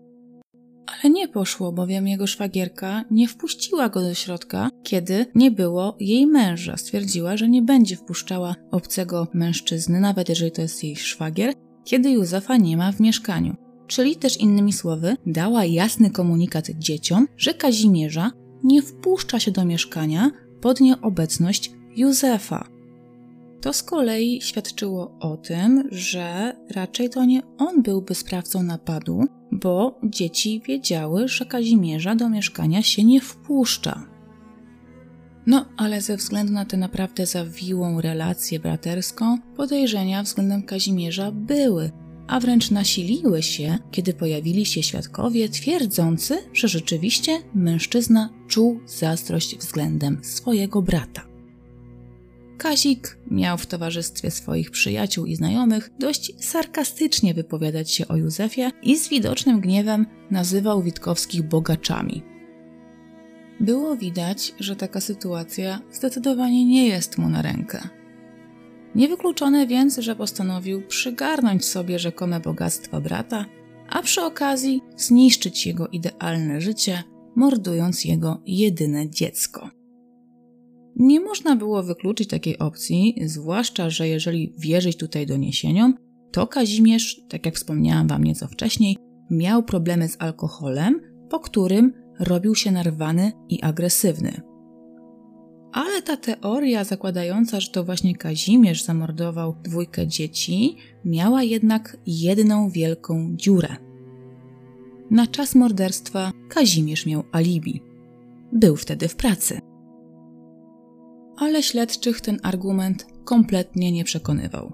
Ale 0.88 1.14
nie 1.14 1.28
poszło, 1.28 1.72
bowiem 1.72 2.08
jego 2.08 2.28
szwagierka 2.28 3.04
nie 3.12 3.28
wpuściła 3.28 3.90
go 3.90 4.02
do 4.02 4.14
środka, 4.14 4.70
kiedy 4.84 5.26
nie 5.36 5.52
było 5.52 5.96
jej 6.00 6.28
męża. 6.28 6.78
Stwierdziła, 6.78 7.38
że 7.38 7.50
nie 7.50 7.62
będzie 7.62 7.96
wpuszczała 7.96 8.56
obcego 8.72 9.28
mężczyzny, 9.34 10.00
nawet 10.00 10.30
jeżeli 10.30 10.52
to 10.52 10.62
jest 10.62 10.84
jej 10.84 10.96
szwagier, 10.96 11.54
kiedy 11.84 12.12
Józefa 12.12 12.58
nie 12.58 12.78
ma 12.78 12.92
w 12.92 13.00
mieszkaniu. 13.00 13.56
Czyli 13.88 14.16
też 14.16 14.38
innymi 14.38 14.74
słowy, 14.74 15.16
dała 15.26 15.66
jasny 15.66 16.10
komunikat 16.10 16.70
dzieciom, 16.70 17.28
że 17.38 17.54
Kazimierza 17.54 18.32
nie 18.64 18.82
wpuszcza 18.82 19.40
się 19.40 19.52
do 19.52 19.66
mieszkania 19.66 20.32
pod 20.62 20.82
nieobecność 20.82 21.72
Józefa. 21.96 22.77
To 23.62 23.74
z 23.74 23.84
kolei 23.84 24.42
świadczyło 24.42 25.18
o 25.20 25.38
tym, 25.38 25.88
że 25.92 26.56
raczej 26.72 27.10
to 27.10 27.26
nie 27.26 27.42
on 27.58 27.82
byłby 27.82 28.16
sprawcą 28.16 28.64
napadu, 28.64 29.24
bo 29.52 30.00
dzieci 30.04 30.62
wiedziały, 30.68 31.28
że 31.28 31.46
Kazimierza 31.46 32.16
do 32.16 32.30
mieszkania 32.30 32.84
się 32.84 33.04
nie 33.04 33.22
wpuszcza. 33.22 34.08
No, 35.48 35.66
ale 35.78 36.02
ze 36.02 36.18
względu 36.18 36.54
na 36.54 36.66
tę 36.66 36.78
naprawdę 36.78 37.26
zawiłą 37.26 38.02
relację 38.02 38.60
braterską, 38.60 39.38
podejrzenia 39.56 40.24
względem 40.24 40.64
Kazimierza 40.64 41.32
były, 41.32 41.92
a 42.28 42.40
wręcz 42.40 42.72
nasiliły 42.72 43.44
się, 43.44 43.78
kiedy 43.92 44.14
pojawili 44.14 44.66
się 44.66 44.84
świadkowie 44.84 45.50
twierdzący, 45.50 46.38
że 46.54 46.68
rzeczywiście 46.68 47.40
mężczyzna 47.54 48.30
czuł 48.48 48.80
zazdrość 48.86 49.58
względem 49.58 50.20
swojego 50.24 50.82
brata. 50.82 51.27
Kazik 52.58 53.18
miał 53.32 53.58
w 53.58 53.66
towarzystwie 53.66 54.32
swoich 54.32 54.72
przyjaciół 54.72 55.26
i 55.26 55.36
znajomych 55.36 55.90
dość 56.00 56.46
sarkastycznie 56.46 57.34
wypowiadać 57.34 57.92
się 57.92 58.08
o 58.08 58.16
Józefie 58.16 58.72
i 58.84 58.98
z 58.98 59.10
widocznym 59.10 59.62
gniewem 59.62 60.06
nazywał 60.32 60.82
Witkowskich 60.82 61.44
bogaczami. 61.44 62.24
Było 63.60 63.96
widać, 63.96 64.54
że 64.60 64.76
taka 64.76 65.02
sytuacja 65.02 65.82
zdecydowanie 65.92 66.66
nie 66.66 66.88
jest 66.88 67.18
mu 67.18 67.30
na 67.30 67.42
rękę. 67.42 67.90
Niewykluczone 68.96 69.68
więc, 69.68 69.98
że 69.98 70.16
postanowił 70.16 70.88
przygarnąć 70.88 71.66
sobie 71.66 72.00
rzekome 72.00 72.40
bogactwa 72.40 73.02
brata, 73.02 73.46
a 73.90 74.02
przy 74.02 74.22
okazji 74.22 74.82
zniszczyć 74.96 75.66
jego 75.66 75.88
idealne 75.88 76.62
życie, 76.62 77.04
mordując 77.36 78.06
jego 78.06 78.42
jedyne 78.46 79.10
dziecko. 79.10 79.77
Nie 81.00 81.20
można 81.20 81.56
było 81.56 81.84
wykluczyć 81.84 82.30
takiej 82.30 82.58
opcji, 82.58 83.16
zwłaszcza, 83.26 83.90
że 83.90 84.08
jeżeli 84.08 84.54
wierzyć 84.58 84.98
tutaj 84.98 85.26
doniesieniom, 85.26 85.94
to 86.32 86.48
Kazimierz, 86.48 87.22
tak 87.30 87.46
jak 87.46 87.56
wspomniałam 87.56 88.08
Wam 88.08 88.24
nieco 88.24 88.48
wcześniej, 88.48 88.98
miał 89.32 89.64
problemy 89.64 90.08
z 90.10 90.22
alkoholem, 90.22 91.02
po 91.30 91.40
którym 91.40 91.94
robił 92.20 92.56
się 92.56 92.72
narwany 92.72 93.32
i 93.50 93.62
agresywny. 93.62 94.42
Ale 95.72 96.02
ta 96.02 96.18
teoria 96.18 96.84
zakładająca, 96.84 97.60
że 97.60 97.72
to 97.72 97.84
właśnie 97.84 98.16
Kazimierz 98.16 98.84
zamordował 98.84 99.56
dwójkę 99.64 100.08
dzieci, 100.08 100.76
miała 101.06 101.44
jednak 101.44 101.98
jedną 102.06 102.70
wielką 102.70 103.34
dziurę. 103.36 103.76
Na 105.12 105.28
czas 105.28 105.56
morderstwa 105.56 106.32
Kazimierz 106.50 107.06
miał 107.06 107.24
alibi. 107.32 107.82
Był 108.54 108.76
wtedy 108.76 109.08
w 109.08 109.16
pracy 109.16 109.67
ale 111.38 111.64
śledczych 111.64 112.22
ten 112.22 112.40
argument 112.44 113.06
kompletnie 113.24 113.92
nie 113.92 114.04
przekonywał. 114.04 114.74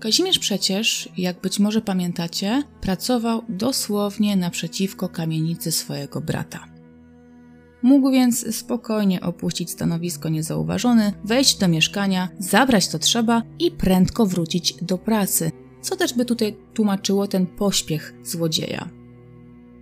Kazimierz 0.00 0.38
przecież, 0.38 1.08
jak 1.16 1.40
być 1.40 1.58
może 1.58 1.80
pamiętacie, 1.80 2.62
pracował 2.80 3.42
dosłownie 3.48 4.36
naprzeciwko 4.36 5.08
kamienicy 5.08 5.72
swojego 5.72 6.20
brata. 6.20 6.64
Mógł 7.82 8.10
więc 8.10 8.56
spokojnie 8.56 9.20
opuścić 9.20 9.70
stanowisko 9.70 10.28
niezauważony, 10.28 11.12
wejść 11.24 11.58
do 11.58 11.68
mieszkania, 11.68 12.28
zabrać 12.38 12.88
to 12.88 12.98
trzeba 12.98 13.42
i 13.58 13.70
prędko 13.70 14.26
wrócić 14.26 14.74
do 14.82 14.98
pracy, 14.98 15.50
co 15.80 15.96
też 15.96 16.14
by 16.14 16.24
tutaj 16.24 16.56
tłumaczyło 16.74 17.26
ten 17.26 17.46
pośpiech 17.46 18.14
złodzieja. 18.22 18.90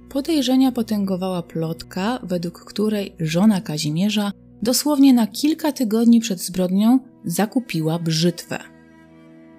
Podejrzenia 0.09 0.73
potęgowała 0.73 1.43
plotka, 1.43 2.19
według 2.23 2.65
której 2.65 3.17
żona 3.21 3.61
Kazimierza 3.61 4.33
dosłownie 4.63 5.15
na 5.15 5.27
kilka 5.27 5.73
tygodni 5.73 6.21
przed 6.21 6.41
zbrodnią 6.41 6.99
zakupiła 7.25 7.99
brzytwę. 7.99 8.59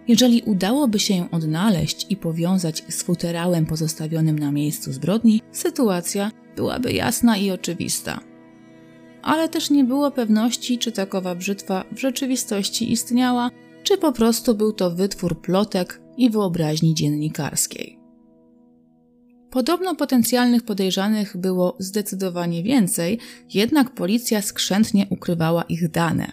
Jeżeli 0.08 0.41
udałoby 0.41 0.99
się 0.99 1.14
ją 1.16 1.30
odnaleźć 1.30 2.06
i 2.10 2.18
powiązać 2.18 2.84
z 2.89 3.04
futerałem 3.04 3.66
pozostawionym 3.66 4.39
na 4.39 4.52
miejscu 4.52 4.93
zbrodni, 4.93 5.41
sytuacja 5.52 6.32
byłaby 6.56 6.93
jasna 6.93 7.38
i 7.38 7.52
oczywista. 7.52 8.20
Ale 9.22 9.49
też 9.49 9.70
nie 9.70 9.84
było 9.84 10.12
pewności, 10.12 10.78
czy 10.78 10.91
takowa 10.91 11.36
brzytwa 11.36 11.84
w 11.91 11.99
rzeczywistości 11.99 12.91
istniała, 12.91 13.52
czy 13.84 13.97
po 13.97 14.12
prostu 14.12 14.56
był 14.56 14.74
to 14.74 14.91
wytwór 14.91 15.41
plotek 15.41 16.02
i 16.18 16.30
wyobraźni 16.30 16.93
dziennikarskiej. 16.93 18.01
Podobno 19.52 19.95
potencjalnych 19.95 20.64
podejrzanych 20.64 21.38
było 21.38 21.76
zdecydowanie 21.80 22.64
więcej, 22.64 23.20
jednak 23.54 23.93
policja 23.95 24.41
skrzętnie 24.41 25.08
ukrywała 25.10 25.64
ich 25.64 25.91
dane. 25.91 26.32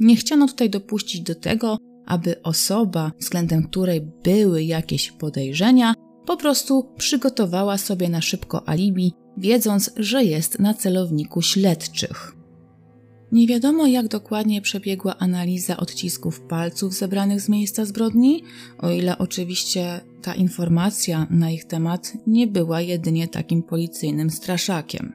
Nie 0.00 0.16
chciano 0.16 0.46
tutaj 0.48 0.70
dopuścić 0.70 1.20
do 1.20 1.34
tego, 1.34 1.78
aby 2.06 2.42
osoba, 2.42 3.12
względem 3.20 3.62
której 3.62 4.00
były 4.24 4.62
jakieś 4.62 5.12
podejrzenia, 5.12 5.94
po 6.26 6.36
prostu 6.36 6.94
przygotowała 6.96 7.78
sobie 7.78 8.08
na 8.08 8.20
szybko 8.20 8.68
alibi, 8.68 9.12
wiedząc, 9.36 9.90
że 9.96 10.24
jest 10.24 10.58
na 10.58 10.74
celowniku 10.74 11.42
śledczych. 11.42 12.37
Nie 13.32 13.46
wiadomo, 13.46 13.86
jak 13.86 14.08
dokładnie 14.08 14.62
przebiegła 14.62 15.18
analiza 15.18 15.76
odcisków 15.76 16.40
palców 16.40 16.94
zebranych 16.94 17.40
z 17.40 17.48
miejsca 17.48 17.84
zbrodni, 17.84 18.42
o 18.78 18.90
ile 18.90 19.18
oczywiście 19.18 20.00
ta 20.22 20.34
informacja 20.34 21.26
na 21.30 21.50
ich 21.50 21.64
temat 21.64 22.12
nie 22.26 22.46
była 22.46 22.80
jedynie 22.80 23.28
takim 23.28 23.62
policyjnym 23.62 24.30
straszakiem. 24.30 25.12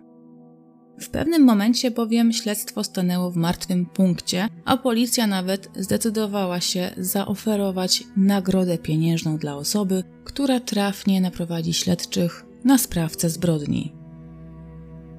W 0.99 1.09
pewnym 1.09 1.43
momencie 1.43 1.91
bowiem 1.91 2.33
śledztwo 2.33 2.83
stanęło 2.83 3.31
w 3.31 3.35
martwym 3.35 3.85
punkcie, 3.85 4.47
a 4.65 4.77
policja 4.77 5.27
nawet 5.27 5.69
zdecydowała 5.75 6.61
się 6.61 6.91
zaoferować 6.97 8.03
nagrodę 8.17 8.77
pieniężną 8.77 9.37
dla 9.37 9.55
osoby, 9.55 10.03
która 10.23 10.59
trafnie 10.59 11.21
naprowadzi 11.21 11.73
śledczych 11.73 12.45
na 12.63 12.77
sprawcę 12.77 13.29
zbrodni. 13.29 14.02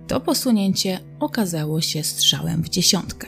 To 0.07 0.21
posunięcie 0.21 1.01
okazało 1.21 1.81
się 1.81 2.05
strzałem 2.05 2.63
w 2.63 2.69
dziesiątkę. 2.69 3.27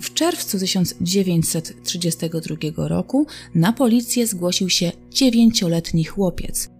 W 0.00 0.14
czerwcu 0.14 0.58
1932 0.58 2.88
roku 2.88 3.26
na 3.54 3.72
policję 3.72 4.26
zgłosił 4.26 4.68
się 4.68 4.92
dziewięcioletni 5.10 6.04
chłopiec. 6.04 6.70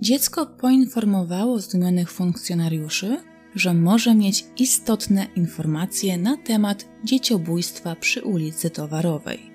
Dziecko 0.00 0.46
poinformowało 0.46 1.60
zdumionych 1.60 2.10
funkcjonariuszy, 2.10 3.16
że 3.54 3.74
może 3.74 4.14
mieć 4.14 4.44
istotne 4.58 5.26
informacje 5.36 6.18
na 6.18 6.36
temat 6.36 6.88
dzieciobójstwa 7.04 7.96
przy 7.96 8.22
ulicy 8.22 8.70
Towarowej. 8.70 9.54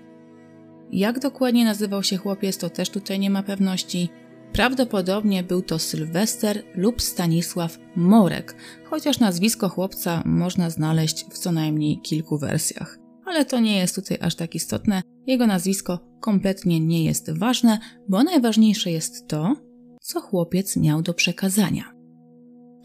Jak 0.92 1.20
dokładnie 1.20 1.66
nazywał 1.66 2.04
się 2.04 2.18
chłopiec, 2.18 2.58
to 2.58 2.70
też 2.70 2.90
tutaj 2.90 3.20
nie 3.20 3.30
ma 3.30 3.44
pewności. 3.44 4.10
Prawdopodobnie 4.54 5.44
był 5.44 5.62
to 5.62 5.80
Sylwester 5.80 6.64
lub 6.76 7.02
Stanisław 7.02 7.78
Morek, 7.96 8.56
chociaż 8.84 9.20
nazwisko 9.20 9.70
chłopca 9.70 10.24
można 10.26 10.70
znaleźć 10.70 11.26
w 11.26 11.38
co 11.38 11.52
najmniej 11.52 12.02
kilku 12.02 12.38
wersjach. 12.38 12.98
Ale 13.26 13.46
to 13.46 13.60
nie 13.60 13.78
jest 13.78 13.96
tutaj 13.96 14.18
aż 14.22 14.36
tak 14.36 14.56
istotne, 14.56 15.02
jego 15.28 15.48
nazwisko 15.48 16.00
kompletnie 16.20 16.80
nie 16.80 17.04
jest 17.04 17.38
ważne, 17.38 17.80
bo 18.08 18.24
najważniejsze 18.24 18.92
jest 18.92 19.28
to, 19.28 19.56
co 20.02 20.22
chłopiec 20.22 20.78
miał 20.78 21.02
do 21.02 21.14
przekazania. 21.14 21.84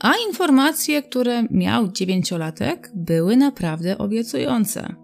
A 0.00 0.12
informacje, 0.28 1.02
które 1.02 1.42
miał 1.50 1.92
dziewięciolatek, 1.92 2.92
były 2.94 3.36
naprawdę 3.36 3.98
obiecujące. 3.98 4.94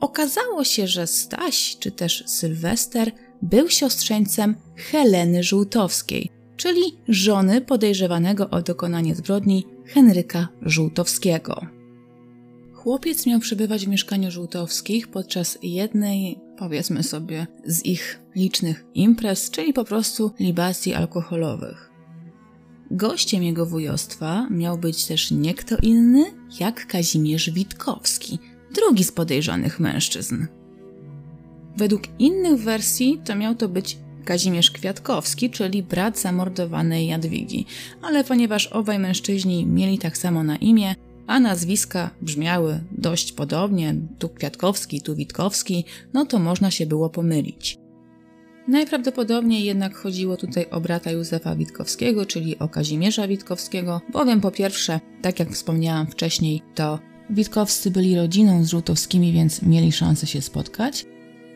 Okazało 0.00 0.64
się, 0.64 0.86
że 0.86 1.06
Staś, 1.06 1.76
czy 1.78 1.90
też 1.90 2.24
Sylwester, 2.26 3.12
był 3.42 3.68
siostrzeńcem 3.68 4.54
Heleny 4.76 5.42
Żółtowskiej, 5.42 6.30
czyli 6.56 6.82
żony 7.08 7.60
podejrzewanego 7.60 8.50
o 8.50 8.62
dokonanie 8.62 9.14
zbrodni 9.14 9.66
Henryka 9.86 10.48
Żółtowskiego. 10.62 11.66
Chłopiec 12.72 13.26
miał 13.26 13.40
przebywać 13.40 13.86
w 13.86 13.88
mieszkaniu 13.88 14.30
Żółtowskich 14.30 15.08
podczas 15.08 15.58
jednej, 15.62 16.40
powiedzmy 16.58 17.02
sobie, 17.02 17.46
z 17.66 17.84
ich 17.84 18.20
licznych 18.36 18.84
imprez, 18.94 19.50
czyli 19.50 19.72
po 19.72 19.84
prostu 19.84 20.30
libacji 20.40 20.94
alkoholowych. 20.94 21.90
Gościem 22.90 23.42
jego 23.42 23.66
wujostwa 23.66 24.48
miał 24.50 24.78
być 24.78 25.04
też 25.04 25.30
nie 25.30 25.54
kto 25.54 25.76
inny 25.82 26.24
jak 26.60 26.86
Kazimierz 26.86 27.50
Witkowski, 27.50 28.38
drugi 28.74 29.04
z 29.04 29.12
podejrzanych 29.12 29.80
mężczyzn. 29.80 30.46
Według 31.76 32.02
innych 32.18 32.60
wersji 32.60 33.20
to 33.24 33.36
miał 33.36 33.54
to 33.54 33.68
być 33.68 33.98
Kazimierz 34.24 34.70
Kwiatkowski, 34.70 35.50
czyli 35.50 35.82
brat 35.82 36.18
zamordowanej 36.18 37.06
Jadwigi, 37.06 37.66
ale 38.02 38.24
ponieważ 38.24 38.66
obaj 38.66 38.98
mężczyźni 38.98 39.66
mieli 39.66 39.98
tak 39.98 40.18
samo 40.18 40.42
na 40.42 40.56
imię, 40.56 40.94
a 41.26 41.40
nazwiska 41.40 42.10
brzmiały 42.22 42.80
dość 42.92 43.32
podobnie, 43.32 43.94
tu 44.18 44.28
Kwiatkowski, 44.28 45.00
tu 45.00 45.16
Witkowski, 45.16 45.84
no 46.12 46.26
to 46.26 46.38
można 46.38 46.70
się 46.70 46.86
było 46.86 47.10
pomylić. 47.10 47.78
Najprawdopodobniej 48.68 49.64
jednak 49.64 49.96
chodziło 49.96 50.36
tutaj 50.36 50.66
o 50.70 50.80
brata 50.80 51.10
Józefa 51.10 51.56
Witkowskiego, 51.56 52.26
czyli 52.26 52.58
o 52.58 52.68
Kazimierza 52.68 53.28
Witkowskiego, 53.28 54.00
bowiem 54.12 54.40
po 54.40 54.50
pierwsze, 54.50 55.00
tak 55.22 55.38
jak 55.38 55.50
wspomniałam 55.50 56.06
wcześniej, 56.06 56.62
to 56.74 56.98
Witkowscy 57.30 57.90
byli 57.90 58.16
rodziną 58.16 58.64
z 58.64 58.70
Żółtowskimi, 58.70 59.32
więc 59.32 59.62
mieli 59.62 59.92
szansę 59.92 60.26
się 60.26 60.42
spotkać. 60.42 61.06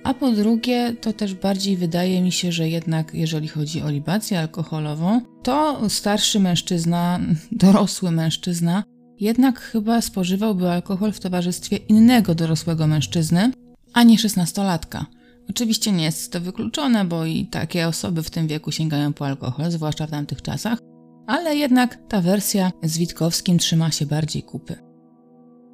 A 0.05 0.15
po 0.15 0.31
drugie, 0.33 0.97
to 1.01 1.13
też 1.13 1.35
bardziej 1.35 1.77
wydaje 1.77 2.23
mi 2.23 2.33
się, 2.33 2.53
że 2.53 2.69
jednak 2.69 3.15
jeżeli 3.15 3.49
chodzi 3.49 3.83
o 3.83 3.91
libację 3.91 4.41
alkoholową, 4.41 5.21
to 5.43 5.81
starszy 5.89 6.41
mężczyzna, 6.41 7.21
dorosły 7.53 8.11
mężczyzna, 8.11 8.85
jednak 9.21 9.61
chyba 9.61 10.01
spożywałby 10.01 10.71
alkohol 10.71 11.13
w 11.13 11.21
towarzystwie 11.21 11.77
innego 11.77 12.35
dorosłego 12.35 12.87
mężczyzny, 12.87 13.53
a 13.93 14.03
nie 14.03 14.19
szesnastolatka. 14.19 15.07
Oczywiście 15.51 15.93
nie 15.93 16.05
jest 16.05 16.33
to 16.33 16.41
wykluczone, 16.41 17.05
bo 17.05 17.27
i 17.27 17.47
takie 17.47 17.89
osoby 17.89 18.23
w 18.23 18.31
tym 18.31 18.47
wieku 18.47 18.73
sięgają 18.73 19.13
po 19.13 19.27
alkohol, 19.27 19.71
zwłaszcza 19.71 20.07
w 20.07 20.11
tamtych 20.11 20.43
czasach, 20.43 20.79
ale 21.27 21.57
jednak 21.57 21.99
ta 22.09 22.21
wersja 22.21 22.71
z 22.83 22.99
Witkowskim 22.99 23.59
trzyma 23.59 23.91
się 23.91 24.07
bardziej 24.07 24.43
kupy. 24.43 24.88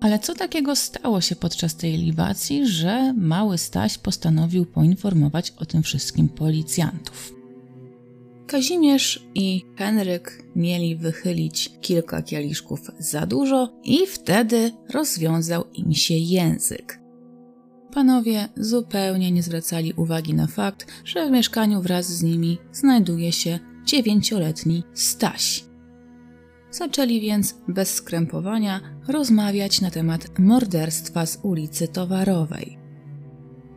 Ale 0.05 0.19
co 0.19 0.35
takiego 0.35 0.77
stało 0.77 1.21
się 1.21 1.37
podczas 1.37 1.77
tej 1.77 1.97
libacji, 1.97 2.67
że 2.67 3.15
mały 3.17 3.59
Staś 3.59 3.99
postanowił 3.99 4.67
poinformować 4.67 5.53
o 5.57 5.67
tym 5.67 5.83
wszystkim 5.83 6.29
policjantów? 6.29 7.35
Kazimierz 8.47 9.27
i 9.35 9.65
Henryk 9.77 10.45
mieli 10.57 10.97
wychylić 10.97 11.71
kilka 11.81 12.23
kieliszków 12.23 12.81
za 12.99 13.27
dużo 13.27 13.73
i 13.85 14.07
wtedy 14.07 14.73
rozwiązał 14.91 15.65
im 15.73 15.95
się 15.95 16.15
język. 16.15 17.01
Panowie 17.93 18.49
zupełnie 18.57 19.31
nie 19.31 19.43
zwracali 19.43 19.93
uwagi 19.93 20.35
na 20.35 20.47
fakt, 20.47 20.87
że 21.05 21.29
w 21.29 21.31
mieszkaniu 21.31 21.83
wraz 21.83 22.07
z 22.07 22.23
nimi 22.23 22.59
znajduje 22.73 23.33
się 23.33 23.59
dziewięcioletni 23.85 24.83
Staś. 24.95 25.65
Zaczęli 26.75 27.21
więc 27.21 27.55
bez 27.69 27.95
skrępowania 27.95 28.81
rozmawiać 29.09 29.81
na 29.81 29.91
temat 29.91 30.39
morderstwa 30.39 31.27
z 31.27 31.39
ulicy 31.43 31.89
Towarowej. 31.89 32.79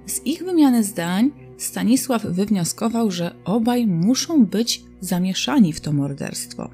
Z 0.06 0.26
ich 0.26 0.44
wymiany 0.44 0.84
zdań 0.84 1.32
Stanisław 1.58 2.26
wywnioskował, 2.26 3.12
że 3.12 3.36
obaj 3.46 3.88
muszą 3.88 4.46
być 4.46 4.84
zamieszani 5.02 5.74
w 5.74 5.82
to 5.82 5.94
morderstwo. 5.94 6.70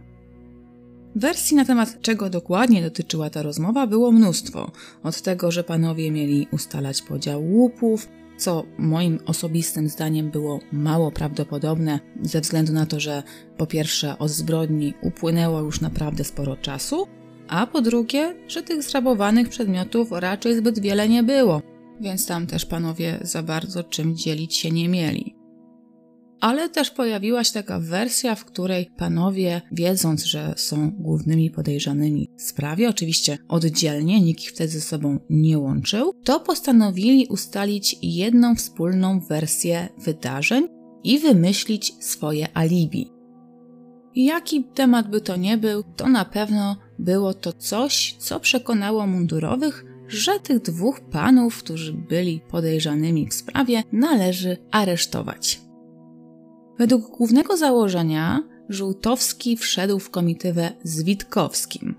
Wersji 1.15 1.57
na 1.57 1.65
temat 1.65 2.01
czego 2.01 2.29
dokładnie 2.29 2.81
dotyczyła 2.81 3.29
ta 3.29 3.41
rozmowa 3.41 3.87
było 3.87 4.11
mnóstwo. 4.11 4.71
Od 5.03 5.21
tego, 5.21 5.51
że 5.51 5.63
panowie 5.63 6.11
mieli 6.11 6.47
ustalać 6.51 7.01
podział 7.01 7.43
łupów, 7.43 8.07
co 8.37 8.65
moim 8.77 9.19
osobistym 9.25 9.89
zdaniem 9.89 10.31
było 10.31 10.59
mało 10.71 11.11
prawdopodobne, 11.11 11.99
ze 12.21 12.41
względu 12.41 12.73
na 12.73 12.85
to, 12.85 12.99
że 12.99 13.23
po 13.57 13.67
pierwsze 13.67 14.17
od 14.17 14.29
zbrodni 14.29 14.93
upłynęło 15.01 15.59
już 15.59 15.81
naprawdę 15.81 16.23
sporo 16.23 16.57
czasu, 16.57 17.07
a 17.47 17.67
po 17.67 17.81
drugie, 17.81 18.35
że 18.47 18.63
tych 18.63 18.83
zrabowanych 18.83 19.49
przedmiotów 19.49 20.11
raczej 20.11 20.57
zbyt 20.57 20.79
wiele 20.79 21.09
nie 21.09 21.23
było, 21.23 21.61
więc 22.01 22.27
tam 22.27 22.47
też 22.47 22.65
panowie 22.65 23.19
za 23.21 23.43
bardzo 23.43 23.83
czym 23.83 24.15
dzielić 24.15 24.55
się 24.55 24.71
nie 24.71 24.89
mieli. 24.89 25.42
Ale 26.43 26.69
też 26.69 26.91
pojawiła 26.91 27.43
się 27.43 27.53
taka 27.53 27.79
wersja, 27.79 28.35
w 28.35 28.45
której 28.45 28.89
panowie, 28.97 29.61
wiedząc, 29.71 30.23
że 30.23 30.53
są 30.57 30.91
głównymi 30.91 31.51
podejrzanymi 31.51 32.29
w 32.37 32.41
sprawie, 32.41 32.89
oczywiście 32.89 33.37
oddzielnie, 33.47 34.21
nikt 34.21 34.43
ich 34.43 34.49
wtedy 34.49 34.69
ze 34.69 34.81
sobą 34.81 35.19
nie 35.29 35.59
łączył, 35.59 36.13
to 36.23 36.39
postanowili 36.39 37.27
ustalić 37.29 37.95
jedną 38.01 38.55
wspólną 38.55 39.19
wersję 39.19 39.89
wydarzeń 39.97 40.67
i 41.03 41.19
wymyślić 41.19 41.93
swoje 41.99 42.57
alibi. 42.57 43.09
Jaki 44.15 44.63
temat 44.63 45.09
by 45.09 45.21
to 45.21 45.35
nie 45.35 45.57
był, 45.57 45.83
to 45.95 46.09
na 46.09 46.25
pewno 46.25 46.75
było 46.99 47.33
to 47.33 47.53
coś, 47.53 48.15
co 48.19 48.39
przekonało 48.39 49.07
mundurowych, 49.07 49.85
że 50.07 50.39
tych 50.39 50.61
dwóch 50.61 51.01
panów, 51.01 51.57
którzy 51.57 51.93
byli 51.93 52.41
podejrzanymi 52.49 53.27
w 53.27 53.33
sprawie, 53.33 53.83
należy 53.91 54.57
aresztować. 54.71 55.62
Według 56.77 57.17
głównego 57.17 57.57
założenia 57.57 58.43
Żółtowski 58.69 59.57
wszedł 59.57 59.99
w 59.99 60.09
komitywę 60.09 60.71
z 60.83 61.03
Witkowskim. 61.03 61.95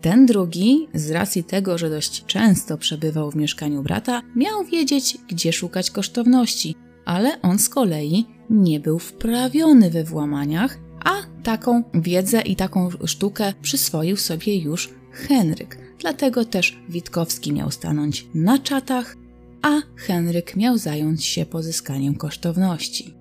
Ten 0.00 0.26
drugi, 0.26 0.88
z 0.94 1.10
racji 1.10 1.44
tego, 1.44 1.78
że 1.78 1.90
dość 1.90 2.24
często 2.24 2.78
przebywał 2.78 3.30
w 3.30 3.36
mieszkaniu 3.36 3.82
brata, 3.82 4.22
miał 4.36 4.64
wiedzieć, 4.64 5.18
gdzie 5.28 5.52
szukać 5.52 5.90
kosztowności, 5.90 6.74
ale 7.04 7.42
on 7.42 7.58
z 7.58 7.68
kolei 7.68 8.26
nie 8.50 8.80
był 8.80 8.98
wprawiony 8.98 9.90
we 9.90 10.04
włamaniach, 10.04 10.78
a 11.04 11.14
taką 11.42 11.82
wiedzę 11.94 12.40
i 12.40 12.56
taką 12.56 12.90
sztukę 13.04 13.52
przyswoił 13.62 14.16
sobie 14.16 14.56
już 14.56 14.90
Henryk. 15.12 15.78
Dlatego 15.98 16.44
też 16.44 16.78
Witkowski 16.88 17.52
miał 17.52 17.70
stanąć 17.70 18.26
na 18.34 18.58
czatach, 18.58 19.16
a 19.62 19.80
Henryk 19.96 20.56
miał 20.56 20.78
zająć 20.78 21.24
się 21.24 21.46
pozyskaniem 21.46 22.14
kosztowności. 22.14 23.15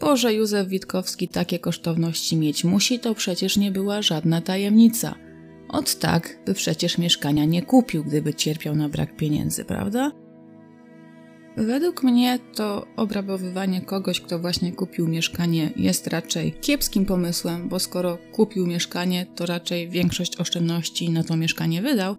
Boże, 0.00 0.34
Józef 0.34 0.68
Witkowski 0.68 1.28
takie 1.28 1.58
kosztowności 1.58 2.36
mieć 2.36 2.64
musi, 2.64 2.98
to 2.98 3.14
przecież 3.14 3.56
nie 3.56 3.70
była 3.70 4.02
żadna 4.02 4.40
tajemnica. 4.40 5.14
Od 5.68 5.98
tak 5.98 6.38
by 6.46 6.54
przecież 6.54 6.98
mieszkania 6.98 7.44
nie 7.44 7.62
kupił, 7.62 8.04
gdyby 8.04 8.34
cierpiał 8.34 8.76
na 8.76 8.88
brak 8.88 9.16
pieniędzy, 9.16 9.64
prawda? 9.64 10.12
Według 11.56 12.02
mnie 12.02 12.38
to 12.54 12.86
obrabowywanie 12.96 13.80
kogoś, 13.80 14.20
kto 14.20 14.38
właśnie 14.38 14.72
kupił 14.72 15.08
mieszkanie, 15.08 15.70
jest 15.76 16.06
raczej 16.06 16.52
kiepskim 16.52 17.06
pomysłem, 17.06 17.68
bo 17.68 17.78
skoro 17.78 18.18
kupił 18.32 18.66
mieszkanie, 18.66 19.26
to 19.34 19.46
raczej 19.46 19.88
większość 19.88 20.36
oszczędności 20.36 21.10
na 21.10 21.24
to 21.24 21.36
mieszkanie 21.36 21.82
wydał, 21.82 22.16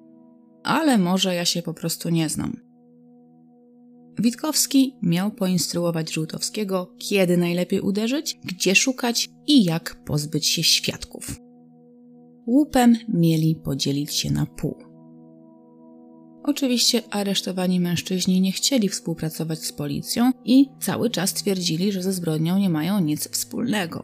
ale 0.64 0.98
może 0.98 1.36
ja 1.36 1.46
się 1.46 1.62
po 1.62 1.74
prostu 1.74 2.10
nie 2.10 2.30
znam. 2.30 2.67
Witkowski 4.20 4.96
miał 5.02 5.32
poinstruować 5.32 6.14
Żółtowskiego, 6.14 6.94
kiedy 6.98 7.38
najlepiej 7.38 7.82
uderzyć, 7.82 8.40
gdzie 8.46 8.76
szukać 8.76 9.30
i 9.48 9.64
jak 9.64 10.04
pozbyć 10.06 10.48
się 10.48 10.64
świadków. 10.64 11.40
Łupem 12.48 12.98
mieli 13.10 13.56
podzielić 13.56 14.14
się 14.14 14.32
na 14.32 14.46
pół. 14.46 14.76
Oczywiście 16.44 17.02
aresztowani 17.10 17.80
mężczyźni 17.80 18.42
nie 18.42 18.52
chcieli 18.52 18.90
współpracować 18.90 19.60
z 19.60 19.74
policją 19.74 20.32
i 20.46 20.70
cały 20.80 21.10
czas 21.10 21.34
twierdzili, 21.34 21.92
że 21.92 22.04
ze 22.04 22.14
zbrodnią 22.14 22.58
nie 22.58 22.70
mają 22.70 23.00
nic 23.00 23.30
wspólnego. 23.30 24.04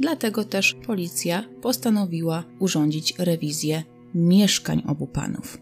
Dlatego 0.00 0.44
też 0.44 0.76
policja 0.86 1.44
postanowiła 1.62 2.44
urządzić 2.60 3.14
rewizję 3.18 3.82
mieszkań 4.14 4.82
obu 4.86 5.06
panów. 5.06 5.58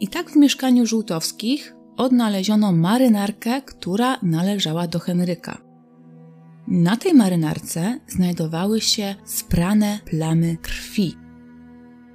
I 0.00 0.08
tak 0.08 0.30
w 0.30 0.36
mieszkaniu 0.36 0.86
żółtowskich 0.86 1.75
odnaleziono 1.96 2.72
marynarkę, 2.72 3.62
która 3.62 4.18
należała 4.22 4.86
do 4.86 4.98
Henryka. 4.98 5.58
Na 6.68 6.96
tej 6.96 7.14
marynarce 7.14 8.00
znajdowały 8.08 8.80
się 8.80 9.14
sprane 9.24 9.98
plamy 10.04 10.56
krwi. 10.62 11.16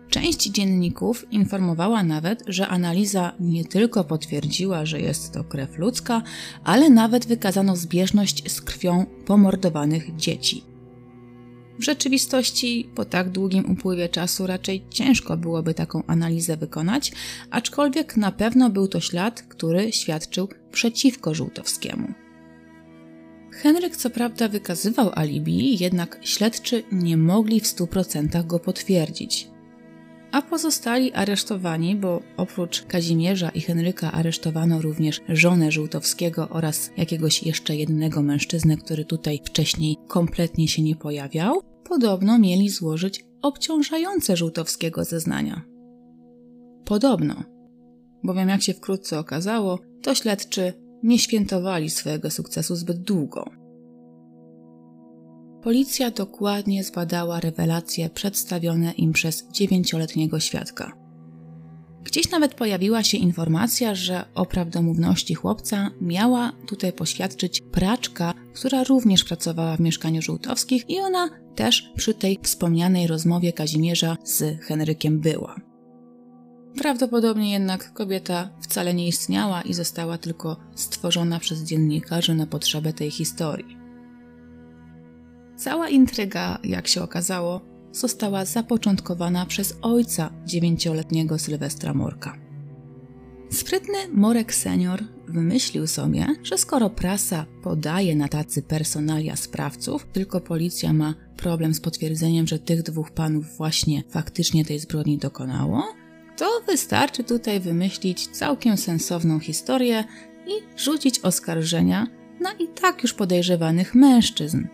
Część 0.09 0.49
dzienników 0.49 1.31
informowała 1.31 2.03
nawet, 2.03 2.43
że 2.47 2.67
analiza 2.67 3.31
nie 3.39 3.65
tylko 3.65 4.03
potwierdziła, 4.03 4.85
że 4.85 5.01
jest 5.01 5.33
to 5.33 5.43
krew 5.43 5.77
ludzka, 5.77 6.21
ale 6.63 6.89
nawet 6.89 7.27
wykazano 7.27 7.75
zbieżność 7.75 8.51
z 8.51 8.61
krwią 8.61 9.05
pomordowanych 9.25 10.15
dzieci. 10.15 10.70
W 11.81 11.83
rzeczywistości, 11.83 12.89
po 12.95 13.05
tak 13.05 13.29
długim 13.29 13.71
upływie 13.71 14.09
czasu, 14.09 14.47
raczej 14.47 14.83
ciężko 14.89 15.37
byłoby 15.37 15.73
taką 15.73 16.03
analizę 16.07 16.57
wykonać, 16.57 17.11
aczkolwiek 17.51 18.17
na 18.17 18.31
pewno 18.31 18.69
był 18.69 18.87
to 18.87 18.99
ślad, 18.99 19.41
który 19.41 19.91
świadczył 19.91 20.47
przeciwko 20.71 21.33
Żółtowskiemu. 21.33 22.07
Henryk 23.51 23.95
co 23.95 24.09
prawda 24.09 24.47
wykazywał 24.47 25.11
alibi, 25.15 25.83
jednak 25.83 26.19
śledczy 26.21 26.83
nie 26.91 27.17
mogli 27.17 27.59
w 27.59 27.63
100% 27.63 28.47
go 28.47 28.59
potwierdzić. 28.59 29.47
A 30.31 30.41
pozostali 30.41 31.13
aresztowani, 31.13 31.95
bo 31.95 32.21
oprócz 32.37 32.85
Kazimierza 32.85 33.49
i 33.49 33.61
Henryka 33.61 34.11
aresztowano 34.11 34.81
również 34.81 35.21
żonę 35.29 35.71
Żółtowskiego 35.71 36.49
oraz 36.49 36.91
jakiegoś 36.97 37.43
jeszcze 37.43 37.75
jednego 37.75 38.21
mężczyznę, 38.21 38.77
który 38.77 39.05
tutaj 39.05 39.41
wcześniej 39.45 39.97
kompletnie 40.07 40.67
się 40.67 40.81
nie 40.81 40.95
pojawiał, 40.95 41.70
podobno 41.91 42.39
mieli 42.39 42.69
złożyć 42.69 43.25
obciążające 43.41 44.37
Żółtowskiego 44.37 45.03
zeznania. 45.03 45.61
Podobno, 46.85 47.43
bowiem 48.23 48.49
jak 48.49 48.61
się 48.61 48.73
wkrótce 48.73 49.19
okazało, 49.19 49.79
to 50.01 50.15
śledczy 50.15 50.73
nie 51.03 51.19
świętowali 51.19 51.89
swojego 51.89 52.31
sukcesu 52.31 52.75
zbyt 52.75 53.01
długo. 53.01 53.49
Policja 55.63 56.11
dokładnie 56.11 56.83
zbadała 56.83 57.39
rewelacje 57.39 58.09
przedstawione 58.09 58.91
im 58.91 59.13
przez 59.13 59.47
dziewięcioletniego 59.47 60.39
świadka. 60.39 61.00
Gdzieś 62.03 62.31
nawet 62.31 62.53
pojawiła 62.53 63.03
się 63.03 63.17
informacja, 63.17 63.95
że 63.95 64.25
o 64.35 64.45
prawdomówności 64.45 65.35
chłopca 65.35 65.91
miała 66.01 66.51
tutaj 66.67 66.93
poświadczyć 66.93 67.61
praczka, 67.61 68.33
która 68.53 68.83
również 68.83 69.23
pracowała 69.23 69.77
w 69.77 69.79
mieszkaniu 69.79 70.21
Żółtowskich 70.21 70.89
i 70.89 70.99
ona 70.99 71.29
też 71.55 71.91
przy 71.95 72.13
tej 72.13 72.39
wspomnianej 72.43 73.07
rozmowie 73.07 73.53
Kazimierza 73.53 74.17
z 74.23 74.61
Henrykiem 74.61 75.19
była. 75.19 75.55
Prawdopodobnie 76.77 77.51
jednak 77.51 77.93
kobieta 77.93 78.49
wcale 78.61 78.93
nie 78.93 79.07
istniała 79.07 79.61
i 79.61 79.73
została 79.73 80.17
tylko 80.17 80.57
stworzona 80.75 81.39
przez 81.39 81.63
dziennikarzy 81.63 82.35
na 82.35 82.47
potrzebę 82.47 82.93
tej 82.93 83.11
historii. 83.11 83.77
Cała 85.55 85.89
intryga, 85.89 86.59
jak 86.63 86.87
się 86.87 87.03
okazało, 87.03 87.61
została 87.91 88.45
zapoczątkowana 88.45 89.45
przez 89.45 89.77
ojca 89.81 90.31
dziewięcioletniego 90.45 91.39
Sylwestra 91.39 91.93
Morka. 91.93 92.37
Sprytny 93.51 93.97
Morek 94.13 94.53
senior 94.53 95.03
wymyślił 95.27 95.87
sobie, 95.87 96.27
że 96.43 96.57
skoro 96.57 96.89
prasa 96.89 97.45
podaje 97.63 98.15
na 98.15 98.27
tacy 98.27 98.61
personalia 98.61 99.35
sprawców, 99.35 100.07
tylko 100.13 100.41
policja 100.41 100.93
ma 100.93 101.13
problem 101.37 101.73
z 101.73 101.81
potwierdzeniem, 101.81 102.47
że 102.47 102.59
tych 102.59 102.83
dwóch 102.83 103.11
panów 103.11 103.57
właśnie 103.57 104.03
faktycznie 104.09 104.65
tej 104.65 104.79
zbrodni 104.79 105.17
dokonało, 105.17 105.83
to 106.37 106.61
wystarczy 106.67 107.23
tutaj 107.23 107.59
wymyślić 107.59 108.27
całkiem 108.27 108.77
sensowną 108.77 109.39
historię 109.39 110.03
i 110.47 110.79
rzucić 110.79 111.19
oskarżenia 111.19 112.07
na 112.41 112.51
i 112.51 112.67
tak 112.67 113.03
już 113.03 113.13
podejrzewanych 113.13 113.95
mężczyzn. 113.95 114.67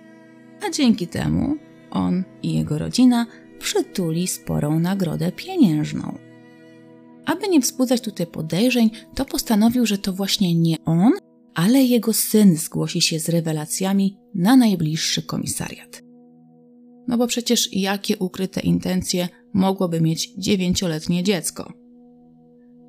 A 0.67 0.69
dzięki 0.69 1.07
temu 1.07 1.57
on 1.91 2.23
i 2.43 2.53
jego 2.53 2.77
rodzina 2.77 3.25
przytuli 3.59 4.27
sporą 4.27 4.79
nagrodę 4.79 5.31
pieniężną. 5.31 6.17
Aby 7.25 7.47
nie 7.47 7.59
wzbudzać 7.59 8.01
tutaj 8.01 8.27
podejrzeń, 8.27 8.89
to 9.15 9.25
postanowił, 9.25 9.85
że 9.85 9.97
to 9.97 10.13
właśnie 10.13 10.55
nie 10.55 10.75
on, 10.85 11.11
ale 11.55 11.83
jego 11.83 12.13
syn 12.13 12.57
zgłosi 12.57 13.01
się 13.01 13.19
z 13.19 13.29
rewelacjami 13.29 14.17
na 14.35 14.55
najbliższy 14.55 15.21
komisariat. 15.21 16.01
No 17.07 17.17
bo 17.17 17.27
przecież 17.27 17.69
jakie 17.73 18.17
ukryte 18.17 18.61
intencje 18.61 19.29
mogłoby 19.53 20.01
mieć 20.01 20.33
dziewięcioletnie 20.37 21.23
dziecko? 21.23 21.73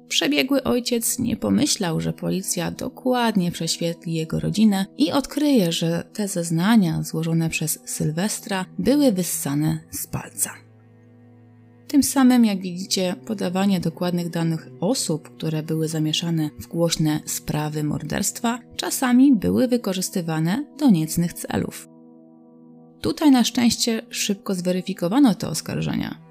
Przebiegły 0.08 0.62
ojciec 0.62 1.18
nie 1.18 1.36
pomyślał, 1.36 2.00
że 2.00 2.12
policja 2.12 2.70
dokładnie 2.70 3.52
prześwietli 3.52 4.14
jego 4.14 4.40
rodzinę 4.40 4.86
i 4.98 5.12
odkryje, 5.12 5.72
że 5.72 6.04
te 6.12 6.28
zeznania 6.28 7.02
złożone 7.02 7.50
przez 7.50 7.78
Sylwestra 7.84 8.64
były 8.78 9.12
wyssane 9.12 9.78
z 9.90 10.06
palca. 10.06 10.50
Tym 11.88 12.02
samym, 12.02 12.44
jak 12.44 12.60
widzicie, 12.60 13.14
podawanie 13.26 13.80
dokładnych 13.80 14.30
danych 14.30 14.68
osób, 14.80 15.36
które 15.36 15.62
były 15.62 15.88
zamieszane 15.88 16.50
w 16.60 16.66
głośne 16.66 17.20
sprawy 17.26 17.84
morderstwa, 17.84 18.58
czasami 18.76 19.36
były 19.36 19.68
wykorzystywane 19.68 20.64
do 20.78 20.90
niecnych 20.90 21.32
celów. 21.32 21.88
Tutaj 23.00 23.30
na 23.30 23.44
szczęście 23.44 24.02
szybko 24.10 24.54
zweryfikowano 24.54 25.34
te 25.34 25.48
oskarżenia 25.48 26.27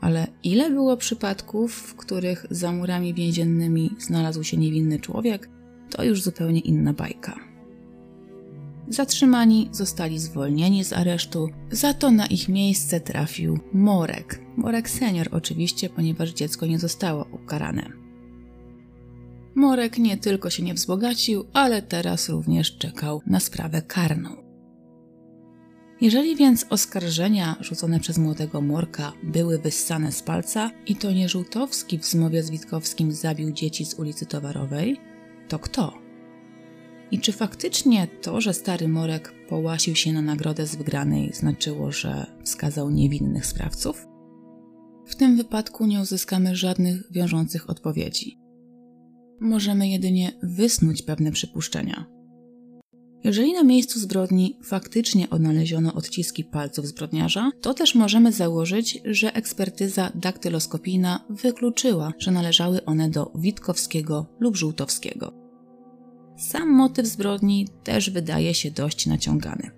ale 0.00 0.26
ile 0.44 0.70
było 0.70 0.96
przypadków, 0.96 1.74
w 1.74 1.94
których 1.94 2.46
za 2.50 2.72
murami 2.72 3.14
więziennymi 3.14 3.90
znalazł 3.98 4.42
się 4.44 4.56
niewinny 4.56 5.00
człowiek, 5.00 5.48
to 5.90 6.04
już 6.04 6.22
zupełnie 6.22 6.60
inna 6.60 6.92
bajka. 6.92 7.50
Zatrzymani 8.88 9.68
zostali 9.72 10.18
zwolnieni 10.18 10.84
z 10.84 10.92
aresztu, 10.92 11.48
za 11.70 11.94
to 11.94 12.10
na 12.10 12.26
ich 12.26 12.48
miejsce 12.48 13.00
trafił 13.00 13.58
Morek. 13.72 14.40
Morek 14.56 14.90
senior 14.90 15.28
oczywiście, 15.30 15.88
ponieważ 15.88 16.30
dziecko 16.30 16.66
nie 16.66 16.78
zostało 16.78 17.26
ukarane. 17.32 17.92
Morek 19.54 19.98
nie 19.98 20.16
tylko 20.16 20.50
się 20.50 20.62
nie 20.62 20.74
wzbogacił, 20.74 21.44
ale 21.52 21.82
teraz 21.82 22.28
również 22.28 22.78
czekał 22.78 23.22
na 23.26 23.40
sprawę 23.40 23.82
karną. 23.82 24.49
Jeżeli 26.00 26.36
więc 26.36 26.66
oskarżenia 26.70 27.56
rzucone 27.60 28.00
przez 28.00 28.18
młodego 28.18 28.60
Morka 28.60 29.12
były 29.22 29.58
wyssane 29.58 30.12
z 30.12 30.22
palca 30.22 30.70
i 30.86 30.96
to 30.96 31.12
nie 31.12 31.28
Żółtowski 31.28 31.98
w 31.98 32.04
zmowie 32.04 32.42
z 32.42 32.50
Witkowskim 32.50 33.12
zabił 33.12 33.52
dzieci 33.52 33.84
z 33.84 33.94
ulicy 33.94 34.26
Towarowej, 34.26 35.00
to 35.48 35.58
kto? 35.58 35.98
I 37.10 37.18
czy 37.18 37.32
faktycznie 37.32 38.06
to, 38.22 38.40
że 38.40 38.54
stary 38.54 38.88
Morek 38.88 39.34
połasił 39.48 39.96
się 39.96 40.12
na 40.12 40.22
nagrodę 40.22 40.66
z 40.66 40.76
wygranej, 40.76 41.32
znaczyło, 41.32 41.92
że 41.92 42.26
wskazał 42.44 42.90
niewinnych 42.90 43.46
sprawców? 43.46 44.06
W 45.06 45.16
tym 45.16 45.36
wypadku 45.36 45.86
nie 45.86 46.00
uzyskamy 46.00 46.56
żadnych 46.56 47.12
wiążących 47.12 47.70
odpowiedzi. 47.70 48.38
Możemy 49.40 49.88
jedynie 49.88 50.32
wysnuć 50.42 51.02
pewne 51.02 51.32
przypuszczenia. 51.32 52.19
Jeżeli 53.24 53.52
na 53.52 53.62
miejscu 53.62 53.98
zbrodni 53.98 54.58
faktycznie 54.64 55.30
odnaleziono 55.30 55.94
odciski 55.94 56.44
palców 56.44 56.86
zbrodniarza, 56.86 57.50
to 57.60 57.74
też 57.74 57.94
możemy 57.94 58.32
założyć, 58.32 58.98
że 59.04 59.34
ekspertyza 59.34 60.12
daktyloskopijna 60.14 61.24
wykluczyła, 61.30 62.12
że 62.18 62.30
należały 62.30 62.84
one 62.84 63.10
do 63.10 63.32
Witkowskiego 63.34 64.26
lub 64.40 64.56
Żółtowskiego. 64.56 65.32
Sam 66.36 66.68
motyw 66.68 67.06
zbrodni 67.06 67.68
też 67.84 68.10
wydaje 68.10 68.54
się 68.54 68.70
dość 68.70 69.06
naciągany. 69.06 69.70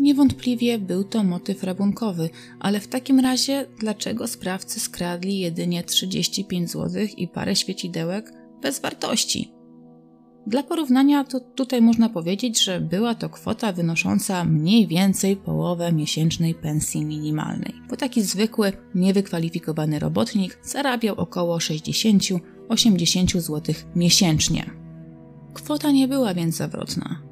Niewątpliwie 0.00 0.78
był 0.78 1.04
to 1.04 1.24
motyw 1.24 1.64
rabunkowy, 1.64 2.30
ale 2.60 2.80
w 2.80 2.88
takim 2.88 3.20
razie 3.20 3.66
dlaczego 3.80 4.26
sprawcy 4.26 4.80
skradli 4.80 5.38
jedynie 5.38 5.84
35 5.84 6.70
zł 6.70 7.06
i 7.16 7.28
parę 7.28 7.56
świecidełek 7.56 8.32
bez 8.62 8.80
wartości? 8.80 9.57
Dla 10.48 10.62
porównania 10.62 11.24
to 11.24 11.40
tutaj 11.40 11.82
można 11.82 12.08
powiedzieć, 12.08 12.64
że 12.64 12.80
była 12.80 13.14
to 13.14 13.28
kwota 13.28 13.72
wynosząca 13.72 14.44
mniej 14.44 14.86
więcej 14.86 15.36
połowę 15.36 15.92
miesięcznej 15.92 16.54
pensji 16.54 17.04
minimalnej, 17.04 17.74
bo 17.90 17.96
taki 17.96 18.22
zwykły, 18.22 18.72
niewykwalifikowany 18.94 19.98
robotnik 19.98 20.58
zarabiał 20.62 21.14
około 21.14 21.58
60-80 21.58 23.40
zł 23.40 23.74
miesięcznie. 23.96 24.70
Kwota 25.54 25.90
nie 25.90 26.08
była 26.08 26.34
więc 26.34 26.56
zawrotna. 26.56 27.22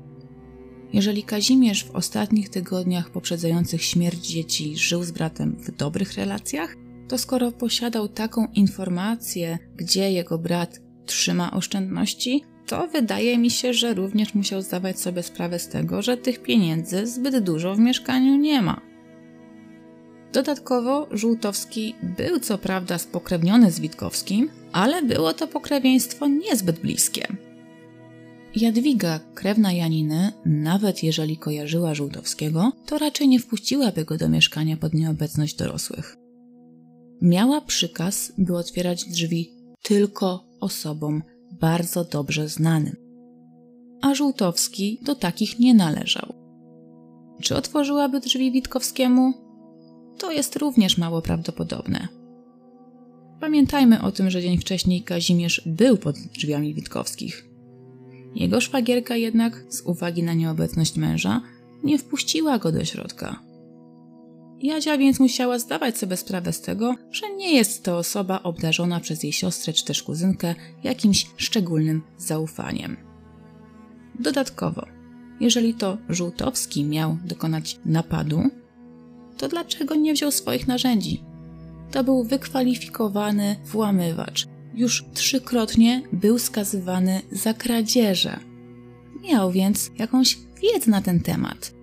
Jeżeli 0.93 1.23
Kazimierz 1.23 1.85
w 1.85 1.91
ostatnich 1.91 2.49
tygodniach 2.49 3.11
poprzedzających 3.11 3.83
śmierć 3.83 4.27
dzieci 4.27 4.77
żył 4.77 5.03
z 5.03 5.11
bratem 5.11 5.57
w 5.59 5.77
dobrych 5.77 6.14
relacjach, 6.14 6.77
to 7.09 7.19
skoro 7.19 7.53
posiadał 7.53 8.09
taką 8.09 8.47
informację, 8.55 9.59
gdzie 9.77 10.12
jego 10.12 10.39
brat 10.39 10.81
trzyma 11.07 11.51
oszczędności, 11.51 12.45
to 12.67 12.89
wydaje 12.89 13.39
mi 13.39 13.51
się, 13.51 13.75
że 13.75 13.95
również 13.95 14.35
musiał 14.35 14.62
zdawać 14.62 15.01
sobie 15.01 15.23
sprawę 15.23 15.59
z 15.59 15.69
tego, 15.69 16.03
że 16.03 16.17
tych 16.17 16.43
pieniędzy 16.43 17.07
zbyt 17.07 17.39
dużo 17.39 17.75
w 17.75 17.79
mieszkaniu 17.79 18.37
nie 18.37 18.62
ma. 18.62 18.81
Dodatkowo 20.33 21.09
Żółtowski 21.11 21.95
był 22.03 22.41
co 22.41 22.59
prawda 22.59 22.99
spokrewniony 22.99 23.71
z 23.71 23.81
Witkowskim, 23.81 24.51
ale 24.73 25.03
było 25.03 25.33
to 25.33 25.47
pokrewieństwo 25.47 26.27
niezbyt 26.29 26.79
bliskie. 26.79 27.27
Jadwiga, 28.57 29.21
krewna 29.35 29.73
Janiny, 29.73 30.33
nawet 30.47 31.03
jeżeli 31.03 31.37
kojarzyła 31.37 31.95
Żółtowskiego, 31.95 32.73
to 32.87 32.99
raczej 32.99 33.29
nie 33.29 33.41
wpuściłaby 33.41 34.05
go 34.05 34.17
do 34.17 34.29
mieszkania 34.29 34.77
pod 34.77 34.95
nieobecność 34.95 35.55
dorosłych. 35.55 36.17
Miała 37.23 37.61
przykaz, 37.61 38.33
by 38.39 38.57
otwierać 38.57 39.05
drzwi 39.05 39.53
tylko 39.83 40.45
osobom 40.61 41.23
bardzo 41.61 42.05
dobrze 42.05 42.49
znanym. 42.49 42.97
A 44.03 44.15
Żółtowski 44.15 45.01
do 45.03 45.15
takich 45.15 45.59
nie 45.59 45.75
należał. 45.75 46.35
Czy 47.43 47.57
otworzyłaby 47.57 48.21
drzwi 48.21 48.53
Witkowskiemu? 48.53 49.33
To 50.19 50.33
jest 50.33 50.57
również 50.57 50.99
mało 50.99 51.23
prawdopodobne. 51.23 52.09
Pamiętajmy 53.41 54.03
o 54.03 54.13
tym, 54.13 54.31
że 54.31 54.43
dzień 54.43 54.59
wcześniej 54.59 55.03
Kazimierz 55.03 55.63
był 55.67 55.97
pod 55.97 56.17
drzwiami 56.17 56.75
Witkowskich. 56.75 57.49
Jego 58.35 58.61
szwagierka 58.61 59.17
jednak, 59.17 59.65
z 59.69 59.81
uwagi 59.81 60.23
na 60.23 60.35
nieobecność 60.35 60.97
męża, 60.97 61.41
nie 61.85 61.99
wpuściła 61.99 62.59
go 62.59 62.73
do 62.73 62.85
środka. 62.85 63.45
Jadzia 64.63 64.99
więc 64.99 65.21
musiała 65.21 65.59
zdawać 65.59 65.99
sobie 65.99 66.17
sprawę 66.17 66.53
z 66.53 66.61
tego, 66.61 66.95
że 67.11 67.35
nie 67.35 67.55
jest 67.55 67.85
to 67.85 67.99
osoba 67.99 68.43
obdarzona 68.43 69.01
przez 69.01 69.23
jej 69.23 69.33
siostrę 69.33 69.73
czy 69.73 69.85
też 69.85 70.03
kuzynkę 70.03 70.55
jakimś 70.85 71.27
szczególnym 71.37 72.03
zaufaniem. 72.19 72.97
Dodatkowo, 74.21 74.87
jeżeli 75.41 75.75
to 75.75 75.99
Żółtowski 76.09 76.85
miał 76.85 77.19
dokonać 77.25 77.81
napadu, 77.85 78.43
to 79.37 79.49
dlaczego 79.49 79.95
nie 79.95 80.15
wziął 80.15 80.31
swoich 80.31 80.69
narzędzi? 80.69 81.23
To 81.91 82.05
był 82.05 82.25
wykwalifikowany 82.25 83.57
włamywacz, 83.65 84.47
już 84.75 85.05
trzykrotnie 85.15 86.03
był 86.13 86.39
skazywany 86.39 87.21
za 87.33 87.55
kradzieże. 87.55 88.41
Miał 89.23 89.53
więc 89.53 89.91
jakąś 89.99 90.39
wiedzę 90.63 90.91
na 90.91 91.01
ten 91.01 91.21
temat. 91.21 91.76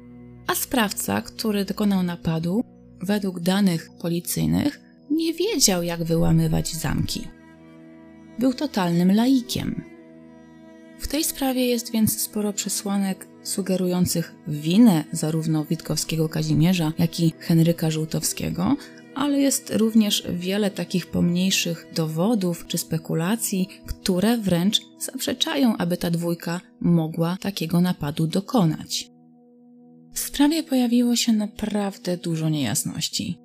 A 0.48 0.56
sprawca, 0.56 1.22
który 1.22 1.66
dokonał 1.66 2.04
napadu, 2.04 2.64
według 3.02 3.40
danych 3.40 3.90
policyjnych, 4.02 4.80
nie 5.12 5.34
wiedział, 5.34 5.84
jak 5.84 6.04
wyłamywać 6.04 6.74
zamki. 6.74 7.28
Był 8.40 8.54
totalnym 8.54 9.16
laikiem. 9.16 9.84
W 11.00 11.08
tej 11.08 11.24
sprawie 11.24 11.66
jest 11.66 11.92
więc 11.92 12.22
sporo 12.22 12.54
przesłanek 12.54 13.28
sugerujących 13.44 14.36
winę 14.48 15.04
zarówno 15.12 15.66
Witkowskiego 15.66 16.30
Kazimierza, 16.30 16.94
jak 16.98 17.20
i 17.20 17.34
Henryka 17.40 17.92
Żółtowskiego, 17.92 18.76
ale 19.16 19.40
jest 19.40 19.74
również 19.76 20.28
wiele 20.34 20.72
takich 20.72 21.08
pomniejszych 21.08 21.88
dowodów 21.96 22.68
czy 22.68 22.78
spekulacji, 22.78 23.70
które 23.86 24.38
wręcz 24.38 24.82
zaprzeczają, 25.00 25.78
aby 25.78 25.98
ta 25.98 26.12
dwójka 26.12 26.62
mogła 26.82 27.38
takiego 27.42 27.82
napadu 27.82 28.28
dokonać. 28.28 29.13
W 30.14 30.20
sprawie 30.20 30.64
pojawiło 30.64 31.16
się 31.16 31.34
naprawdę 31.34 32.18
dużo 32.18 32.50
niejasności. 32.50 33.38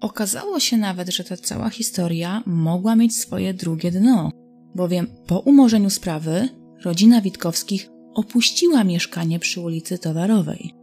Okazało 0.00 0.60
się 0.60 0.76
nawet, 0.76 1.08
że 1.08 1.24
ta 1.24 1.36
cała 1.36 1.70
historia 1.70 2.42
mogła 2.46 2.96
mieć 2.96 3.16
swoje 3.16 3.54
drugie 3.54 3.90
dno, 3.90 4.30
bowiem 4.74 5.06
po 5.26 5.38
umorzeniu 5.38 5.90
sprawy 5.90 6.48
rodzina 6.84 7.20
Witkowskich 7.20 7.88
opuściła 8.14 8.84
mieszkanie 8.84 9.38
przy 9.38 9.60
ulicy 9.60 9.98
Towarowej. 9.98 10.74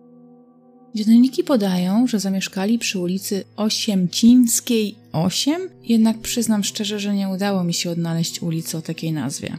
Dzienniki 0.95 1.43
podają, 1.43 2.07
że 2.07 2.19
zamieszkali 2.19 2.79
przy 2.79 2.99
ulicy 2.99 3.43
Osiemcińskiej 3.55 4.95
8, 5.11 5.69
jednak 5.83 6.17
przyznam 6.19 6.63
szczerze, 6.63 6.99
że 6.99 7.15
nie 7.15 7.29
udało 7.29 7.63
mi 7.63 7.73
się 7.73 7.91
odnaleźć 7.91 8.41
ulicy 8.41 8.77
o 8.77 8.81
takiej 8.81 9.13
nazwie. 9.13 9.57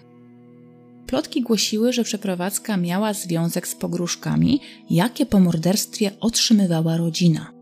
Plotki 1.10 1.42
głosiły, 1.42 1.92
że 1.92 2.04
przeprowadzka 2.04 2.76
miała 2.76 3.12
związek 3.12 3.68
z 3.68 3.74
pogróżkami, 3.74 4.60
jakie 4.90 5.26
po 5.26 5.40
morderstwie 5.40 6.10
otrzymywała 6.20 6.96
rodzina. 6.96 7.52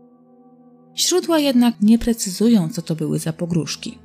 Źródła 0.97 1.39
jednak 1.39 1.75
nie 1.81 1.99
precyzują, 1.99 2.69
co 2.69 2.81
to 2.81 2.95
były 2.95 3.19
za 3.19 3.33
pogróżki. 3.33 3.97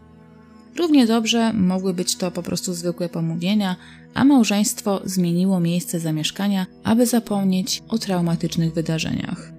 Równie 0.79 1.07
dobrze 1.07 1.53
mogły 1.53 1.95
być 1.95 2.17
to 2.17 2.31
po 2.31 2.43
prostu 2.43 2.75
zwykłe 2.75 3.09
pomówienia, 3.09 3.77
a 4.15 4.25
małżeństwo 4.25 5.01
zmieniło 5.05 5.61
miejsce 5.61 6.01
zamieszkania, 6.01 6.67
aby 6.85 7.07
zapomnieć 7.07 7.83
o 7.89 7.99
traumatycznych 7.99 8.75
wydarzeniach 8.75 9.55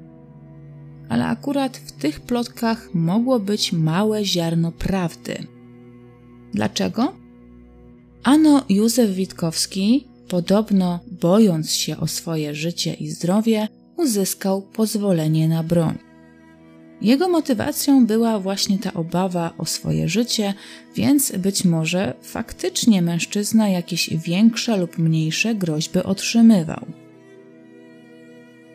ale 1.09 1.25
akurat 1.25 1.77
w 1.77 1.91
tych 1.91 2.19
plotkach 2.19 2.89
mogło 2.93 3.39
być 3.39 3.73
małe 3.73 4.25
ziarno 4.25 4.71
prawdy. 4.71 5.47
Dlaczego? 6.53 7.24
Ano 8.25 8.65
Józef 8.69 9.11
Witkowski, 9.11 10.07
podobno 10.27 10.99
bojąc 11.11 11.71
się 11.71 11.97
o 11.97 12.07
swoje 12.07 12.55
życie 12.55 12.93
i 12.93 13.07
zdrowie, 13.07 13.67
uzyskał 13.97 14.61
pozwolenie 14.61 15.47
na 15.47 15.63
broń. 15.63 15.97
Jego 17.01 17.29
motywacją 17.29 18.05
była 18.05 18.39
właśnie 18.39 18.79
ta 18.79 18.93
obawa 18.93 19.53
o 19.57 19.65
swoje 19.65 20.09
życie, 20.09 20.53
więc 20.95 21.31
być 21.31 21.65
może 21.65 22.13
faktycznie 22.21 23.01
mężczyzna 23.01 23.69
jakieś 23.69 24.09
większe 24.09 24.77
lub 24.77 24.97
mniejsze 24.97 25.55
groźby 25.55 26.03
otrzymywał. 26.03 26.85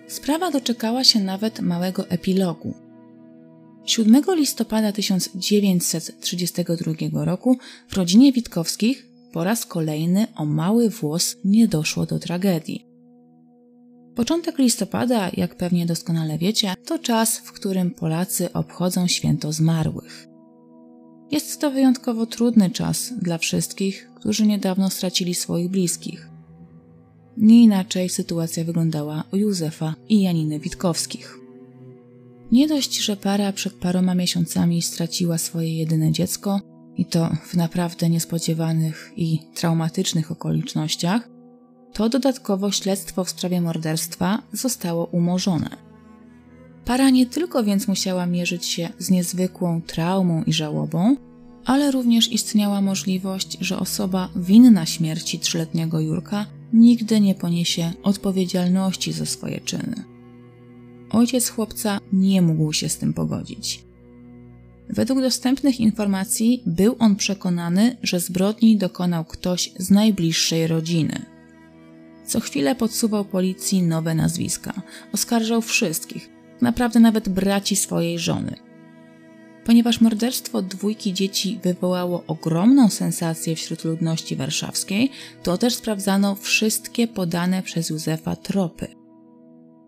Sprawa 0.08 0.50
doczekała 0.50 1.04
się 1.04 1.20
nawet 1.20 1.60
małego 1.60 2.08
epilogu. 2.08 2.74
7 3.84 4.22
listopada 4.36 4.92
1932 4.92 7.24
roku 7.24 7.58
w 7.88 7.96
rodzinie 7.96 8.32
Witkowskich 8.32 9.09
po 9.32 9.44
raz 9.44 9.66
kolejny 9.66 10.26
o 10.36 10.44
mały 10.44 10.90
włos 10.90 11.36
nie 11.44 11.68
doszło 11.68 12.06
do 12.06 12.18
tragedii. 12.18 12.86
Początek 14.14 14.58
listopada, 14.58 15.30
jak 15.36 15.56
pewnie 15.56 15.86
doskonale 15.86 16.38
wiecie, 16.38 16.74
to 16.86 16.98
czas, 16.98 17.38
w 17.38 17.52
którym 17.52 17.90
Polacy 17.90 18.52
obchodzą 18.52 19.06
święto 19.06 19.52
zmarłych. 19.52 20.26
Jest 21.30 21.60
to 21.60 21.70
wyjątkowo 21.70 22.26
trudny 22.26 22.70
czas 22.70 23.12
dla 23.22 23.38
wszystkich, 23.38 24.10
którzy 24.14 24.46
niedawno 24.46 24.90
stracili 24.90 25.34
swoich 25.34 25.68
bliskich. 25.68 26.28
Nie 27.36 27.62
inaczej 27.62 28.08
sytuacja 28.08 28.64
wyglądała 28.64 29.24
u 29.32 29.36
Józefa 29.36 29.94
i 30.08 30.22
Janiny 30.22 30.58
Witkowskich. 30.58 31.38
Nie 32.52 32.68
dość, 32.68 32.98
że 32.98 33.16
para 33.16 33.52
przed 33.52 33.72
paroma 33.74 34.14
miesiącami 34.14 34.82
straciła 34.82 35.38
swoje 35.38 35.78
jedyne 35.78 36.12
dziecko, 36.12 36.60
i 36.96 37.04
to 37.04 37.36
w 37.46 37.54
naprawdę 37.54 38.08
niespodziewanych 38.08 39.12
i 39.16 39.38
traumatycznych 39.54 40.32
okolicznościach, 40.32 41.28
to 41.92 42.08
dodatkowo 42.08 42.70
śledztwo 42.70 43.24
w 43.24 43.30
sprawie 43.30 43.60
morderstwa 43.60 44.42
zostało 44.52 45.06
umorzone. 45.06 45.76
Para 46.84 47.10
nie 47.10 47.26
tylko 47.26 47.64
więc 47.64 47.88
musiała 47.88 48.26
mierzyć 48.26 48.66
się 48.66 48.88
z 48.98 49.10
niezwykłą 49.10 49.82
traumą 49.82 50.42
i 50.42 50.52
żałobą, 50.52 51.16
ale 51.64 51.90
również 51.90 52.32
istniała 52.32 52.80
możliwość, 52.80 53.58
że 53.60 53.78
osoba 53.78 54.28
winna 54.36 54.86
śmierci 54.86 55.38
trzyletniego 55.38 56.00
Jurka 56.00 56.46
nigdy 56.72 57.20
nie 57.20 57.34
poniesie 57.34 57.92
odpowiedzialności 58.02 59.12
za 59.12 59.26
swoje 59.26 59.60
czyny. 59.60 60.04
Ojciec 61.10 61.48
chłopca 61.48 62.00
nie 62.12 62.42
mógł 62.42 62.72
się 62.72 62.88
z 62.88 62.98
tym 62.98 63.14
pogodzić. 63.14 63.89
Według 64.92 65.20
dostępnych 65.20 65.80
informacji 65.80 66.62
był 66.66 66.96
on 66.98 67.16
przekonany, 67.16 67.96
że 68.02 68.20
zbrodni 68.20 68.76
dokonał 68.76 69.24
ktoś 69.24 69.72
z 69.78 69.90
najbliższej 69.90 70.66
rodziny. 70.66 71.26
Co 72.26 72.40
chwilę 72.40 72.74
podsuwał 72.74 73.24
policji 73.24 73.82
nowe 73.82 74.14
nazwiska, 74.14 74.82
oskarżał 75.12 75.62
wszystkich, 75.62 76.30
naprawdę 76.60 77.00
nawet 77.00 77.28
braci 77.28 77.76
swojej 77.76 78.18
żony. 78.18 78.56
Ponieważ 79.64 80.00
morderstwo 80.00 80.62
dwójki 80.62 81.14
dzieci 81.14 81.58
wywołało 81.62 82.24
ogromną 82.26 82.88
sensację 82.88 83.56
wśród 83.56 83.84
ludności 83.84 84.36
warszawskiej, 84.36 85.10
to 85.42 85.58
też 85.58 85.74
sprawdzano 85.74 86.34
wszystkie 86.34 87.08
podane 87.08 87.62
przez 87.62 87.90
Józefa 87.90 88.36
tropy. 88.36 88.86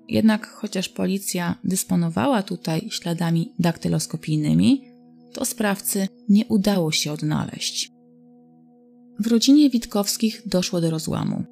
Jednak 0.08 0.46
chociaż 0.46 0.88
policja 0.88 1.54
dysponowała 1.64 2.42
tutaj 2.42 2.88
śladami 2.90 3.52
daktyloskopijnymi, 3.58 4.91
to 5.32 5.44
sprawcy 5.44 6.08
nie 6.28 6.46
udało 6.46 6.92
się 6.92 7.12
odnaleźć. 7.12 7.90
W 9.18 9.26
rodzinie 9.26 9.70
Witkowskich 9.70 10.42
doszło 10.46 10.80
do 10.80 10.90
rozłamu. 10.90 11.44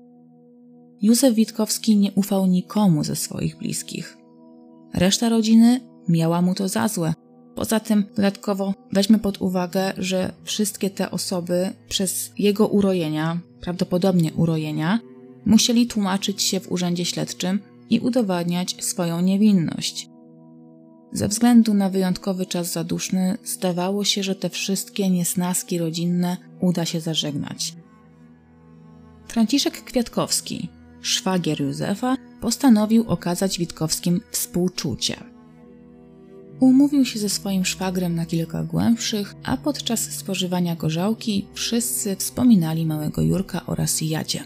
Józef 1.03 1.35
Witkowski 1.35 1.97
nie 1.97 2.12
ufał 2.12 2.47
nikomu 2.47 3.05
ze 3.05 3.16
swoich 3.16 3.59
bliskich. 3.59 4.16
Reszta 4.95 5.28
rodziny 5.28 5.81
miała 6.09 6.43
mu 6.43 6.55
to 6.55 6.68
za 6.68 6.89
złe. 6.89 7.14
Poza 7.55 7.81
tym, 7.81 8.05
dodatkowo 8.16 8.74
weźmy 8.93 9.18
pod 9.18 9.41
uwagę, 9.41 9.93
że 9.99 10.33
wszystkie 10.45 10.91
te 10.91 11.11
osoby 11.11 11.70
przez 11.89 12.33
jego 12.39 12.68
urojenia, 12.68 13.41
prawdopodobnie 13.61 14.33
urojenia, 14.33 15.01
musieli 15.47 15.87
tłumaczyć 15.87 16.43
się 16.43 16.61
w 16.61 16.72
urzędzie 16.72 17.05
śledczym 17.05 17.61
i 17.91 18.01
udowadniać 18.01 18.85
swoją 18.85 19.20
niewinność. 19.20 20.10
Ze 21.13 21.29
względu 21.29 21.75
na 21.75 21.91
wyjątkowy 21.91 22.47
czas 22.47 22.73
zaduszny, 22.73 23.39
zdawało 23.45 24.05
się, 24.05 24.23
że 24.23 24.35
te 24.35 24.51
wszystkie 24.51 25.11
niesnaski 25.11 25.79
rodzinne 25.79 26.37
uda 26.61 26.85
się 26.85 27.01
zażegnać. 27.01 27.75
Franciszek 29.29 29.85
Kwiatkowski, 29.85 30.69
szwagier 31.01 31.61
Józefa, 31.61 32.17
postanowił 32.41 33.09
okazać 33.09 33.59
Witkowskim 33.59 34.21
współczucie. 34.31 35.17
Umówił 36.61 37.05
się 37.05 37.19
ze 37.19 37.29
swoim 37.29 37.65
szwagrem 37.65 38.15
na 38.15 38.27
kilka 38.27 38.65
głębszych, 38.65 39.35
a 39.45 39.57
podczas 39.57 40.01
spożywania 40.01 40.77
gorzałki 40.77 41.47
wszyscy 41.55 42.17
wspominali 42.17 42.87
małego 42.87 43.23
Jurka 43.23 43.67
oraz 43.67 44.01
Jadzie. 44.01 44.45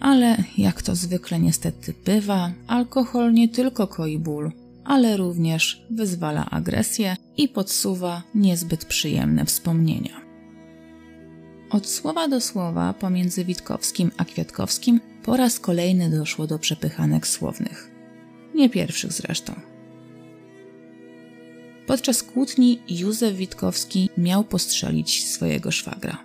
Ale 0.00 0.36
jak 0.58 0.82
to 0.82 0.94
zwykle 0.94 1.40
niestety 1.40 1.94
bywa, 2.04 2.52
alkohol 2.66 3.32
nie 3.32 3.48
tylko 3.48 3.86
koi 3.86 4.18
ból, 4.18 4.52
ale 4.86 5.16
również 5.16 5.82
wyzwala 5.90 6.50
agresję 6.50 7.16
i 7.36 7.48
podsuwa 7.48 8.22
niezbyt 8.34 8.84
przyjemne 8.84 9.44
wspomnienia. 9.44 10.26
Od 11.70 11.86
słowa 11.86 12.28
do 12.28 12.40
słowa 12.40 12.92
pomiędzy 12.92 13.44
Witkowskim 13.44 14.10
a 14.16 14.24
Kwiatkowskim 14.24 15.00
po 15.22 15.36
raz 15.36 15.60
kolejny 15.60 16.10
doszło 16.10 16.46
do 16.46 16.58
przepychanek 16.58 17.26
słownych. 17.26 17.90
Nie 18.54 18.70
pierwszych 18.70 19.12
zresztą. 19.12 19.52
Podczas 21.86 22.22
kłótni 22.22 22.78
Józef 22.88 23.36
Witkowski 23.36 24.10
miał 24.18 24.44
postrzelić 24.44 25.26
swojego 25.26 25.70
szwagra. 25.70 26.24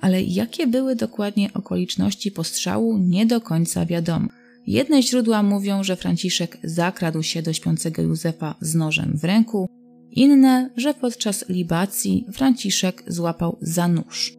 Ale 0.00 0.22
jakie 0.22 0.66
były 0.66 0.96
dokładnie 0.96 1.52
okoliczności 1.54 2.30
postrzału, 2.30 2.98
nie 2.98 3.26
do 3.26 3.40
końca 3.40 3.86
wiadomo. 3.86 4.28
Jedne 4.66 5.02
źródła 5.02 5.42
mówią, 5.42 5.84
że 5.84 5.96
Franciszek 5.96 6.58
zakradł 6.64 7.22
się 7.22 7.42
do 7.42 7.52
śpiącego 7.52 8.02
Józefa 8.02 8.54
z 8.60 8.74
nożem 8.74 9.18
w 9.18 9.24
ręku, 9.24 9.68
inne, 10.10 10.70
że 10.76 10.94
podczas 10.94 11.48
libacji 11.48 12.26
Franciszek 12.32 13.04
złapał 13.06 13.58
za 13.60 13.88
nóż. 13.88 14.34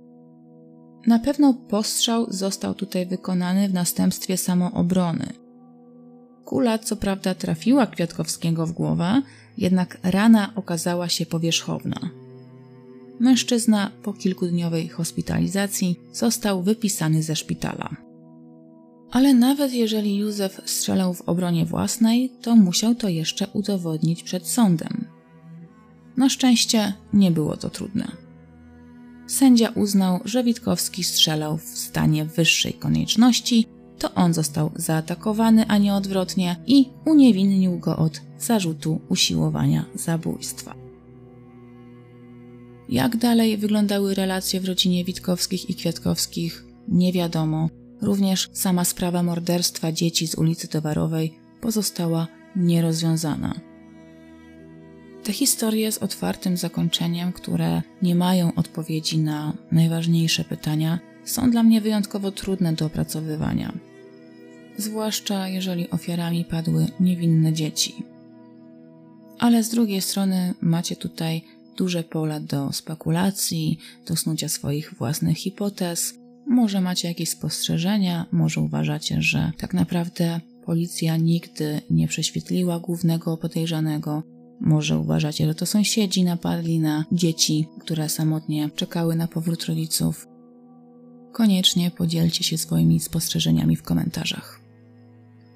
Na 1.08 1.20
pewno 1.20 1.54
postrzał 1.54 2.26
został 2.30 2.74
tutaj 2.74 3.06
wykonany 3.06 3.70
w 3.70 3.74
następstwie 3.74 4.38
samoobrony. 4.38 5.34
Kula 6.46 6.80
co 6.80 6.96
prawda 6.96 7.36
trafiła 7.36 7.88
Kwiatkowskiego 7.88 8.68
w 8.68 8.72
głowę, 8.72 9.22
jednak 9.58 9.98
rana 10.04 10.52
okazała 10.56 11.10
się 11.10 11.26
powierzchowna. 11.26 12.10
Mężczyzna 13.20 13.92
po 14.04 14.14
kilkudniowej 14.14 14.88
hospitalizacji 14.88 16.00
został 16.14 16.64
wypisany 16.64 17.24
ze 17.24 17.36
szpitala. 17.36 18.07
Ale 19.12 19.34
nawet 19.34 19.74
jeżeli 19.74 20.18
Józef 20.18 20.62
strzelał 20.66 21.14
w 21.14 21.22
obronie 21.22 21.66
własnej, 21.66 22.32
to 22.42 22.56
musiał 22.56 22.96
to 22.96 23.10
jeszcze 23.10 23.48
udowodnić 23.54 24.24
przed 24.24 24.48
sądem. 24.48 25.08
Na 26.18 26.30
szczęście 26.30 26.94
nie 27.14 27.32
było 27.32 27.58
to 27.58 27.70
trudne. 27.70 28.12
Sędzia 29.28 29.70
uznał, 29.70 30.20
że 30.26 30.44
Witkowski 30.44 31.04
strzelał 31.04 31.58
w 31.58 31.64
stanie 31.64 32.26
wyższej 32.26 32.74
konieczności, 32.74 33.68
to 34.00 34.14
on 34.14 34.34
został 34.34 34.72
zaatakowany, 34.76 35.68
a 35.68 35.78
nie 35.78 35.94
odwrotnie, 35.94 36.56
i 36.68 36.90
uniewinnił 37.06 37.80
go 37.80 37.98
od 37.98 38.22
zarzutu 38.40 39.02
usiłowania 39.10 39.86
zabójstwa. 39.96 40.76
Jak 42.90 43.18
dalej 43.18 43.58
wyglądały 43.58 44.16
relacje 44.16 44.62
w 44.62 44.66
rodzinie 44.66 45.04
Witkowskich 45.04 45.70
i 45.70 45.76
Kwiatkowskich, 45.76 46.66
nie 46.88 47.14
wiadomo. 47.14 47.70
Również 48.02 48.50
sama 48.54 48.86
sprawa 48.86 49.24
morderstwa 49.24 49.92
dzieci 49.92 50.28
z 50.28 50.36
ulicy 50.36 50.68
Towarowej 50.68 51.34
pozostała 51.62 52.28
nierozwiązana. 52.56 53.60
Te 55.24 55.34
historie 55.34 55.92
z 55.92 55.98
otwartym 55.98 56.58
zakończeniem, 56.58 57.34
które 57.34 57.82
nie 58.02 58.16
mają 58.16 58.56
odpowiedzi 58.56 59.20
na 59.20 59.54
najważniejsze 59.72 60.44
pytania, 60.44 61.00
są 61.26 61.52
dla 61.52 61.64
mnie 61.64 61.82
wyjątkowo 61.82 62.32
trudne 62.32 62.74
do 62.74 62.86
opracowywania. 62.86 63.74
Zwłaszcza 64.78 65.48
jeżeli 65.48 65.90
ofiarami 65.90 66.46
padły 66.46 66.88
niewinne 67.00 67.54
dzieci. 67.54 68.04
Ale 69.40 69.64
z 69.64 69.70
drugiej 69.70 70.02
strony 70.02 70.54
macie 70.62 70.96
tutaj 70.96 71.42
duże 71.78 72.04
pole 72.04 72.40
do 72.40 72.74
spekulacji, 72.74 73.80
do 74.06 74.16
snucia 74.16 74.50
swoich 74.50 74.94
własnych 74.98 75.38
hipotez. 75.38 76.14
Może 76.48 76.82
macie 76.82 77.08
jakieś 77.08 77.30
spostrzeżenia, 77.30 78.26
może 78.32 78.62
uważacie, 78.62 79.22
że 79.22 79.52
tak 79.58 79.74
naprawdę 79.74 80.40
policja 80.66 81.18
nigdy 81.18 81.82
nie 81.90 82.08
prześwietliła 82.08 82.80
głównego 82.80 83.38
podejrzanego. 83.38 84.24
Może 84.62 85.00
uważacie, 85.00 85.48
że 85.48 85.56
to 85.56 85.66
sąsiedzi 85.66 86.24
napadli 86.24 86.80
na 86.80 87.06
dzieci, 87.12 87.68
które 87.80 88.10
samotnie 88.10 88.70
czekały 88.76 89.16
na 89.16 89.28
powrót 89.28 89.66
rodziców. 89.66 90.28
Koniecznie 91.32 91.92
podzielcie 91.92 92.44
się 92.44 92.58
swoimi 92.58 93.00
spostrzeżeniami 93.00 93.76
w 93.76 93.84
komentarzach. 93.84 94.60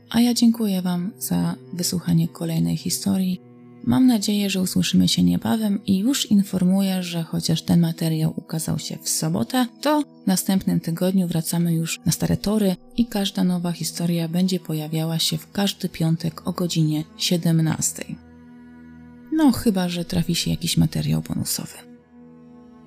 A 0.10 0.22
ja 0.22 0.34
dziękuję 0.34 0.82
Wam 0.82 1.12
za 1.20 1.56
wysłuchanie 1.74 2.28
kolejnej 2.28 2.78
historii 2.78 3.51
Mam 3.84 4.08
nadzieję, 4.08 4.50
że 4.50 4.62
usłyszymy 4.62 5.08
się 5.08 5.24
niebawem 5.24 5.86
i 5.86 5.98
już 5.98 6.32
informuję, 6.32 7.04
że 7.04 7.24
chociaż 7.24 7.62
ten 7.62 7.80
materiał 7.80 8.34
ukazał 8.36 8.80
się 8.80 8.98
w 9.02 9.10
sobotę, 9.10 9.68
to 9.82 10.02
w 10.02 10.28
następnym 10.28 10.80
tygodniu 10.80 11.28
wracamy 11.28 11.74
już 11.74 12.00
na 12.06 12.12
stare 12.12 12.38
tory 12.38 12.76
i 12.98 13.06
każda 13.06 13.44
nowa 13.44 13.72
historia 13.72 14.28
będzie 14.28 14.60
pojawiała 14.60 15.20
się 15.20 15.38
w 15.38 15.52
każdy 15.52 15.90
piątek 15.90 16.48
o 16.48 16.52
godzinie 16.52 17.04
17. 17.18 18.04
No, 19.34 19.52
chyba 19.52 19.90
że 19.90 20.06
trafi 20.06 20.36
się 20.36 20.52
jakiś 20.52 20.78
materiał 20.78 21.22
bonusowy. 21.22 21.78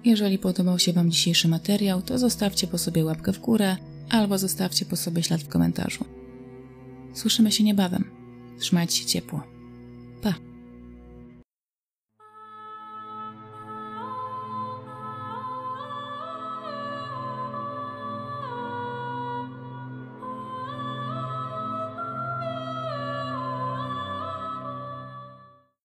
Jeżeli 0.04 0.38
podobał 0.38 0.78
się 0.78 0.92
Wam 0.92 1.10
dzisiejszy 1.10 1.48
materiał, 1.48 2.02
to 2.02 2.18
zostawcie 2.18 2.66
po 2.66 2.78
sobie 2.78 3.04
łapkę 3.04 3.32
w 3.32 3.40
górę 3.40 3.76
albo 4.10 4.38
zostawcie 4.38 4.84
po 4.84 4.96
sobie 4.96 5.22
ślad 5.22 5.40
w 5.40 5.48
komentarzu. 5.48 6.04
Słyszymy 7.14 7.52
się 7.52 7.64
niebawem. 7.64 8.04
Trzymajcie 8.58 8.96
się 8.96 9.06
ciepło. 9.06 9.42
Pa! 10.22 10.53